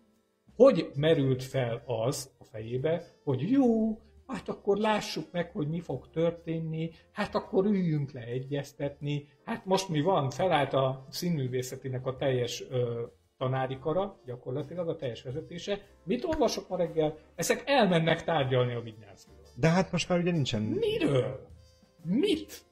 hogy 0.57 0.91
merült 0.95 1.43
fel 1.43 1.83
az 1.87 2.35
a 2.39 2.45
fejébe, 2.45 3.03
hogy 3.25 3.51
jó, 3.51 3.99
hát 4.27 4.49
akkor 4.49 4.77
lássuk 4.77 5.33
meg, 5.33 5.51
hogy 5.51 5.69
mi 5.69 5.81
fog 5.81 6.11
történni, 6.11 6.91
hát 7.13 7.35
akkor 7.35 7.65
üljünk 7.65 8.13
le 8.13 8.21
egyeztetni, 8.21 9.29
hát 9.45 9.65
most 9.65 9.89
mi 9.89 10.01
van, 10.01 10.31
felállt 10.31 10.73
a 10.73 11.07
színművészetinek 11.09 12.07
a 12.07 12.17
teljes 12.17 12.65
ö, 12.71 13.03
tanári 13.39 13.79
kara, 13.79 14.21
gyakorlatilag 14.25 14.89
a 14.89 14.97
teljes 14.97 15.23
vezetése. 15.23 15.81
Mit 16.05 16.25
olvasok 16.25 16.69
ma 16.69 16.77
reggel? 16.77 17.19
Ezek 17.35 17.63
elmennek 17.67 18.25
tárgyalni 18.25 18.75
a 18.75 18.81
Vignyánszkival. 18.81 19.36
De 19.57 19.69
hát 19.69 19.93
most 19.93 20.09
már 20.09 20.19
ugye 20.19 20.31
nincsen... 20.31 20.63
Miről? 20.63 21.49
Mit? 22.03 22.65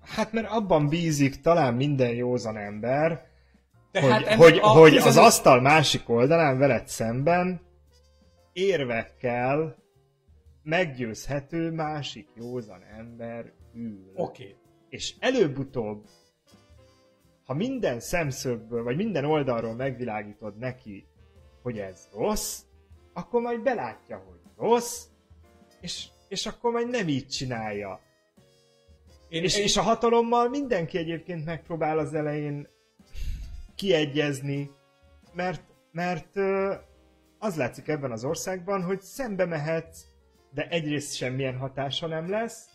Hát 0.00 0.32
mert 0.32 0.50
abban 0.50 0.88
bízik 0.88 1.40
talán 1.40 1.74
minden 1.74 2.14
józan 2.14 2.56
ember, 2.56 3.28
Tehát 3.90 4.12
hogy, 4.12 4.26
ennek 4.26 4.38
hogy, 4.38 4.58
a 4.62 4.66
hogy 4.66 4.96
az 4.96 5.02
15 5.02 5.24
asztal 5.26 5.60
másik 5.60 6.08
oldalán 6.08 6.58
veled 6.58 6.88
szemben 6.88 7.60
érvekkel 8.52 9.76
meggyőzhető 10.62 11.70
másik 11.70 12.28
józan 12.34 12.82
ember 12.98 13.52
ül. 13.74 14.12
Oké. 14.14 14.42
Okay. 14.42 14.56
És 14.88 15.14
előbb-utóbb, 15.18 16.04
ha 17.44 17.54
minden 17.54 18.00
szemszögből, 18.00 18.82
vagy 18.82 18.96
minden 18.96 19.24
oldalról 19.24 19.74
megvilágítod 19.74 20.58
neki, 20.58 21.06
hogy 21.62 21.78
ez 21.78 22.08
rossz, 22.14 22.62
akkor 23.12 23.40
majd 23.40 23.62
belátja, 23.62 24.16
hogy 24.16 24.38
rossz, 24.56 25.04
és, 25.80 26.06
és 26.28 26.46
akkor 26.46 26.72
majd 26.72 26.88
nem 26.88 27.08
így 27.08 27.28
csinálja. 27.28 28.00
Én, 29.28 29.42
És, 29.42 29.56
én, 29.56 29.62
és 29.62 29.76
a 29.76 29.82
hatalommal 29.82 30.48
mindenki 30.48 30.98
egyébként 30.98 31.44
megpróbál 31.44 31.98
az 31.98 32.14
elején 32.14 32.68
kiegyezni, 33.74 34.70
mert, 35.32 35.62
mert 35.92 36.36
az 37.38 37.56
látszik 37.56 37.88
ebben 37.88 38.10
az 38.10 38.24
országban, 38.24 38.82
hogy 38.82 39.00
szembe 39.00 39.44
mehetsz, 39.44 40.04
de 40.50 40.68
egyrészt 40.68 41.16
semmilyen 41.16 41.56
hatása 41.56 42.06
nem 42.06 42.30
lesz, 42.30 42.68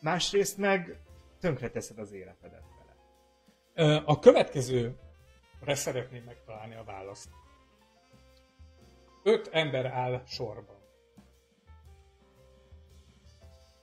másrészt 0.00 0.56
meg 0.58 1.00
tönkreteszed 1.40 1.98
az 1.98 2.12
életedet 2.12 2.62
vele. 3.74 4.02
A 4.06 4.18
következőre 4.18 4.94
szeretném 5.66 6.22
megtalálni 6.22 6.74
a 6.74 6.84
választ. 6.84 7.28
Öt 9.22 9.48
ember 9.52 9.86
áll 9.86 10.22
sorban. 10.26 10.75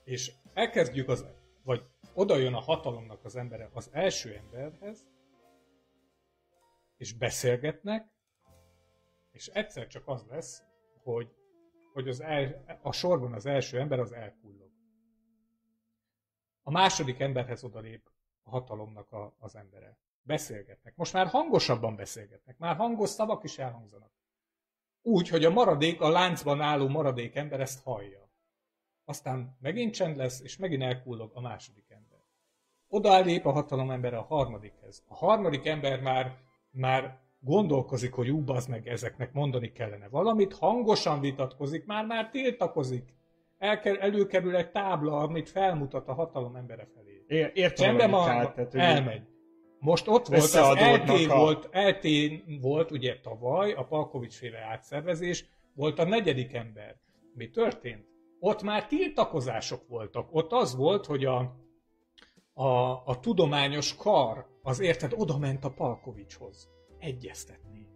És 0.04 0.32
elkezdjük 0.54 1.10
az, 1.10 1.26
vagy 1.64 1.84
oda 2.14 2.38
jön 2.38 2.54
a 2.54 2.60
hatalomnak 2.60 3.26
az 3.26 3.36
embere 3.36 3.70
az 3.74 3.90
első 3.92 4.36
emberhez, 4.36 5.08
és 6.98 7.14
beszélgetnek, 7.14 8.12
és 9.32 9.48
egyszer 9.48 9.88
csak 9.88 10.08
az 10.08 10.26
lesz, 10.30 10.64
hogy, 11.04 11.36
hogy 11.94 12.08
az 12.08 12.22
el, 12.22 12.64
a 12.82 12.92
sorban 12.92 13.34
az 13.34 13.46
első 13.46 13.80
ember 13.80 14.00
az 14.00 14.12
elkullog. 14.12 14.72
A 16.64 16.72
második 16.72 17.20
emberhez 17.20 17.64
odalép 17.64 18.12
a 18.44 18.50
hatalomnak 18.50 19.12
a, 19.12 19.36
az 19.40 19.56
embere. 19.56 19.98
Beszélgetnek. 20.22 20.96
Most 20.96 21.14
már 21.14 21.28
hangosabban 21.28 21.96
beszélgetnek. 21.96 22.58
Már 22.58 22.76
hangos 22.76 23.10
szavak 23.10 23.44
is 23.44 23.58
elhangzanak. 23.58 24.12
Úgy, 25.02 25.30
hogy 25.30 25.46
a 25.46 25.50
maradék, 25.50 26.02
a 26.02 26.10
láncban 26.10 26.62
álló 26.62 26.88
maradék 26.88 27.36
ember 27.36 27.60
ezt 27.60 27.84
hallja. 27.84 28.23
Aztán 29.06 29.58
megint 29.62 29.94
csend 29.94 30.18
lesz, 30.18 30.42
és 30.44 30.58
megint 30.58 30.84
elkullog 30.84 31.32
a 31.34 31.42
második 31.42 31.86
ember. 31.90 32.20
Oda 32.88 33.20
lép 33.20 33.46
a 33.46 33.52
hatalom 33.52 33.92
ember 33.92 34.14
a 34.14 34.22
harmadikhez. 34.22 35.04
A 35.08 35.16
harmadik 35.16 35.66
ember 35.66 36.02
már, 36.02 36.38
már 36.72 37.20
gondolkozik, 37.40 38.14
hogy 38.14 38.30
ú, 38.30 38.44
meg, 38.70 38.88
ezeknek 38.88 39.34
mondani 39.34 39.72
kellene 39.72 40.08
valamit, 40.08 40.54
hangosan 40.54 41.20
vitatkozik, 41.20 41.86
már-már 41.86 42.30
tiltakozik. 42.30 43.14
Elker, 43.58 43.98
előkerül 44.00 44.56
egy 44.56 44.72
tábla, 44.72 45.18
amit 45.18 45.50
felmutat 45.50 46.08
a 46.08 46.14
hatalom 46.14 46.56
embere 46.56 46.88
felé. 46.94 47.24
É- 47.28 47.52
Értem, 47.56 47.86
Csendben 47.86 48.10
van, 48.12 48.26
tehát, 48.26 48.76
elmegy. 48.76 49.22
Most 49.80 50.08
ott 50.08 50.28
volt, 50.28 50.42
az 50.42 50.56
LT 50.56 51.30
a- 51.30 51.36
volt, 51.36 51.70
LT 51.72 52.08
volt 52.62 52.92
ugye 52.92 53.20
tavaly, 53.20 53.72
a 53.72 53.84
Palkovics 53.84 54.36
féle 54.36 54.60
átszervezés, 54.60 55.46
volt 55.76 56.00
a 56.00 56.04
negyedik 56.06 56.54
ember. 56.54 56.96
Mi 57.34 57.50
történt? 57.50 58.12
Ott 58.46 58.64
már 58.64 58.88
tiltakozások 58.88 59.88
voltak. 59.88 60.28
Ott 60.32 60.52
az 60.52 60.76
volt, 60.76 61.06
hogy 61.06 61.26
a, 61.26 61.56
a, 62.54 62.68
a 63.06 63.20
tudományos 63.20 63.96
kar 63.96 64.48
az 64.62 64.80
érted 64.80 65.14
oda 65.16 65.38
ment 65.38 65.66
a 65.66 65.70
Palkovicshoz 65.70 66.70
egyeztetni. 67.00 67.88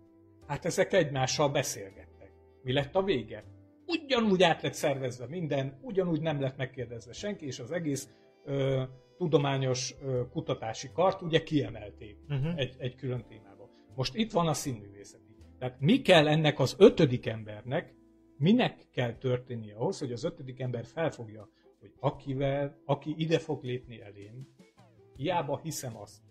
Hát 0.45 0.65
ezek 0.65 0.93
egymással 0.93 1.49
beszélgettek. 1.49 2.31
Mi 2.63 2.73
lett 2.73 2.95
a 2.95 3.03
vége? 3.03 3.43
Ugyanúgy 3.85 4.43
át 4.43 4.61
lett 4.61 4.73
szervezve 4.73 5.27
minden, 5.27 5.79
ugyanúgy 5.81 6.21
nem 6.21 6.41
lett 6.41 6.57
megkérdezve 6.57 7.13
senki, 7.13 7.45
és 7.45 7.59
az 7.59 7.71
egész 7.71 8.09
ö, 8.45 8.83
tudományos 9.17 9.95
ö, 10.01 10.21
kutatási 10.31 10.89
kart 10.93 11.21
ugye 11.21 11.43
kiemelték 11.43 12.17
Uh-huh. 12.29 12.59
egy, 12.59 12.75
egy 12.79 12.95
külön 12.95 13.25
témába. 13.27 13.69
Most 13.95 14.15
itt 14.15 14.31
van 14.31 14.47
a 14.47 14.53
színművészeti. 14.53 15.35
Tehát 15.59 15.79
mi 15.79 16.01
kell 16.01 16.27
ennek 16.27 16.59
az 16.59 16.75
ötödik 16.77 17.25
embernek, 17.25 17.95
minek 18.37 18.87
kell 18.91 19.13
történnie 19.13 19.75
ahhoz, 19.75 19.99
hogy 19.99 20.11
az 20.11 20.23
ötödik 20.23 20.59
ember 20.59 20.85
felfogja, 20.85 21.49
hogy 21.79 21.93
akivel, 21.99 22.81
aki 22.85 23.13
ide 23.17 23.39
fog 23.39 23.63
lépni 23.63 24.01
elém, 24.01 24.47
hiába 25.15 25.59
hiszem 25.63 25.97
azt, 25.97 26.21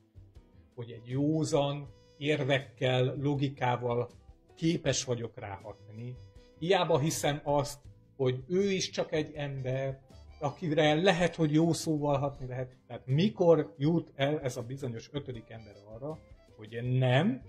hogy 0.75 0.91
egy 0.91 1.09
józan, 1.09 1.89
érvekkel, 2.19 3.17
logikával 3.17 4.11
képes 4.55 5.05
vagyok 5.05 5.39
ráhatni, 5.39 6.15
hiába 6.59 6.99
hiszem 6.99 7.41
azt, 7.45 7.81
hogy 8.17 8.45
ő 8.49 8.71
is 8.71 8.91
csak 8.91 9.13
egy 9.13 9.33
ember, 9.35 10.01
akire 10.41 10.95
lehet, 10.95 11.35
hogy 11.35 11.53
jó 11.53 11.73
szóval 11.73 12.19
hatni 12.19 12.47
lehet. 12.47 12.77
Tehát 12.87 13.07
mikor 13.07 13.75
jut 13.79 14.13
el 14.15 14.41
ez 14.41 14.57
a 14.57 14.63
bizonyos 14.63 15.09
ötödik 15.13 15.51
ember 15.51 15.75
arra, 15.95 16.19
hogy 16.57 16.99
nem, 16.99 17.43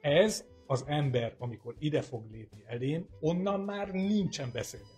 ez 0.00 0.44
az 0.70 0.84
ember, 0.86 1.34
amikor 1.38 1.74
ide 1.78 2.02
fog 2.02 2.30
lépni 2.30 2.62
elém, 2.66 3.06
onnan 3.20 3.60
már 3.60 3.90
nincsen 3.90 4.50
beszélgetés. 4.52 4.94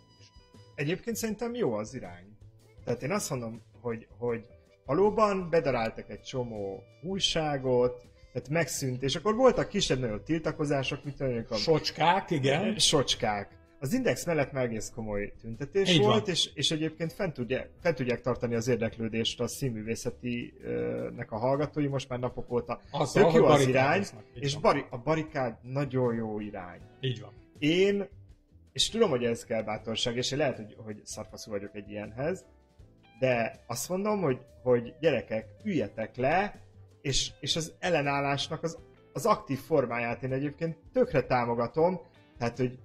Egyébként 0.74 1.16
szerintem 1.16 1.54
jó 1.54 1.72
az 1.72 1.94
irány. 1.94 2.36
Tehát 2.84 3.02
én 3.02 3.10
azt 3.10 3.30
mondom, 3.30 3.62
hogy, 3.80 4.06
hogy 4.18 4.46
valóban 4.84 5.50
bedaráltak 5.50 6.10
egy 6.10 6.20
csomó 6.20 6.82
újságot, 7.02 8.06
tehát 8.32 8.48
megszűnt, 8.48 9.02
és 9.02 9.16
akkor 9.16 9.34
voltak 9.34 9.68
kisebb-nagyobb 9.68 10.22
tiltakozások, 10.22 11.04
mint 11.04 11.18
mondjuk 11.18 11.50
a 11.50 11.56
Socskák, 11.56 12.30
igen. 12.30 12.78
socskák. 12.78 13.59
Az 13.82 13.92
Index 13.92 14.26
mellett 14.26 14.52
már 14.52 14.64
egész 14.64 14.92
komoly 14.94 15.32
tüntetés 15.40 15.90
Így 15.90 15.98
van. 15.98 16.06
volt, 16.06 16.28
és, 16.28 16.50
és 16.54 16.70
egyébként 16.70 17.12
fent, 17.12 17.32
tudja, 17.32 17.66
fent 17.80 17.96
tudják 17.96 18.20
tartani 18.20 18.54
az 18.54 18.68
érdeklődést 18.68 19.40
a 19.40 19.46
színművészeti-nek 19.46 21.30
a 21.32 21.36
hallgatói 21.36 21.86
most 21.86 22.08
már 22.08 22.18
napok 22.18 22.50
óta. 22.50 22.80
Azzal, 22.90 23.22
Tök 23.22 23.32
jó 23.32 23.44
az 23.44 23.66
irány, 23.66 24.04
és 24.34 24.52
van. 24.52 24.62
bari, 24.62 24.84
a 24.90 24.98
barikád 24.98 25.56
nagyon 25.62 26.14
jó 26.14 26.40
irány. 26.40 26.80
Így 27.00 27.20
van. 27.20 27.32
Én, 27.58 28.08
és 28.72 28.88
tudom, 28.88 29.10
hogy 29.10 29.24
ez 29.24 29.44
kell 29.44 29.62
bátorság, 29.62 30.16
és 30.16 30.30
én 30.30 30.38
lehet, 30.38 30.56
hogy, 30.56 30.76
hogy 30.84 31.00
szarfaszú 31.04 31.50
vagyok 31.50 31.74
egy 31.74 31.90
ilyenhez, 31.90 32.44
de 33.18 33.64
azt 33.66 33.88
mondom, 33.88 34.20
hogy, 34.20 34.38
hogy 34.62 34.94
gyerekek, 35.00 35.46
üljetek 35.64 36.16
le, 36.16 36.60
és, 37.02 37.30
és 37.40 37.56
az 37.56 37.74
ellenállásnak 37.78 38.62
az, 38.62 38.78
az 39.12 39.26
aktív 39.26 39.58
formáját 39.58 40.22
én 40.22 40.32
egyébként 40.32 40.76
tökre 40.92 41.22
támogatom, 41.22 42.00
tehát, 42.38 42.56
hogy 42.56 42.78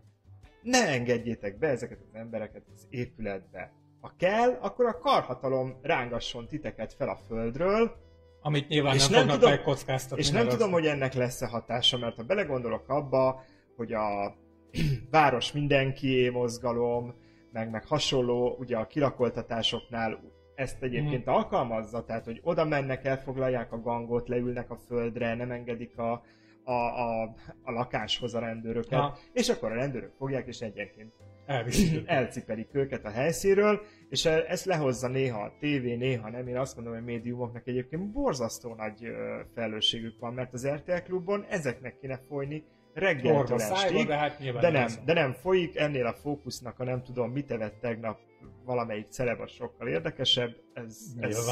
ne 0.65 0.87
engedjétek 0.87 1.57
be 1.57 1.67
ezeket 1.67 1.99
az 2.01 2.19
embereket 2.19 2.63
az 2.75 2.87
épületbe. 2.89 3.71
Ha 4.01 4.13
kell, 4.17 4.57
akkor 4.61 4.85
a 4.85 4.97
karhatalom 4.97 5.79
rángasson 5.81 6.47
titeket 6.47 6.93
fel 6.93 7.09
a 7.09 7.17
földről, 7.27 7.95
Amit 8.41 8.67
nyilván 8.67 8.95
És 8.95 9.07
nem, 9.07 9.25
nem 9.25 9.35
tudom- 9.35 9.49
megkockáztatni. 9.49 10.23
És 10.23 10.31
nem 10.31 10.47
tudom, 10.47 10.71
hogy 10.71 10.85
ennek 10.85 11.13
lesz-e 11.13 11.47
hatása, 11.47 11.97
mert 11.97 12.15
ha 12.15 12.23
belegondolok 12.23 12.89
abba, 12.89 13.43
hogy 13.75 13.93
a 13.93 14.35
város 15.11 15.51
mindenkié 15.51 16.29
mozgalom, 16.29 17.13
meg, 17.51 17.69
meg 17.69 17.85
hasonló, 17.85 18.55
ugye 18.59 18.77
a 18.77 18.87
kilakoltatásoknál 18.87 20.19
ezt 20.55 20.83
egyébként 20.83 21.27
alkalmazza, 21.27 22.03
tehát 22.03 22.25
hogy 22.25 22.39
oda 22.43 22.65
mennek, 22.65 23.05
elfoglalják 23.05 23.71
a 23.71 23.81
gangot, 23.81 24.27
leülnek 24.27 24.71
a 24.71 24.77
földre, 24.87 25.35
nem 25.35 25.51
engedik 25.51 25.97
a, 25.97 26.23
a, 26.65 26.71
a, 26.71 27.21
a 27.63 27.71
lakáshoz 27.71 28.33
a 28.35 28.39
rendőröket, 28.39 28.99
Ha. 28.99 29.17
és 29.33 29.49
akkor 29.49 29.71
a 29.71 29.75
rendőrök 29.75 30.11
fogják, 30.17 30.47
és 30.47 30.59
egyenként 30.61 31.13
Elviszik 31.45 32.07
elcipelik 32.07 32.69
őket 32.71 33.05
a 33.05 33.09
helyszínről, 33.09 33.81
és 34.09 34.25
e- 34.25 34.45
ezt 34.47 34.65
lehozza 34.65 35.07
néha 35.07 35.41
a 35.43 35.53
tévé, 35.59 35.95
néha 35.95 36.29
nem. 36.29 36.47
Én 36.47 36.57
azt 36.57 36.75
mondom, 36.75 36.93
hogy 36.93 37.03
médiumoknak 37.03 37.67
egyébként 37.67 38.11
borzasztó 38.11 38.73
nagy 38.73 39.07
felelősségük 39.53 40.19
van, 40.19 40.33
mert 40.33 40.53
az 40.53 40.67
RTL 40.67 40.97
klubon 41.03 41.45
ezeknek 41.49 41.97
kéne 41.97 42.17
folyni 42.17 42.63
reggeltől 42.93 43.61
estig, 43.61 44.07
de 44.07 44.15
hát 44.17 44.37
de 44.59 44.69
nem, 44.69 44.85
a- 44.85 45.03
de 45.05 45.13
nem 45.13 45.33
folyik, 45.33 45.75
ennél 45.75 46.05
a 46.05 46.13
fókusznak 46.13 46.79
a 46.79 46.83
nem 46.83 47.03
tudom, 47.03 47.31
mit 47.31 47.51
evett 47.51 47.79
tegnap 47.79 48.19
valamelyik 48.65 49.07
celeb, 49.07 49.39
az 49.39 49.51
sokkal 49.51 49.87
érdekesebb, 49.87 50.55
ez, 50.73 50.97
ez 51.19 51.49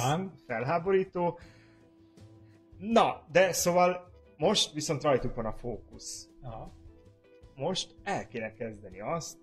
felháborító. 0.47 1.39
Na, 2.77 3.21
de 3.31 3.51
szóval 3.51 4.11
most 4.43 4.73
viszont 4.73 5.03
rajtuk 5.03 5.35
van 5.35 5.45
a 5.45 5.53
fókusz 5.53 6.29
Aha. 6.41 6.73
most 7.55 7.95
el 8.03 8.27
kéne 8.27 8.53
kezdeni 8.53 8.99
azt, 8.99 9.37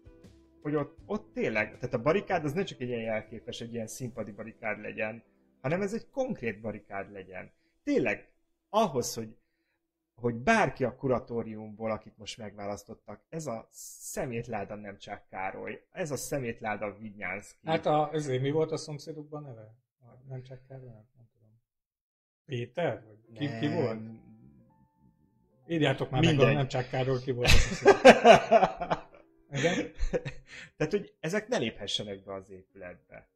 hogy 0.62 0.74
ott, 0.74 0.98
ott 1.06 1.32
tényleg, 1.32 1.76
tehát 1.78 1.94
a 1.94 2.02
barikád 2.02 2.44
az 2.44 2.52
ne 2.52 2.62
csak 2.62 2.80
egy 2.80 2.88
ilyen 2.88 3.00
jelképes, 3.00 3.60
egy 3.60 3.72
ilyen 3.72 3.86
színpadi 3.86 4.32
barikád 4.32 4.80
legyen, 4.80 5.22
hanem 5.60 5.82
ez 5.82 5.94
egy 5.94 6.10
konkrét 6.10 6.60
barikád 6.60 7.12
legyen. 7.12 7.52
Tényleg, 7.82 8.32
ahhoz, 8.68 9.14
hogy, 9.14 9.36
hogy 10.14 10.34
bárki 10.34 10.84
a 10.84 10.96
kuratóriumból, 10.96 11.90
akit 11.90 12.16
most 12.18 12.38
megválasztottak, 12.38 13.22
ez 13.28 13.46
a 13.46 13.68
szemétláda 13.70 14.74
nem 14.74 14.98
csak 14.98 15.28
Károly, 15.28 15.86
ez 15.92 16.10
a 16.10 16.16
szemétláda 16.16 16.96
Vignyánszki. 16.98 17.66
Hát 17.66 17.86
a, 17.86 18.10
ezért 18.12 18.42
mi 18.42 18.50
volt 18.50 18.72
a 18.72 18.76
szomszédokban 18.76 19.42
neve? 19.42 19.74
Nem 20.28 20.42
csak 20.42 20.66
Károly, 20.68 20.88
nem, 20.88 21.08
nem 21.16 21.28
tudom. 21.32 21.60
Péter? 22.44 23.04
Vagy 23.04 23.38
ki, 23.38 23.58
ki 23.58 23.68
volt? 23.74 24.28
Írjátok 25.70 26.10
már 26.10 26.20
meg, 26.20 26.30
Mindegy. 26.30 26.54
a 26.54 26.56
nem 26.56 26.68
csak 26.68 26.88
Károly 26.88 27.20
ki 27.20 27.30
volt. 27.32 27.50
Igen? 29.52 29.92
Tehát, 30.76 30.92
hogy 30.92 31.14
ezek 31.20 31.48
ne 31.48 31.58
léphessenek 31.58 32.24
be 32.24 32.34
az 32.34 32.50
épületbe. 32.50 33.28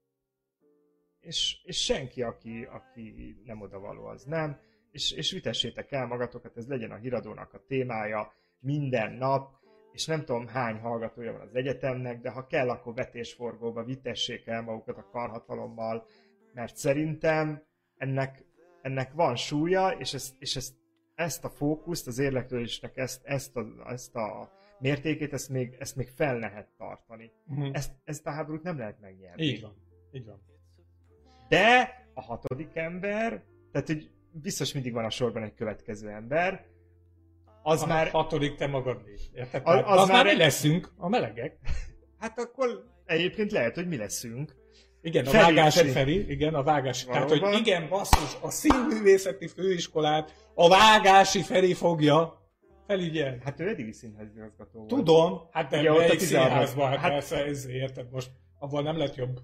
És, 1.21 1.57
és 1.65 1.85
senki, 1.85 2.23
aki, 2.23 2.69
aki 2.71 3.37
nem 3.45 3.61
odavaló, 3.61 4.05
az 4.05 4.25
nem. 4.25 4.61
És, 4.91 5.13
és 5.13 5.33
vitessétek 5.33 5.93
el 5.93 6.07
magatokat, 6.07 6.57
ez 6.57 6.69
legyen 6.69 6.91
a 6.91 6.97
híradónak 6.97 7.53
a 7.53 7.65
témája 7.67 8.33
minden 8.59 9.13
nap, 9.13 9.55
és 9.93 10.07
nem 10.07 10.25
tudom 10.25 10.47
hány 10.47 10.79
hallgatója 10.79 11.33
van 11.33 11.41
az 11.41 11.55
egyetemnek, 11.55 12.21
de 12.21 12.31
ha 12.31 12.47
kell, 12.47 12.71
akkor 12.71 12.95
vetésforgóba 12.95 13.85
vitessék 13.85 14.47
el 14.47 14.63
magukat 14.63 14.99
a 14.99 15.09
karhatalommal, 15.11 16.07
mert 16.53 16.77
szerintem 16.77 17.63
ennek, 17.97 18.45
ennek 18.83 19.13
van 19.13 19.37
súlya, 19.37 19.91
és, 19.91 20.15
ezt, 20.15 20.35
és 20.39 20.57
ezt, 20.57 20.75
ezt 21.15 21.45
a 21.45 21.49
fókuszt, 21.49 22.07
az 22.07 22.19
érdeklődésnek 22.19 22.97
ezt, 22.97 23.21
ezt, 23.25 23.57
a, 23.57 23.67
ezt 23.87 24.15
a 24.17 24.51
mértékét, 24.79 25.33
ezt 25.33 25.49
még, 25.49 25.77
ezt 25.79 25.97
még 25.97 26.09
fel 26.09 26.39
lehet 26.39 26.69
tartani. 26.79 27.33
Mhm. 27.47 27.69
Ezt, 27.73 27.93
ezt 28.05 28.27
a 28.27 28.31
háborút 28.31 28.63
nem 28.63 28.79
lehet 28.79 29.01
megnyerni. 29.01 29.45
Így 29.45 29.61
van. 29.63 29.77
Így 30.13 30.25
van. 30.25 30.43
De 31.49 31.89
a 32.15 32.21
hatodik 32.23 32.77
ember, 32.77 33.45
tehát 33.73 33.87
hogy 33.87 34.11
biztos 34.33 34.73
mindig 34.73 34.93
van 34.93 35.05
a 35.05 35.11
sorban 35.11 35.43
egy 35.43 35.55
következő 35.55 36.09
ember, 36.09 36.67
az 37.63 37.83
a 37.83 37.87
már, 37.87 38.09
hatodik 38.09 38.55
te 38.57 38.67
magad 38.67 39.05
légy. 39.05 39.31
Érted? 39.35 39.63
Az- 39.65 39.83
az 39.87 40.01
az, 40.01 40.09
már 40.09 40.25
már- 40.25 40.35
mi 40.35 40.41
leszünk, 40.41 40.93
a 40.97 41.09
melegek. 41.09 41.59
hát 42.19 42.39
akkor 42.39 42.85
egyébként 43.05 43.53
lehet, 43.53 43.75
hogy 43.75 43.89
mi 43.89 43.97
leszünk. 43.97 44.55
Igen, 45.05 45.27
a 45.27 45.31
Feri- 45.31 45.45
vágási 45.55 45.79
Feri. 45.79 45.91
Feri, 45.91 46.31
igen, 46.31 46.55
a. 46.55 46.63
Tehát, 46.63 47.29
Valóban. 47.29 47.51
hogy 47.51 47.59
igen, 47.59 47.89
basszus, 47.89 48.37
a 48.41 48.51
színművészeti 48.51 49.47
főiskolát 49.47 50.49
a 50.55 50.69
vágási 50.69 51.43
Feri 51.43 51.75
fogja 51.75 52.43
felügyelni. 52.87 53.41
Hát 53.45 53.61
ő 53.61 53.69
eddig 53.69 53.87
is 53.89 53.97
színházigazgató 53.97 54.79
volt. 54.79 54.89
Tudom, 54.89 55.49
hát 55.51 55.71
de 55.71 55.79
Ugye 55.79 55.91
ott 55.91 55.97
a 55.97 56.01
melyik 56.01 56.19
16 56.19 56.47
színházban, 56.49 56.89
hát, 56.89 56.99
hát- 56.99 57.11
persze, 57.11 57.45
ez 57.45 57.67
érted 57.67 58.11
most, 58.11 58.31
avval 58.59 58.83
nem 58.83 58.99
lett 58.99 59.15
jobb. 59.15 59.41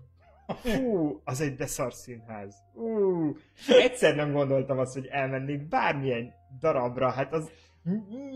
Fú, 0.63 1.21
az 1.25 1.41
egy 1.41 1.57
beszar 1.57 1.95
színház. 1.95 2.55
Ú, 2.75 3.37
egyszer 3.69 4.15
nem 4.15 4.33
gondoltam 4.33 4.79
azt, 4.79 4.95
hogy 4.95 5.07
elmennék 5.07 5.69
bármilyen 5.69 6.33
darabra, 6.61 7.11
hát 7.11 7.33
az 7.33 7.51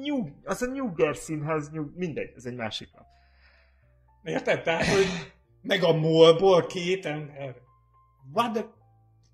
nyug, 0.03 0.29
az 0.45 0.63
a 0.63 0.67
Nyugger 0.73 1.17
színház, 1.17 1.71
nyug, 1.71 1.93
mindegy, 1.97 2.33
ez 2.37 2.45
egy 2.45 2.55
másik 2.55 2.89
nap. 2.95 3.07
Érted? 4.25 4.63
Tehát, 4.63 4.87
hogy 4.87 5.34
meg 5.65 5.83
a 5.83 5.93
molból 5.93 6.67
két 6.67 7.07
ember. 7.07 7.57
What 8.33 8.53
the... 8.53 8.65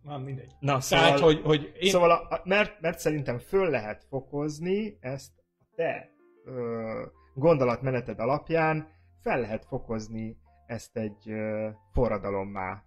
Na, 0.03 0.19
mindegy. 0.19 0.53
Na, 0.61 0.79
Tehát, 0.89 1.19
hogy, 1.19 1.41
hogy 1.45 1.73
én... 1.81 1.91
Szóval, 1.91 2.11
a, 2.11 2.35
a, 2.35 2.41
mert, 2.45 2.81
mert 2.81 2.99
szerintem 2.99 3.39
föl 3.39 3.71
lehet 3.71 4.07
fokozni 4.09 4.97
ezt 5.01 5.33
a 5.59 5.65
te 5.77 6.11
ö, 6.45 7.03
gondolatmeneted 7.35 8.19
alapján, 8.19 8.89
fel 9.23 9.41
lehet 9.41 9.65
fokozni 9.65 10.37
ezt 10.67 10.97
egy 10.97 11.31
ö, 11.31 11.69
forradalommá. 11.93 12.83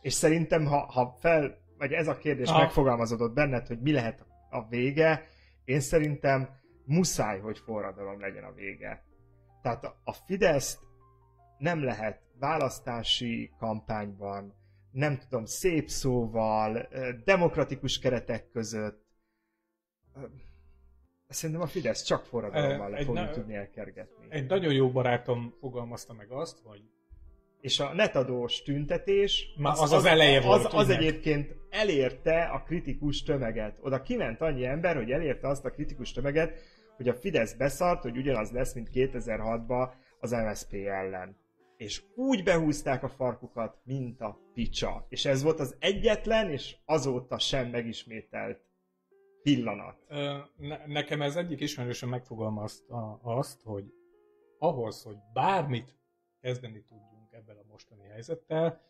És 0.00 0.12
szerintem, 0.12 0.64
ha, 0.64 0.78
ha 0.92 1.16
fel, 1.20 1.58
vagy 1.78 1.92
ez 1.92 2.08
a 2.08 2.16
kérdés 2.18 2.48
Aha. 2.48 2.58
megfogalmazódott 2.58 3.34
benned, 3.34 3.66
hogy 3.66 3.80
mi 3.80 3.92
lehet 3.92 4.26
a 4.50 4.68
vége, 4.68 5.26
én 5.64 5.80
szerintem 5.80 6.48
muszáj, 6.84 7.40
hogy 7.40 7.58
forradalom 7.58 8.20
legyen 8.20 8.44
a 8.44 8.52
vége. 8.52 9.04
Tehát 9.62 9.84
a, 9.84 10.00
a 10.04 10.12
Fideszt 10.12 10.78
nem 11.58 11.84
lehet 11.84 12.23
választási 12.38 13.50
kampányban, 13.58 14.54
nem 14.90 15.18
tudom, 15.18 15.44
szép 15.44 15.88
szóval, 15.88 16.88
demokratikus 17.24 17.98
keretek 17.98 18.48
között. 18.48 19.02
Szerintem 21.28 21.64
a 21.64 21.66
Fidesz 21.66 22.02
csak 22.02 22.24
forradalommal 22.24 22.90
le 22.90 23.04
fogja 23.04 23.30
tudni 23.30 23.54
elkergetni. 23.54 24.26
Egy 24.28 24.46
nagyon 24.46 24.72
jó 24.72 24.90
barátom 24.90 25.54
fogalmazta 25.60 26.12
meg 26.12 26.30
azt, 26.30 26.58
hogy 26.64 26.80
És 27.60 27.80
a 27.80 27.94
netadós 27.94 28.62
tüntetés, 28.62 29.54
Már 29.56 29.74
az 29.78 29.92
az 29.92 30.04
eleje 30.04 30.40
volt, 30.40 30.64
az, 30.64 30.74
az 30.74 30.88
egyébként 30.88 31.54
elérte 31.70 32.42
a 32.42 32.62
kritikus 32.62 33.22
tömeget. 33.22 33.78
Oda 33.80 34.02
kiment 34.02 34.40
annyi 34.40 34.64
ember, 34.64 34.96
hogy 34.96 35.10
elérte 35.10 35.48
azt 35.48 35.64
a 35.64 35.70
kritikus 35.70 36.12
tömeget, 36.12 36.60
hogy 36.96 37.08
a 37.08 37.14
Fidesz 37.14 37.54
beszart, 37.54 38.02
hogy 38.02 38.16
ugyanaz 38.16 38.50
lesz, 38.50 38.74
mint 38.74 38.90
2006-ban 38.94 39.90
az 40.20 40.30
MSZP 40.30 40.72
ellen. 40.72 41.36
És 41.84 42.02
úgy 42.14 42.42
behúzták 42.42 43.02
a 43.02 43.08
farkukat, 43.08 43.80
mint 43.82 44.20
a 44.20 44.38
picsa. 44.54 45.06
És 45.08 45.24
ez 45.24 45.42
volt 45.42 45.60
az 45.60 45.76
egyetlen, 45.78 46.50
és 46.50 46.76
azóta 46.84 47.38
sem 47.38 47.68
megismételt 47.68 48.60
pillanat. 49.42 50.08
Ne, 50.56 50.86
nekem 50.86 51.22
ez 51.22 51.36
egyik 51.36 51.60
ismerősen 51.60 52.08
megfogalmazta 52.08 53.18
azt, 53.22 53.62
hogy 53.62 53.92
ahhoz, 54.58 55.02
hogy 55.02 55.16
bármit 55.32 55.96
kezdeni 56.40 56.82
tudjunk 56.82 57.32
ebben 57.32 57.56
a 57.56 57.70
mostani 57.70 58.06
helyzettel, 58.06 58.82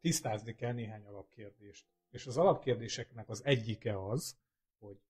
tisztázni 0.00 0.54
kell 0.54 0.72
néhány 0.72 1.04
alapkérdést. 1.04 1.86
És 2.10 2.26
az 2.26 2.36
alapkérdéseknek 2.36 3.28
az 3.28 3.44
egyike 3.44 4.04
az, 4.04 4.36
hogy 4.78 5.00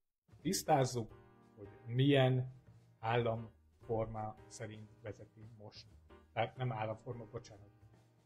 tisztázzuk, 0.42 1.22
hogy 1.56 1.68
milyen 1.86 2.52
államforma 2.98 4.36
szerint 4.48 4.90
vezeti 5.02 5.50
most. 5.58 5.95
Tehát 6.36 6.56
nem 6.56 6.72
államforma, 6.72 7.24
bocsánat. 7.30 7.70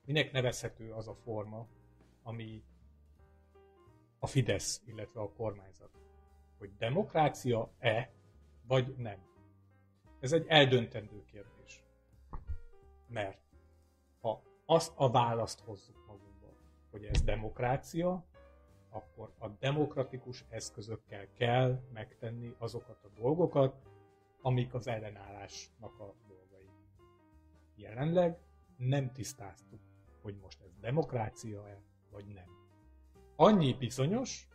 Minek 0.05 0.33
nevezhető 0.33 0.93
az 0.93 1.09
a 1.09 1.15
forma, 1.15 1.67
ami 2.23 2.65
a 4.19 4.27
Fidesz, 4.27 4.83
illetve 4.85 5.21
a 5.21 5.33
kormányzat 5.33 5.91
hogy 6.59 6.77
demokrácia-e, 6.77 8.11
vagy 8.67 8.95
nem. 8.97 9.19
Ez 10.21 10.33
egy 10.33 10.47
eldöntendő 10.49 11.25
kérdés. 11.25 11.85
Mert 13.07 13.41
ha 14.21 14.43
azt 14.67 14.93
a 14.97 15.11
választ 15.11 15.61
hozzuk 15.61 16.07
magunkba, 16.07 16.53
hogy 16.91 17.05
ez 17.05 17.23
demokrácia, 17.23 18.25
akkor 18.89 19.33
a 19.39 19.49
demokratikus 19.49 20.45
eszközökkel 20.49 21.33
kell 21.33 21.83
megtenni 21.93 22.55
azokat 22.59 23.05
a 23.05 23.21
dolgokat, 23.21 23.83
amik 24.43 24.75
az 24.75 24.87
ellenállásnak 24.87 26.01
a. 26.01 26.15
Jelenleg 27.81 28.39
nem 28.77 29.13
tisztáztuk, 29.13 29.81
hogy 30.23 30.37
most 30.37 30.61
ez 30.63 30.71
demokrácia-e, 30.81 31.83
vagy 32.11 32.27
nem. 32.27 32.49
Annyi 33.37 33.73
bizonyos, 33.73 34.49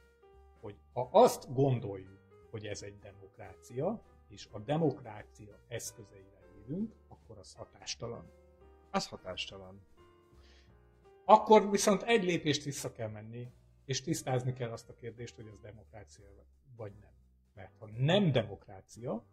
hogy 0.61 0.75
ha 0.93 1.09
azt 1.11 1.53
gondoljuk, 1.53 2.47
hogy 2.51 2.65
ez 2.65 2.81
egy 2.81 2.99
demokrácia, 2.99 4.01
és 4.27 4.47
a 4.51 4.59
demokrácia 4.59 5.59
eszközeire 5.67 6.39
élünk, 6.57 6.95
akkor 7.07 7.37
az 7.37 7.53
hatástalan. 7.53 8.31
Az 8.91 9.07
hatástalan. 9.07 9.85
Akkor 11.25 11.69
viszont 11.69 12.03
egy 12.03 12.23
lépést 12.23 12.63
vissza 12.63 12.91
kell 12.91 13.09
menni, 13.09 13.51
és 13.85 14.01
tisztázni 14.01 14.53
kell 14.53 14.71
azt 14.71 14.89
a 14.89 14.95
kérdést, 14.95 15.35
hogy 15.35 15.47
az 15.47 15.59
demokrácia 15.59 16.25
vagy 16.75 16.93
nem. 17.01 17.13
Mert 17.53 17.77
ha 17.77 17.89
nem 17.97 18.31
demokrácia, 18.31 19.25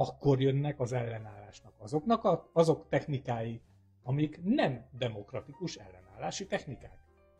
akkor 0.00 0.40
jönnek 0.40 0.80
az 0.80 0.92
ellenállásnak 0.92 1.72
azoknak 1.78 2.24
a, 2.24 2.50
azok 2.52 2.88
technikái, 2.88 3.60
amik 4.02 4.40
nem 4.42 4.86
demokratikus 4.98 5.76
ellenállási 5.76 6.46
technikák. 6.46 6.98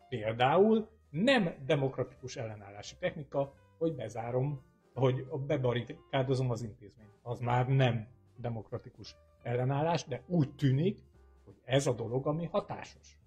Például 0.09 0.89
nem 1.09 1.55
demokratikus 1.65 2.35
ellenállási 2.35 2.95
technika, 2.99 3.53
hogy 3.77 3.95
bezárom, 3.95 4.61
hogy 4.93 5.25
bebarikádozom 5.47 6.49
az 6.49 6.61
intézményt. 6.61 7.19
Az 7.21 7.39
már 7.39 7.67
nem 7.67 8.07
demokratikus 8.37 9.15
ellenállás, 9.43 10.05
de 10.05 10.23
úgy 10.27 10.55
tűnik, 10.55 11.03
hogy 11.45 11.55
ez 11.65 11.87
a 11.87 11.93
dolog, 11.93 12.27
ami 12.27 12.45
hatásos. 12.45 13.17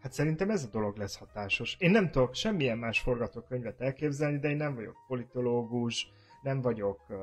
Hát 0.00 0.12
szerintem 0.12 0.50
ez 0.50 0.64
a 0.64 0.68
dolog 0.68 0.96
lesz 0.96 1.16
hatásos. 1.16 1.76
Én 1.78 1.90
nem 1.90 2.10
tudok 2.10 2.34
semmilyen 2.34 2.78
más 2.78 3.00
forgatókönyvet 3.00 3.80
elképzelni, 3.80 4.38
de 4.38 4.48
én 4.48 4.56
nem 4.56 4.74
vagyok 4.74 4.96
politológus, 5.06 6.08
nem 6.42 6.60
vagyok 6.60 7.06
uh, 7.08 7.16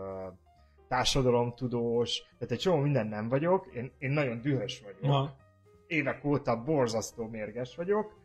társadalomtudós, 0.87 2.21
tehát 2.37 2.51
egy 2.51 2.59
csomó 2.59 2.81
minden 2.81 3.07
nem 3.07 3.29
vagyok, 3.29 3.67
én, 3.73 3.91
én 3.99 4.11
nagyon 4.11 4.41
dühös 4.41 4.81
vagyok. 4.81 5.01
Na. 5.01 5.35
Évek 5.87 6.25
óta 6.25 6.63
borzasztó 6.63 7.27
mérges 7.27 7.75
vagyok, 7.75 8.17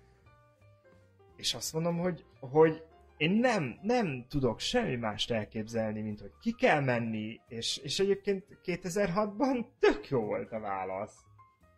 és 1.36 1.54
azt 1.54 1.72
mondom, 1.72 1.98
hogy, 1.98 2.24
hogy 2.40 2.82
én 3.16 3.30
nem, 3.30 3.78
nem 3.82 4.26
tudok 4.28 4.60
semmi 4.60 4.96
mást 4.96 5.30
elképzelni, 5.30 6.00
mint 6.00 6.20
hogy 6.20 6.32
ki 6.40 6.52
kell 6.52 6.80
menni, 6.80 7.40
és, 7.48 7.76
és 7.76 7.98
egyébként 7.98 8.44
2006-ban 8.64 9.66
tök 9.78 10.08
jó 10.08 10.20
volt 10.20 10.52
a 10.52 10.60
válasz. 10.60 11.24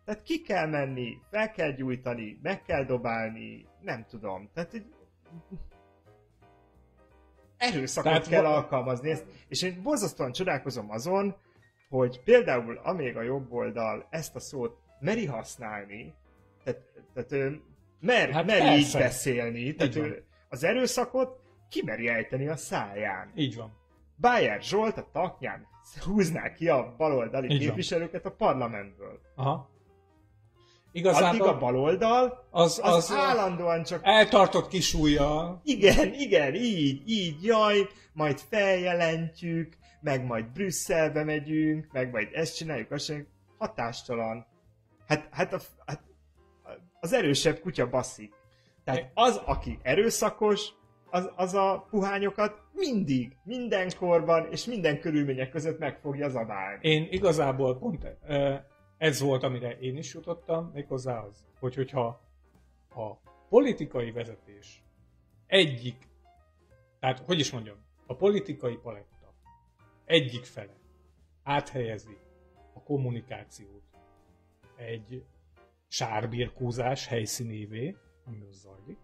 Tehát 0.05 0.23
ki 0.23 0.41
kell 0.41 0.67
menni, 0.67 1.17
fel 1.29 1.51
kell 1.51 1.71
gyújtani, 1.71 2.39
meg 2.41 2.61
kell 2.61 2.83
dobálni, 2.83 3.65
nem 3.81 4.05
tudom. 4.05 4.49
Tehát 4.53 4.73
egy 4.73 4.93
erőszakot 7.63 8.11
Tehát 8.11 8.27
kell 8.27 8.41
va- 8.41 8.55
alkalmazni. 8.55 9.09
Ezt, 9.09 9.25
és 9.47 9.61
én 9.61 9.81
borzasztóan 9.83 10.31
csodálkozom 10.31 10.91
azon, 10.91 11.35
hogy 11.89 12.21
például 12.23 12.79
amíg 12.83 13.17
a 13.17 13.21
jobb 13.21 13.51
oldal 13.51 14.07
ezt 14.09 14.35
a 14.35 14.39
szót 14.39 14.77
meri 14.99 15.25
használni, 15.25 16.13
tehát, 16.63 16.81
tehát 17.13 17.53
mer, 17.99 18.29
hát 18.31 18.45
mer 18.45 18.77
így 18.77 18.93
beszélni, 18.93 19.75
tehát 19.75 19.95
ő 19.95 20.23
az 20.49 20.63
erőszakot 20.63 21.39
kimeri 21.69 22.07
ejteni 22.07 22.47
a 22.47 22.55
száján. 22.55 23.31
Így 23.35 23.55
van. 23.55 23.81
Bayer 24.17 24.61
Zsolt 24.61 24.97
a 24.97 25.09
taknyán 25.11 25.67
húzná 26.05 26.53
ki 26.53 26.69
a 26.69 26.95
baloldali 26.97 27.51
így 27.53 27.59
képviselőket 27.59 28.23
van. 28.23 28.31
a 28.31 28.35
parlamentből. 28.35 29.19
Aha. 29.35 29.69
Igazából 30.95 31.27
Addig 31.27 31.41
a 31.41 31.57
baloldal 31.57 32.47
az, 32.51 32.79
az, 32.83 32.93
az 32.93 33.11
állandóan 33.11 33.83
csak... 33.83 33.99
Eltartott 34.03 34.67
kisújja. 34.67 35.61
Igen, 35.63 36.13
igen, 36.13 36.53
így, 36.55 37.09
így, 37.09 37.43
jaj, 37.43 37.87
majd 38.13 38.39
feljelentjük, 38.49 39.73
meg 40.01 40.25
majd 40.25 40.45
Brüsszelbe 40.45 41.23
megyünk, 41.23 41.87
meg 41.91 42.11
majd 42.11 42.27
ezt 42.33 42.55
csináljuk, 42.55 42.91
azt 42.91 43.05
csináljuk. 43.05 43.29
Hatástalan. 43.57 44.45
Hát, 45.07 45.27
hát, 45.31 45.53
a, 45.53 45.59
hát 45.85 46.01
az 46.99 47.13
erősebb 47.13 47.59
kutya 47.59 47.89
basszik. 47.89 48.33
Tehát 48.83 49.11
az, 49.13 49.41
aki 49.45 49.79
erőszakos, 49.81 50.69
az, 51.09 51.29
az 51.35 51.53
a 51.53 51.87
puhányokat 51.89 52.61
mindig, 52.73 53.37
mindenkorban 53.43 54.47
és 54.51 54.65
minden 54.65 54.99
körülmények 54.99 55.49
között 55.49 55.79
meg 55.79 55.99
fogja 56.01 56.29
zabálni. 56.29 56.89
Én 56.89 57.07
igazából 57.11 57.77
pont 57.77 58.07
ez 59.03 59.19
volt, 59.19 59.43
amire 59.43 59.77
én 59.77 59.97
is 59.97 60.13
jutottam, 60.13 60.69
méghozzá 60.73 61.19
az, 61.19 61.45
hogy 61.59 61.75
hogyha 61.75 62.21
a 62.89 63.13
politikai 63.49 64.11
vezetés 64.11 64.83
egyik, 65.47 66.07
tehát 66.99 67.19
hogy 67.19 67.39
is 67.39 67.51
mondjam, 67.51 67.77
a 68.07 68.15
politikai 68.15 68.77
paletta 68.77 69.33
egyik 70.05 70.43
fele 70.43 70.75
áthelyezi 71.43 72.17
a 72.73 72.83
kommunikációt 72.83 73.83
egy 74.75 75.25
sárbirkózás 75.87 77.07
helyszínévé, 77.07 77.95
ami 78.25 78.41
az 78.49 78.59
zajlik, 78.59 78.99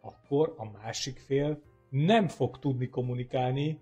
akkor 0.00 0.54
a 0.56 0.70
másik 0.70 1.18
fél 1.18 1.62
nem 1.88 2.28
fog 2.28 2.58
tudni 2.58 2.88
kommunikálni 2.88 3.80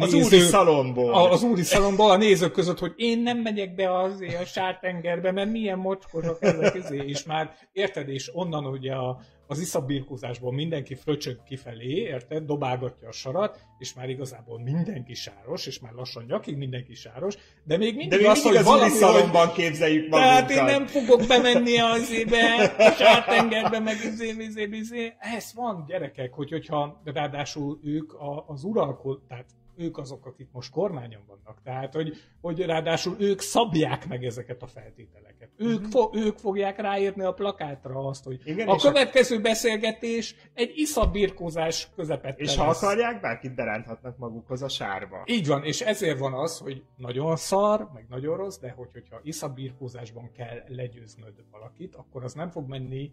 a 0.00 0.04
néző, 0.04 0.18
az 0.18 0.26
úri 0.26 0.38
szalomból. 0.38 1.14
A, 1.14 1.30
az 1.30 1.42
úri 1.42 1.62
szalomból 1.62 2.10
a 2.10 2.16
nézők 2.16 2.52
között, 2.52 2.78
hogy 2.78 2.92
én 2.96 3.18
nem 3.18 3.38
megyek 3.38 3.74
be 3.74 3.98
azért 3.98 4.40
a 4.40 4.44
sártengerbe, 4.44 5.32
mert 5.32 5.50
milyen 5.50 5.78
mocskosok 5.78 6.36
ezek 6.40 6.72
közé, 6.72 7.02
és 7.06 7.24
már 7.24 7.54
érted, 7.72 8.08
és 8.08 8.30
onnan 8.34 8.66
ugye 8.66 8.92
a, 8.92 9.18
az 9.46 9.58
iszabirkózásból 9.58 10.52
mindenki 10.52 10.94
fröcsög 10.94 11.42
kifelé, 11.42 11.94
érted, 11.94 12.42
dobálgatja 12.44 13.08
a 13.08 13.12
sarat, 13.12 13.58
és 13.78 13.94
már 13.94 14.08
igazából 14.08 14.60
mindenki 14.62 15.14
sáros, 15.14 15.66
és 15.66 15.80
már 15.80 15.92
lassan 15.92 16.24
nyakig 16.28 16.56
mindenki 16.56 16.94
sáros, 16.94 17.34
de 17.64 17.76
még 17.76 17.96
mindig, 17.96 18.08
de 18.08 18.16
még 18.16 18.26
az, 18.26 18.42
mindig 18.42 18.62
hogy 18.62 18.72
valami 18.72 18.90
szalomban 18.90 19.46
hogy... 19.46 19.54
képzeljük 19.54 20.08
magunkat. 20.08 20.46
Tehát 20.46 20.50
én 20.50 20.64
nem 20.64 20.86
fogok 20.86 21.26
bemenni 21.26 21.78
az 21.78 22.10
ébe, 22.12 22.74
a 22.78 22.90
sártengerbe, 22.90 23.78
meg 23.78 23.96
izé, 24.04 24.34
izé, 24.38 24.68
izé. 24.72 25.12
Ez 25.18 25.52
van, 25.54 25.84
gyerekek, 25.86 26.32
hogy, 26.32 26.50
hogyha 26.50 27.00
ráadásul 27.04 27.80
ők 27.84 28.12
a, 28.12 28.44
az 28.46 28.64
uralkodó, 28.64 29.20
tehát 29.28 29.46
ők 29.76 29.98
azok, 29.98 30.26
akik 30.26 30.48
most 30.52 30.70
kormányon 30.70 31.22
vannak. 31.26 31.62
Tehát, 31.62 31.94
hogy, 31.94 32.16
hogy 32.40 32.60
ráadásul 32.60 33.16
ők 33.18 33.40
szabják 33.40 34.08
meg 34.08 34.24
ezeket 34.24 34.62
a 34.62 34.66
feltételeket. 34.66 35.50
Ők, 35.56 35.78
uh-huh. 35.78 35.90
fo- 35.90 36.16
ők 36.16 36.38
fogják 36.38 36.80
ráírni 36.80 37.22
a 37.22 37.32
plakátra 37.32 38.06
azt, 38.06 38.24
hogy 38.24 38.40
Igen, 38.44 38.68
a 38.68 38.76
következő 38.76 39.36
a... 39.36 39.40
beszélgetés 39.40 40.34
egy 40.54 40.72
iszabirkózás 40.74 41.88
közepette 41.96 42.42
És 42.42 42.56
lesz. 42.56 42.56
ha 42.56 42.86
akarják, 42.86 43.20
bárkit 43.20 43.54
beránthatnak 43.54 44.18
magukhoz 44.18 44.62
a 44.62 44.68
sárba. 44.68 45.22
Így 45.26 45.46
van, 45.46 45.64
és 45.64 45.80
ezért 45.80 46.18
van 46.18 46.32
az, 46.32 46.58
hogy 46.58 46.82
nagyon 46.96 47.36
szar, 47.36 47.90
meg 47.94 48.06
nagyon 48.08 48.36
rossz, 48.36 48.58
de 48.58 48.70
hogy, 48.70 48.88
hogyha 48.92 49.20
iszabirkózásban 49.22 50.30
kell 50.32 50.62
legyőznöd 50.66 51.34
valakit, 51.50 51.94
akkor 51.94 52.24
az 52.24 52.34
nem 52.34 52.50
fog 52.50 52.68
menni 52.68 53.12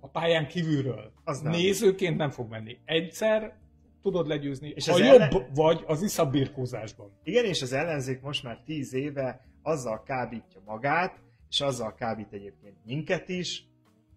a 0.00 0.08
pályán 0.08 0.46
kívülről. 0.46 1.12
Az 1.24 1.40
nem. 1.40 1.52
Nézőként 1.52 2.16
nem 2.16 2.30
fog 2.30 2.50
menni. 2.50 2.78
Egyszer 2.84 3.58
tudod 4.02 4.26
legyőzni, 4.26 4.68
és 4.68 4.88
ha 4.88 4.98
jobb 4.98 5.20
ellen... 5.20 5.46
vagy 5.54 5.84
az 5.86 6.02
iszabirkózásban. 6.02 7.10
Igen, 7.22 7.44
és 7.44 7.62
az 7.62 7.72
ellenzék 7.72 8.20
most 8.20 8.42
már 8.42 8.62
tíz 8.64 8.92
éve 8.92 9.44
azzal 9.62 10.02
kábítja 10.02 10.60
magát, 10.64 11.20
és 11.48 11.60
azzal 11.60 11.94
kábít 11.94 12.32
egyébként 12.32 12.76
minket 12.84 13.28
is, 13.28 13.68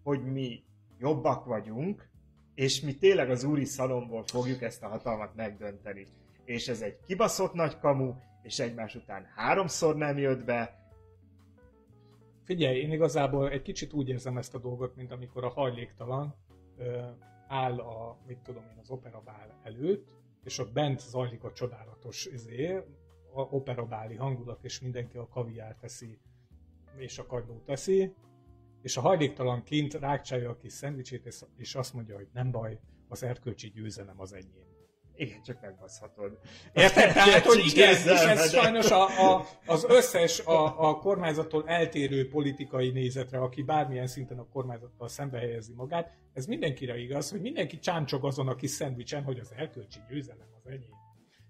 hogy 0.02 0.24
mi 0.24 0.62
jobbak 0.98 1.44
vagyunk, 1.44 2.08
és 2.54 2.80
mi 2.80 2.94
tényleg 2.94 3.30
az 3.30 3.44
úri 3.44 3.64
szalomból 3.64 4.22
fogjuk 4.26 4.62
ezt 4.62 4.82
a 4.82 4.88
hatalmat 4.88 5.34
megdönteni. 5.34 6.06
És 6.44 6.68
ez 6.68 6.80
egy 6.80 6.96
kibaszott 7.06 7.52
nagy 7.52 7.78
kamu, 7.78 8.14
és 8.42 8.58
egymás 8.58 8.94
után 8.94 9.26
háromszor 9.34 9.96
nem 9.96 10.18
jött 10.18 10.44
be. 10.44 10.78
Figyelj, 12.44 12.78
én 12.78 12.92
igazából 12.92 13.50
egy 13.50 13.62
kicsit 13.62 13.92
úgy 13.92 14.08
érzem 14.08 14.36
ezt 14.36 14.54
a 14.54 14.58
dolgot, 14.58 14.96
mint 14.96 15.12
amikor 15.12 15.44
a 15.44 15.48
hajléktalan 15.48 16.34
áll 17.48 17.78
a, 17.78 18.18
mit 18.26 18.38
tudom 18.38 18.62
én, 18.70 18.78
az 18.78 18.90
operabál 18.90 19.60
előtt, 19.62 20.08
és 20.44 20.58
ott 20.58 20.72
bent 20.72 21.00
zajlik 21.00 21.44
a 21.44 21.52
csodálatos 21.52 22.26
izé, 22.26 22.76
a 23.32 23.40
operabáli 23.40 24.16
hangulat, 24.16 24.64
és 24.64 24.80
mindenki 24.80 25.16
a 25.16 25.28
kaviár 25.28 25.76
teszi, 25.76 26.18
és 26.96 27.18
a 27.18 27.26
kagylót 27.26 27.64
teszi, 27.64 28.14
és 28.82 28.96
a 28.96 29.00
hajléktalan 29.00 29.62
kint 29.62 29.94
rákcsálja 29.94 30.50
a 30.50 30.56
kis 30.56 30.72
szendvicsét, 30.72 31.44
és 31.56 31.74
azt 31.74 31.94
mondja, 31.94 32.14
hogy 32.14 32.28
nem 32.32 32.50
baj, 32.50 32.80
az 33.08 33.22
erkölcsi 33.22 33.68
győzelem 33.68 34.20
az 34.20 34.32
enyém. 34.32 34.73
Igen, 35.16 35.42
csak 35.42 35.60
megbaszhatod. 35.60 36.38
Érted? 36.72 37.12
Tehát, 37.12 37.44
hogy 37.44 37.64
igen, 37.66 37.90
és 37.90 38.04
ez 38.04 38.50
sajnos 38.50 38.90
a, 38.90 39.34
a, 39.34 39.46
az 39.66 39.84
összes 39.88 40.40
a, 40.40 40.88
a 40.88 40.98
kormányzattól 40.98 41.68
eltérő 41.68 42.28
politikai 42.28 42.90
nézetre, 42.90 43.38
aki 43.38 43.62
bármilyen 43.62 44.06
szinten 44.06 44.38
a 44.38 44.48
kormányzattal 44.48 45.08
szembe 45.08 45.38
helyezi 45.38 45.72
magát, 45.72 46.12
ez 46.32 46.46
mindenkire 46.46 46.98
igaz, 46.98 47.30
hogy 47.30 47.40
mindenki 47.40 47.78
csáncsog 47.78 48.24
azon 48.24 48.48
a 48.48 48.54
kis 48.54 48.70
szendvicsen, 48.70 49.22
hogy 49.22 49.38
az 49.38 49.52
erkölcsi 49.56 49.98
győzelem 50.08 50.48
az 50.56 50.66
enyém. 50.66 51.02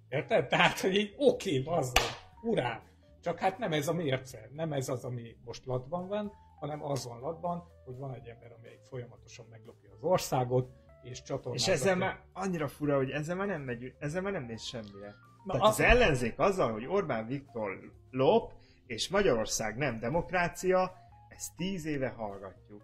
Érted? 0.09 0.47
Tehát, 0.47 0.81
hogy 0.81 0.95
így 0.95 1.15
oké, 1.17 1.59
okay, 1.59 1.63
bazzag, 1.63 1.97
urá! 2.43 2.83
Csak 3.21 3.39
hát 3.39 3.59
nem 3.59 3.73
ez 3.73 3.89
a 3.89 3.93
mérce, 3.93 4.49
nem 4.53 4.73
ez 4.73 4.89
az, 4.89 5.05
ami 5.05 5.37
most 5.45 5.65
latban 5.65 6.09
van, 6.09 6.33
hanem 6.61 6.85
az 6.85 7.07
van 7.07 7.21
latban, 7.21 7.65
hogy 7.85 7.97
van 7.97 8.15
egy 8.15 8.29
ember, 8.29 8.53
amelyik 8.53 8.81
folyamatosan 8.83 9.47
meglopja 9.51 9.91
az 9.93 10.03
országot, 10.03 10.71
és 11.05 11.23
És 11.53 11.69
ezzel 11.69 11.97
már 11.97 12.21
annyira 12.33 12.69
fura, 12.69 12.97
hogy 12.97 13.11
ezzel 13.11 13.37
már 13.37 13.47
nem 13.47 13.63
megy, 13.63 13.95
ezzel 13.99 14.23
már 14.23 14.33
nem 14.33 14.43
mész 14.43 14.63
semmire. 14.63 15.15
Na, 15.45 15.53
Tehát 15.53 15.69
az, 15.69 15.79
az 15.79 15.81
ellenzék 15.81 16.39
azzal, 16.39 16.73
hogy 16.73 16.87
Orbán 16.87 17.27
Viktor 17.27 17.93
lop, 18.11 18.53
és 18.87 19.09
Magyarország 19.09 19.77
nem 19.77 19.99
demokrácia, 19.99 20.93
ezt 21.29 21.57
tíz 21.57 21.87
éve 21.87 22.09
hallgatjuk. 22.09 22.83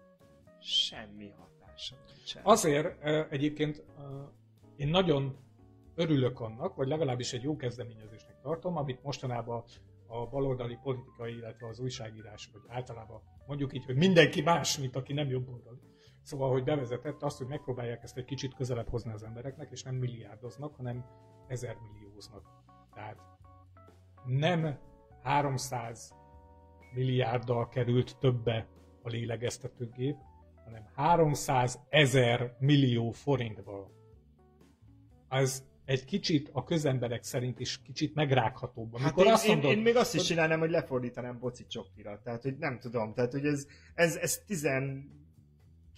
Semmi 0.61 1.31
hatása 1.39 1.95
nincsen. 2.15 2.43
Azért 2.45 3.05
egyébként 3.31 3.85
én 4.77 4.89
nagyon 4.89 5.37
örülök 5.95 6.41
annak, 6.41 6.75
vagy 6.75 6.89
legalábbis 6.89 7.33
egy 7.33 7.43
jó 7.43 7.57
kezdeményezésnek 7.57 8.41
tartom, 8.43 8.77
amit 8.77 9.03
mostanában 9.03 9.65
a 10.07 10.27
baloldali 10.27 10.79
politikai, 10.83 11.37
illetve 11.37 11.69
az 11.69 11.79
újságírás, 11.79 12.51
vagy 12.53 12.63
általában 12.69 13.23
mondjuk 13.47 13.75
így, 13.75 13.85
hogy 13.85 13.97
mindenki 13.97 14.43
más, 14.43 14.79
mint 14.79 14.97
aki 14.97 15.13
nem 15.13 15.29
jobboldali 15.29 15.79
Szóval, 16.23 16.51
hogy 16.51 16.65
bevezetett 16.65 17.23
azt, 17.23 17.39
hogy 17.39 17.47
megpróbálják 17.47 18.03
ezt 18.03 18.17
egy 18.17 18.25
kicsit 18.25 18.55
közelebb 18.55 18.89
hozni 18.89 19.13
az 19.13 19.23
embereknek, 19.23 19.71
és 19.71 19.83
nem 19.83 19.95
milliárdoznak, 19.95 20.75
hanem 20.75 21.05
ezer 21.49 21.77
millióznak. 21.93 22.43
Tehát 22.95 23.17
nem 24.27 24.79
300 25.23 26.15
milliárddal 26.95 27.69
került 27.69 28.17
többe 28.19 28.69
a 29.03 29.09
lélegeztetőgép, 29.09 30.17
hanem 30.65 30.91
300 30.95 31.79
ezer 31.89 32.57
millió 32.59 33.11
forintból. 33.11 33.91
Ez 35.29 35.65
egy 35.85 36.05
kicsit 36.05 36.51
a 36.53 36.65
közemberek 36.65 37.23
szerint 37.23 37.61
is 37.61 37.83
kicsit 37.83 38.15
megrághatóbb. 38.15 38.93
Hát 38.93 39.03
Amikor 39.03 39.27
hát 39.27 39.27
én, 39.27 39.33
azt 39.33 39.47
mondod, 39.47 39.71
én, 39.71 39.77
én 39.77 39.83
még 39.83 39.97
azt 39.97 40.15
is 40.15 40.23
csinálnám, 40.23 40.59
hogy 40.59 40.71
lefordítanám 40.71 41.39
boci 41.39 41.67
csokkira. 41.67 42.21
Tehát, 42.25 42.43
hogy 42.43 42.57
nem 42.59 42.79
tudom, 42.79 43.15
tehát, 43.15 43.33
hogy 43.33 43.45
ez, 43.45 43.67
ez, 43.95 44.17
ez 44.17 44.43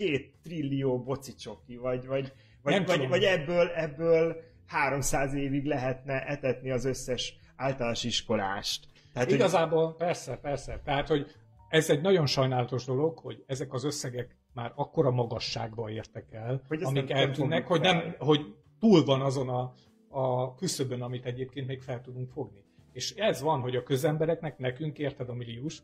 12 0.03 0.31
trillió 0.43 1.03
boci 1.03 1.35
csoki, 1.35 1.77
vagy, 1.77 2.07
vagy, 2.07 2.33
vagy, 2.63 2.87
vagy, 2.87 3.09
vagy 3.09 3.23
ebből, 3.23 3.69
ebből 3.69 4.37
300 4.67 5.35
évig 5.35 5.65
lehetne 5.65 6.27
etetni 6.27 6.71
az 6.71 6.85
összes 6.85 7.37
általános 7.57 8.05
iskolást. 8.05 8.87
Tehát, 9.13 9.31
Igazából 9.31 9.87
hogy... 9.87 9.97
persze, 9.97 10.37
persze. 10.37 10.81
Tehát, 10.85 11.09
hogy 11.09 11.27
ez 11.69 11.91
egy 11.91 12.01
nagyon 12.01 12.27
sajnálatos 12.27 12.85
dolog, 12.85 13.19
hogy 13.19 13.45
ezek 13.47 13.73
az 13.73 13.85
összegek 13.85 14.37
már 14.55 14.73
akkora 14.75 15.11
magasságba 15.11 15.91
értek 15.91 16.33
el, 16.33 16.63
hogy 16.69 16.83
amik 16.83 17.11
eltűnnek, 17.11 17.67
hogy, 17.67 17.81
nem, 17.81 18.15
hogy 18.19 18.55
túl 18.81 19.05
van 19.05 19.21
azon 19.21 19.49
a, 19.49 19.73
a 20.09 20.55
küszöbön, 20.55 21.03
amit 21.03 21.25
egyébként 21.25 21.67
még 21.67 21.81
fel 21.81 22.01
tudunk 22.01 22.31
fogni. 22.31 22.65
És 22.93 23.15
ez 23.15 23.41
van, 23.41 23.61
hogy 23.61 23.77
a 23.77 23.83
közembereknek, 23.83 24.59
nekünk 24.59 24.99
érted 24.99 25.29
a 25.29 25.35
milliós, 25.35 25.83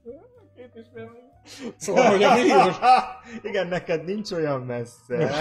Szóval, 1.77 2.11
hogy 2.11 2.23
a 2.23 2.35
milliós... 2.35 2.77
Igen, 3.51 3.67
neked 3.67 4.05
nincs 4.05 4.31
olyan 4.31 4.61
messze. 4.61 5.31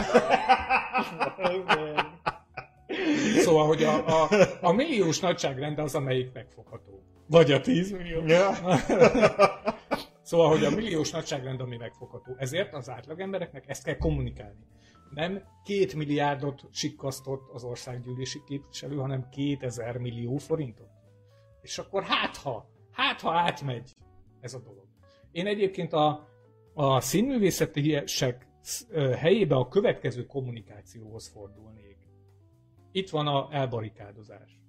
szóval, 3.46 3.68
hogy 3.68 3.84
a, 3.84 4.24
a, 4.24 4.30
a 4.62 4.72
milliós 4.72 5.20
nagyságrend 5.20 5.80
az, 5.80 5.96
amelyik 5.96 6.34
megfogható. 6.34 7.04
Vagy 7.28 7.52
a 7.52 7.62
10 7.62 7.92
millió. 7.92 8.26
Ja. 8.26 8.54
szóval, 10.24 10.50
hogy 10.50 10.66
a 10.66 10.70
milliós 10.70 11.12
nagyságrend, 11.12 11.62
ami 11.62 11.78
megfogható. 11.78 12.36
Ezért 12.38 12.74
az 12.74 12.90
átlagembereknek 12.90 13.64
ezt 13.68 13.84
kell 13.84 13.98
kommunikálni. 13.98 14.66
Nem 15.14 15.44
két 15.64 15.94
milliárdot 15.94 16.62
sikkasztott 16.72 17.50
az 17.54 17.64
országgyűlési 17.64 18.42
képviselő, 18.48 18.96
hanem 18.96 19.30
2000 19.30 19.98
millió 19.98 20.38
forintot. 20.38 20.90
És 21.62 21.78
akkor 21.78 22.04
hát 22.04 22.38
ha, 22.38 22.70
hát 22.92 23.22
ha 23.22 23.32
átmegy 23.32 23.96
ez 24.42 24.54
a 24.54 24.60
dolog. 24.60 24.86
Én 25.32 25.48
egyébként 25.48 25.94
a, 25.94 26.28
a 26.74 27.00
színművészetiesek 27.00 28.48
helyébe 29.18 29.56
a 29.56 29.68
következő 29.68 30.26
kommunikációhoz 30.26 31.28
fordulnék. 31.28 31.98
Itt 32.92 33.10
van 33.10 33.28
a 33.28 33.48
elbarikádozás. 33.52 34.60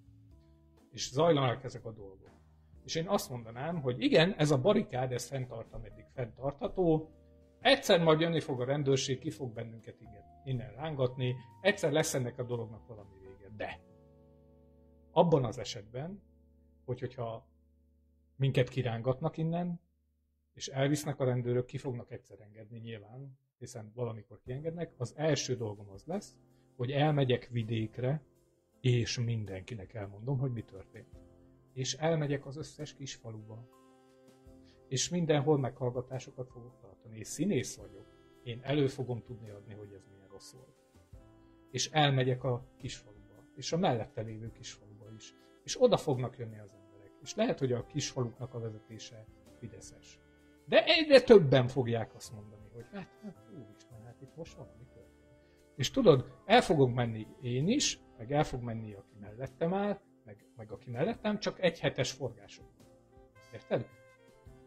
És 0.91 1.11
zajlanak 1.11 1.65
ezek 1.65 1.85
a 1.85 1.93
dolgok. 1.93 2.19
És 2.85 2.95
én 2.95 3.09
azt 3.09 3.31
mondanám, 3.31 3.81
hogy 3.81 4.03
igen, 4.03 4.35
ez 4.35 4.51
a 4.51 4.61
barikád, 4.61 5.13
ez 5.13 5.27
fenntart, 5.27 5.73
ameddig 5.73 6.05
fenntartható, 6.15 7.11
egyszer 7.61 8.03
majd 8.03 8.21
jönni 8.21 8.41
fog 8.41 8.61
a 8.61 8.65
rendőrség, 8.65 9.19
ki 9.19 9.31
fog 9.31 9.53
bennünket 9.53 9.97
innen 10.45 10.73
rángatni, 10.73 11.35
egyszer 11.61 11.93
lesz 11.93 12.15
ennek 12.15 12.39
a 12.39 12.43
dolognak 12.43 12.87
valami 12.87 13.11
vége. 13.21 13.53
De 13.57 13.81
abban 15.13 15.45
az 15.45 15.59
esetben, 15.59 16.23
hogy 16.85 17.01
hogyha 17.01 17.47
minket 18.37 18.69
kirángatnak 18.69 19.37
innen, 19.37 19.81
és 20.59 20.69
elvisznek 20.69 21.21
a 21.21 21.25
rendőrök, 21.25 21.67
ki 21.67 21.79
fognak 21.79 22.11
egyszer 22.11 22.41
engedni 22.41 22.79
nyilván, 22.79 23.39
hiszen 23.59 23.93
valamikor 23.95 24.41
kiengednek, 24.45 24.93
az 24.97 25.13
első 25.17 25.57
dolgom 25.57 25.91
az 25.91 26.05
lesz, 26.05 26.37
hogy 26.77 26.91
elmegyek 26.91 27.49
vidékre, 27.51 28.23
és 28.81 29.19
mindenkinek 29.19 29.95
elmondom, 29.95 30.39
hogy 30.39 30.53
mi 30.53 30.63
történt 30.63 31.27
és 31.79 31.95
elmegyek 31.95 32.47
az 32.47 32.57
összes 32.57 32.95
kis 32.95 33.15
faluba. 33.15 33.69
És 34.89 35.09
mindenhol 35.09 35.59
meghallgatásokat 35.59 36.51
fogok 36.51 36.79
tartani. 36.81 37.19
És 37.19 37.27
színész 37.27 37.77
vagyok. 37.77 38.07
Én 38.43 38.61
elő 38.63 38.87
fogom 38.87 39.23
tudni 39.23 39.51
adni, 39.51 39.75
hogy 39.75 39.93
ez 39.93 40.05
milyen 40.11 40.29
rossz 40.29 40.53
volt. 40.53 40.77
És 41.71 41.91
elmegyek 41.91 42.45
a 42.45 42.65
kisfaluba. 42.77 43.45
És 43.57 43.73
a 43.73 43.77
mellette 43.77 44.21
lévő 44.23 44.53
kisfaluba 44.53 45.13
is. 45.17 45.35
És 45.65 45.83
oda 45.83 45.97
fognak 45.97 46.39
jönni 46.39 46.59
az 46.59 46.73
emberek. 46.73 47.13
És 47.23 47.35
lehet, 47.35 47.59
hogy 47.59 47.73
a 47.73 47.87
kisfaluknak 47.87 48.55
a 48.55 48.61
vezetése 48.61 49.27
fideszes. 49.59 50.19
De 50.69 50.85
egyre 50.85 51.21
többen 51.21 51.69
fogják 51.69 52.15
azt 52.15 52.33
mondani, 52.33 52.69
hogy 52.75 52.85
hát, 52.93 53.09
hát 53.23 53.37
úristen, 53.53 54.05
hát 54.05 54.17
itt 54.23 54.37
most 54.37 54.55
valami 54.55 54.85
történt. 54.93 55.37
És 55.77 55.91
tudod, 55.91 56.33
el 56.45 56.61
fogok 56.61 56.95
menni 56.95 57.27
én 57.41 57.69
is, 57.69 58.01
meg 58.19 58.33
el 58.33 58.45
fog 58.45 58.63
menni, 58.63 58.95
aki 58.95 59.15
mellettem 59.21 59.75
áll, 59.75 60.01
meg, 60.25 60.45
meg 60.57 60.73
aki 60.73 60.91
mellettem, 60.91 61.39
csak 61.39 61.61
egy 61.63 61.81
hetes 61.81 62.11
forgások. 62.11 62.67
Érted? 63.53 63.87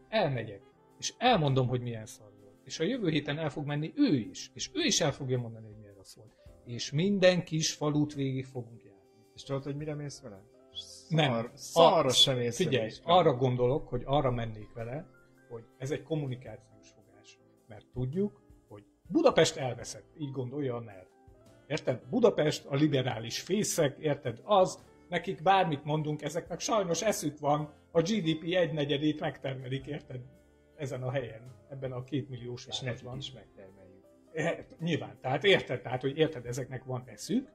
Elmegyek, 0.09 0.61
és 0.97 1.13
elmondom, 1.17 1.67
hogy 1.67 1.81
milyen 1.81 2.05
szar 2.05 2.31
volt. 2.41 2.59
És 2.63 2.79
a 2.79 2.83
jövő 2.83 3.09
héten 3.09 3.37
el 3.37 3.49
fog 3.49 3.65
menni 3.65 3.93
ő 3.95 4.15
is, 4.15 4.51
és 4.53 4.69
ő 4.73 4.81
is 4.81 5.01
el 5.01 5.11
fogja 5.11 5.37
mondani, 5.37 5.65
hogy 5.65 5.77
milyen 5.77 5.95
rossz 5.95 6.15
volt. 6.15 6.35
És 6.65 6.91
minden 6.91 7.43
kis 7.43 7.73
falut 7.73 8.13
végig 8.13 8.45
fogunk 8.45 8.83
járni. 8.83 9.01
És 9.35 9.43
tudod, 9.43 9.63
hogy 9.63 9.75
mire 9.75 9.95
mész 9.95 10.21
vele? 10.21 10.43
Szar, 10.73 11.17
Nem. 11.17 11.51
Szarra 11.53 12.07
a, 12.07 12.11
sem 12.11 12.37
mész 12.37 12.55
Figyelj, 12.55 12.91
vele 13.03 13.19
arra 13.19 13.33
gondolok, 13.33 13.87
hogy 13.87 14.01
arra 14.05 14.31
mennék 14.31 14.73
vele, 14.73 15.07
hogy 15.51 15.63
ez 15.77 15.91
egy 15.91 16.03
kommunikációs 16.03 16.89
fogás. 16.89 17.39
Mert 17.67 17.85
tudjuk, 17.93 18.41
hogy 18.67 18.83
Budapest 19.07 19.57
elveszett, 19.57 20.13
így 20.17 20.31
gondolja 20.31 20.75
a 20.75 20.79
NER. 20.79 21.07
Érted? 21.67 22.01
Budapest, 22.09 22.65
a 22.65 22.75
liberális 22.75 23.41
fészek, 23.41 23.97
érted? 23.99 24.41
Az, 24.43 24.83
nekik 25.09 25.41
bármit 25.41 25.83
mondunk, 25.83 26.21
ezeknek 26.21 26.59
sajnos 26.59 27.01
eszük 27.01 27.39
van, 27.39 27.73
a 27.91 28.01
GDP 28.01 28.43
egynegyedét 28.43 29.19
megtermelik, 29.19 29.85
érted? 29.85 30.21
Ezen 30.75 31.03
a 31.03 31.11
helyen, 31.11 31.55
ebben 31.69 31.91
a 31.91 32.03
két 32.03 32.29
milliós 32.29 32.67
És 32.67 32.81
is 33.17 33.31
megtermeljük. 33.31 34.05
E, 34.33 34.65
nyilván, 34.79 35.17
tehát 35.21 35.43
érted, 35.43 35.81
tehát, 35.81 36.01
hogy 36.01 36.17
érted, 36.17 36.45
ezeknek 36.45 36.83
van 36.83 37.03
eszük, 37.05 37.51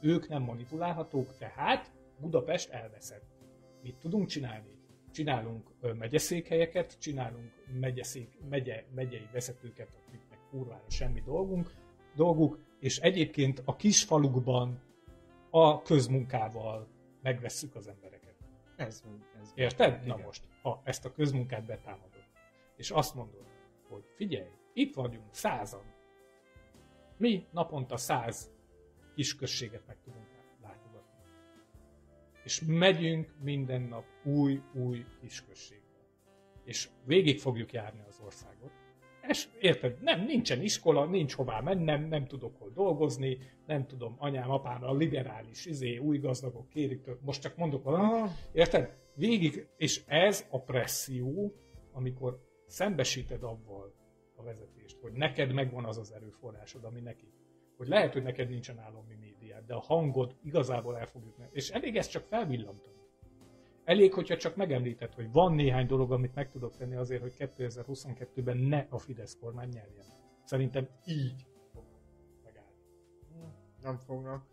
ők 0.00 0.28
nem 0.28 0.42
manipulálhatók, 0.42 1.36
tehát 1.38 1.92
Budapest 2.20 2.70
elveszett. 2.70 3.24
Mit 3.82 3.96
tudunk 3.96 4.26
csinálni? 4.28 4.75
Csinálunk 5.16 5.70
megyeszékhelyeket, 5.98 6.98
csinálunk 6.98 7.52
megyeszék, 7.80 8.38
megye, 8.48 8.84
megyei 8.94 9.28
vezetőket, 9.32 9.88
akiknek 10.06 10.38
kurvára 10.50 10.90
semmi 10.90 11.20
dolgunk, 11.20 11.74
dolguk, 12.14 12.58
és 12.80 12.98
egyébként 12.98 13.62
a 13.64 13.76
kisfalukban 13.76 14.80
a 15.50 15.82
közmunkával 15.82 16.88
megvesszük 17.22 17.74
az 17.74 17.88
embereket. 17.88 18.34
Ez, 18.76 19.02
ez 19.40 19.52
Érted? 19.54 20.02
Igen. 20.02 20.06
Na 20.06 20.24
most, 20.24 20.42
ha 20.62 20.80
ezt 20.84 21.04
a 21.04 21.12
közmunkát 21.12 21.66
betámadod, 21.66 22.24
és 22.76 22.90
azt 22.90 23.14
mondod, 23.14 23.46
hogy 23.88 24.04
figyelj, 24.16 24.50
itt 24.72 24.94
vagyunk 24.94 25.34
százan, 25.34 25.94
mi 27.16 27.46
naponta 27.50 27.96
száz 27.96 28.50
kisközséget 29.14 29.86
meg 29.86 29.96
tudunk. 30.04 30.35
És 32.46 32.62
megyünk 32.66 33.34
minden 33.42 33.82
nap 33.82 34.04
új-új 34.24 35.04
kisközségbe. 35.20 35.84
És 36.64 36.88
végig 37.04 37.38
fogjuk 37.38 37.72
járni 37.72 38.00
az 38.08 38.20
országot, 38.24 38.70
és 39.28 39.48
érted, 39.60 40.02
nem, 40.02 40.24
nincsen 40.24 40.62
iskola, 40.62 41.04
nincs 41.04 41.34
hová 41.34 41.60
mennem, 41.60 42.08
nem 42.08 42.26
tudok 42.26 42.58
hol 42.58 42.70
dolgozni, 42.74 43.38
nem 43.66 43.86
tudom, 43.86 44.16
anyám, 44.18 44.50
apám, 44.50 44.84
a 44.84 44.94
liberális, 44.94 45.66
izé, 45.66 45.96
új 45.96 46.18
gazdagok 46.18 46.68
kérik, 46.68 47.04
most 47.20 47.42
csak 47.42 47.56
mondok 47.56 47.84
valamit, 47.84 48.32
érted? 48.52 48.96
Végig, 49.14 49.66
és 49.76 50.02
ez 50.06 50.46
a 50.50 50.60
presszió, 50.60 51.54
amikor 51.92 52.40
szembesíted 52.66 53.42
avval 53.42 53.94
a 54.36 54.42
vezetést, 54.42 54.98
hogy 55.00 55.12
neked 55.12 55.52
megvan 55.52 55.84
az 55.84 55.98
az 55.98 56.12
erőforrásod, 56.12 56.84
ami 56.84 57.00
neki. 57.00 57.32
Hogy 57.76 57.88
lehet, 57.88 58.12
hogy 58.12 58.22
neked 58.22 58.48
nincsen 58.48 58.78
állami 58.78 59.14
médiát, 59.56 59.66
de 59.66 59.74
a 59.74 59.80
hangod 59.80 60.36
igazából 60.42 60.98
el 60.98 61.06
fogjuk 61.06 61.36
És 61.50 61.70
elég 61.70 61.96
ezt 61.96 62.10
csak 62.10 62.24
felvillantani. 62.24 62.94
Elég, 63.84 64.12
hogyha 64.12 64.36
csak 64.36 64.56
megemlített, 64.56 65.14
hogy 65.14 65.32
van 65.32 65.54
néhány 65.54 65.86
dolog, 65.86 66.12
amit 66.12 66.34
meg 66.34 66.50
tudok 66.50 66.76
tenni 66.76 66.94
azért, 66.94 67.20
hogy 67.20 67.34
2022-ben 67.38 68.56
ne 68.56 68.86
a 68.90 68.98
Fidesz 68.98 69.36
kormány 69.40 69.68
nyerjen. 69.68 70.06
Szerintem 70.44 70.88
így 71.04 71.46
fognak 71.72 72.00
megállni. 72.44 72.76
Nem 73.82 73.98
fognak. 73.98 74.44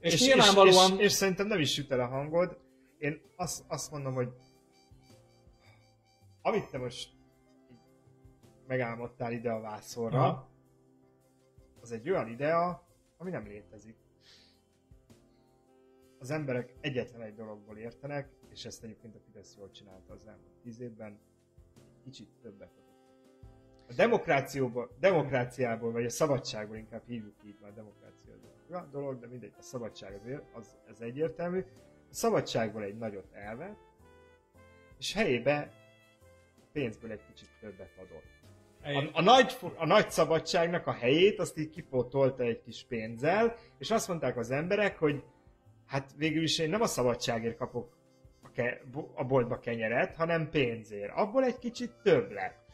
És, 0.00 0.12
és 0.12 0.26
nyilvánvalóan... 0.26 0.92
És, 0.92 0.98
és, 0.98 1.04
és 1.04 1.12
szerintem 1.12 1.46
nem 1.46 1.60
is 1.60 1.72
süt 1.72 1.90
el 1.90 2.00
a 2.00 2.06
hangod. 2.06 2.58
Én 2.98 3.20
azt, 3.36 3.64
azt 3.68 3.90
mondom, 3.90 4.14
hogy 4.14 4.28
amit 6.42 6.70
te 6.70 6.78
most 6.78 7.12
megálmodtál 8.66 9.32
ide 9.32 9.50
a 9.50 9.60
vászorra, 9.60 10.22
Aha. 10.22 10.48
az 11.80 11.92
egy 11.92 12.10
olyan 12.10 12.28
idea, 12.28 12.86
ami 13.16 13.30
nem 13.30 13.46
létezik. 13.46 13.96
Az 16.18 16.30
emberek 16.30 16.74
egyetlen 16.80 17.22
egy 17.22 17.34
dologból 17.34 17.76
értenek, 17.76 18.28
és 18.50 18.64
ezt 18.64 18.84
egyébként 18.84 19.14
a 19.14 19.18
Fidesz 19.26 19.54
jól 19.58 19.70
csinálta 19.70 20.12
az 20.12 20.26
elmúlt 20.26 20.52
tíz 20.62 20.80
évben, 20.80 21.18
kicsit 22.04 22.28
többet 22.42 22.70
adott. 22.70 22.86
A 23.88 23.92
demokrációból, 23.94 24.96
demokráciából, 25.00 25.92
vagy 25.92 26.04
a 26.04 26.10
szabadságból 26.10 26.76
inkább 26.76 27.02
hívjuk 27.06 27.34
így 27.44 27.58
már 27.60 27.70
a 27.70 27.74
demokrácia 27.74 28.28
az 28.70 28.90
dolog, 28.90 29.18
de 29.18 29.26
mindegy, 29.26 29.52
a 29.58 29.62
szabadság 29.62 30.14
azért, 30.14 30.42
az, 30.52 30.76
az 30.90 31.00
egyértelmű. 31.00 31.64
A 32.10 32.14
szabadságból 32.14 32.82
egy 32.82 32.98
nagyot 32.98 33.32
elvett, 33.32 33.78
és 34.98 35.14
helyébe 35.14 35.72
pénzből 36.72 37.10
egy 37.10 37.26
kicsit 37.26 37.48
többet 37.60 37.96
adott. 37.96 38.36
A, 38.82 39.18
a, 39.18 39.22
nagy, 39.22 39.56
a 39.76 39.86
nagy 39.86 40.10
szabadságnak 40.10 40.86
a 40.86 40.92
helyét 40.92 41.38
azt 41.38 41.58
így 41.58 41.70
kipótolta 41.70 42.42
egy 42.42 42.60
kis 42.60 42.84
pénzzel, 42.88 43.56
és 43.78 43.90
azt 43.90 44.08
mondták 44.08 44.36
az 44.36 44.50
emberek, 44.50 44.98
hogy 44.98 45.22
hát 45.88 46.14
végül 46.16 46.42
is 46.42 46.58
én 46.58 46.70
nem 46.70 46.80
a 46.80 46.86
szabadságért 46.86 47.56
kapok 47.56 47.96
a, 48.42 48.50
ke, 48.52 48.80
a 49.14 49.24
boltba 49.24 49.58
kenyeret, 49.58 50.14
hanem 50.14 50.50
pénzért. 50.50 51.12
Abból 51.14 51.44
egy 51.44 51.58
kicsit 51.58 51.92
több 52.02 52.30
lett. 52.30 52.66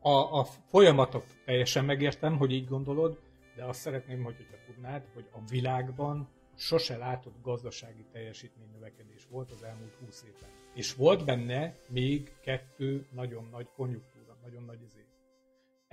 A, 0.00 0.38
a 0.38 0.44
folyamatot 0.44 1.24
teljesen 1.44 1.84
megértem, 1.84 2.36
hogy 2.36 2.52
így 2.52 2.68
gondolod, 2.68 3.18
de 3.56 3.64
azt 3.64 3.80
szeretném, 3.80 4.22
hogy, 4.22 4.36
hogyha 4.36 4.56
tudnád, 4.66 5.08
hogy 5.14 5.28
a 5.32 5.38
világban 5.50 6.28
sose 6.56 6.96
látott 6.96 7.42
gazdasági 7.42 8.04
teljesítmény 8.12 8.70
növekedés 8.72 9.26
volt 9.30 9.50
az 9.50 9.62
elmúlt 9.62 9.94
20 10.04 10.24
évben. 10.26 10.48
És 10.74 10.94
volt 10.94 11.24
benne 11.24 11.74
még 11.88 12.32
kettő 12.40 13.06
nagyon 13.10 13.48
nagy 13.50 13.68
konjunktúra, 13.76 14.38
nagyon 14.42 14.62
nagy 14.62 14.82
izé. 14.82 15.04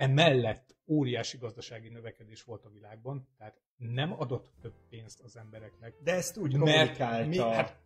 Emellett 0.02 0.74
óriási 0.86 1.38
gazdasági 1.38 1.88
növekedés 1.88 2.42
volt 2.42 2.64
a 2.64 2.70
világban, 2.70 3.28
tehát 3.38 3.54
nem 3.76 4.12
adott 4.12 4.52
több 4.60 4.74
pénzt 4.90 5.20
az 5.20 5.36
embereknek. 5.36 5.94
De 6.02 6.12
ezt 6.12 6.36
úgy 6.36 6.52
kommunikálta. 6.52 7.28
Mi, 7.28 7.38
hát, 7.38 7.76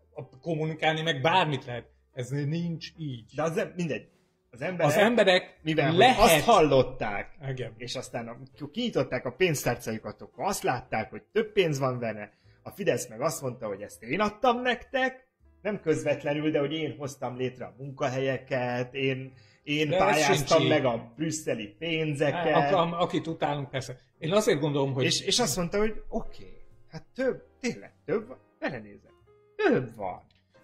kommunikálni 0.41 1.03
meg 1.03 1.21
bármit 1.21 1.64
lehet. 1.64 1.87
Ez 2.12 2.29
nincs 2.29 2.89
így. 2.97 3.33
De 3.35 3.43
az 3.43 3.69
mindegy. 3.77 4.09
Az 4.51 4.61
emberek, 4.61 4.87
az 4.87 4.97
emberek 4.97 5.59
mivel 5.62 5.93
lehet... 5.93 6.19
azt 6.19 6.45
hallották, 6.45 7.37
Igen. 7.49 7.75
és 7.77 7.95
aztán 7.95 8.29
amikor 8.29 8.71
kinyitották 8.71 9.25
a 9.25 9.33
pénztárcájukat, 9.33 10.23
akkor 10.23 10.45
azt 10.45 10.62
látták, 10.62 11.11
hogy 11.11 11.23
több 11.33 11.53
pénz 11.53 11.79
van 11.79 11.99
benne, 11.99 12.33
a 12.62 12.71
Fidesz 12.71 13.09
meg 13.09 13.21
azt 13.21 13.43
mondta, 13.43 13.67
hogy 13.67 13.83
ezt 13.83 14.03
én 14.03 14.21
adtam 14.21 14.61
nektek, 14.61 15.29
nem 15.62 15.81
közvetlenül, 15.81 16.51
de 16.51 16.59
hogy 16.59 16.73
én 16.73 16.97
hoztam 16.97 17.37
létre 17.37 17.64
a 17.64 17.75
munkahelyeket, 17.79 18.95
én, 18.95 19.33
én 19.67 19.89
de 19.89 19.97
pályáztam 19.97 20.67
meg 20.67 20.85
a 20.85 21.12
brüsszeli 21.17 21.67
pénzeket. 21.79 22.53
Hát, 22.53 22.73
a, 22.73 23.01
akit 23.01 23.27
utálunk, 23.27 23.71
persze. 23.71 24.01
Én 24.19 24.33
azért 24.33 24.61
gondolom, 24.61 24.93
hogy... 24.93 25.05
És, 25.05 25.21
és 25.21 25.39
azt 25.39 25.57
mondta, 25.57 25.79
hogy 25.79 26.03
oké, 26.09 26.43
okay, 26.43 26.64
hát 26.89 27.05
több, 27.14 27.45
tényleg 27.61 27.95
több 28.05 28.27
van, 28.27 28.39
belenézek, 28.59 29.12
több 29.57 29.95
van. 29.95 30.23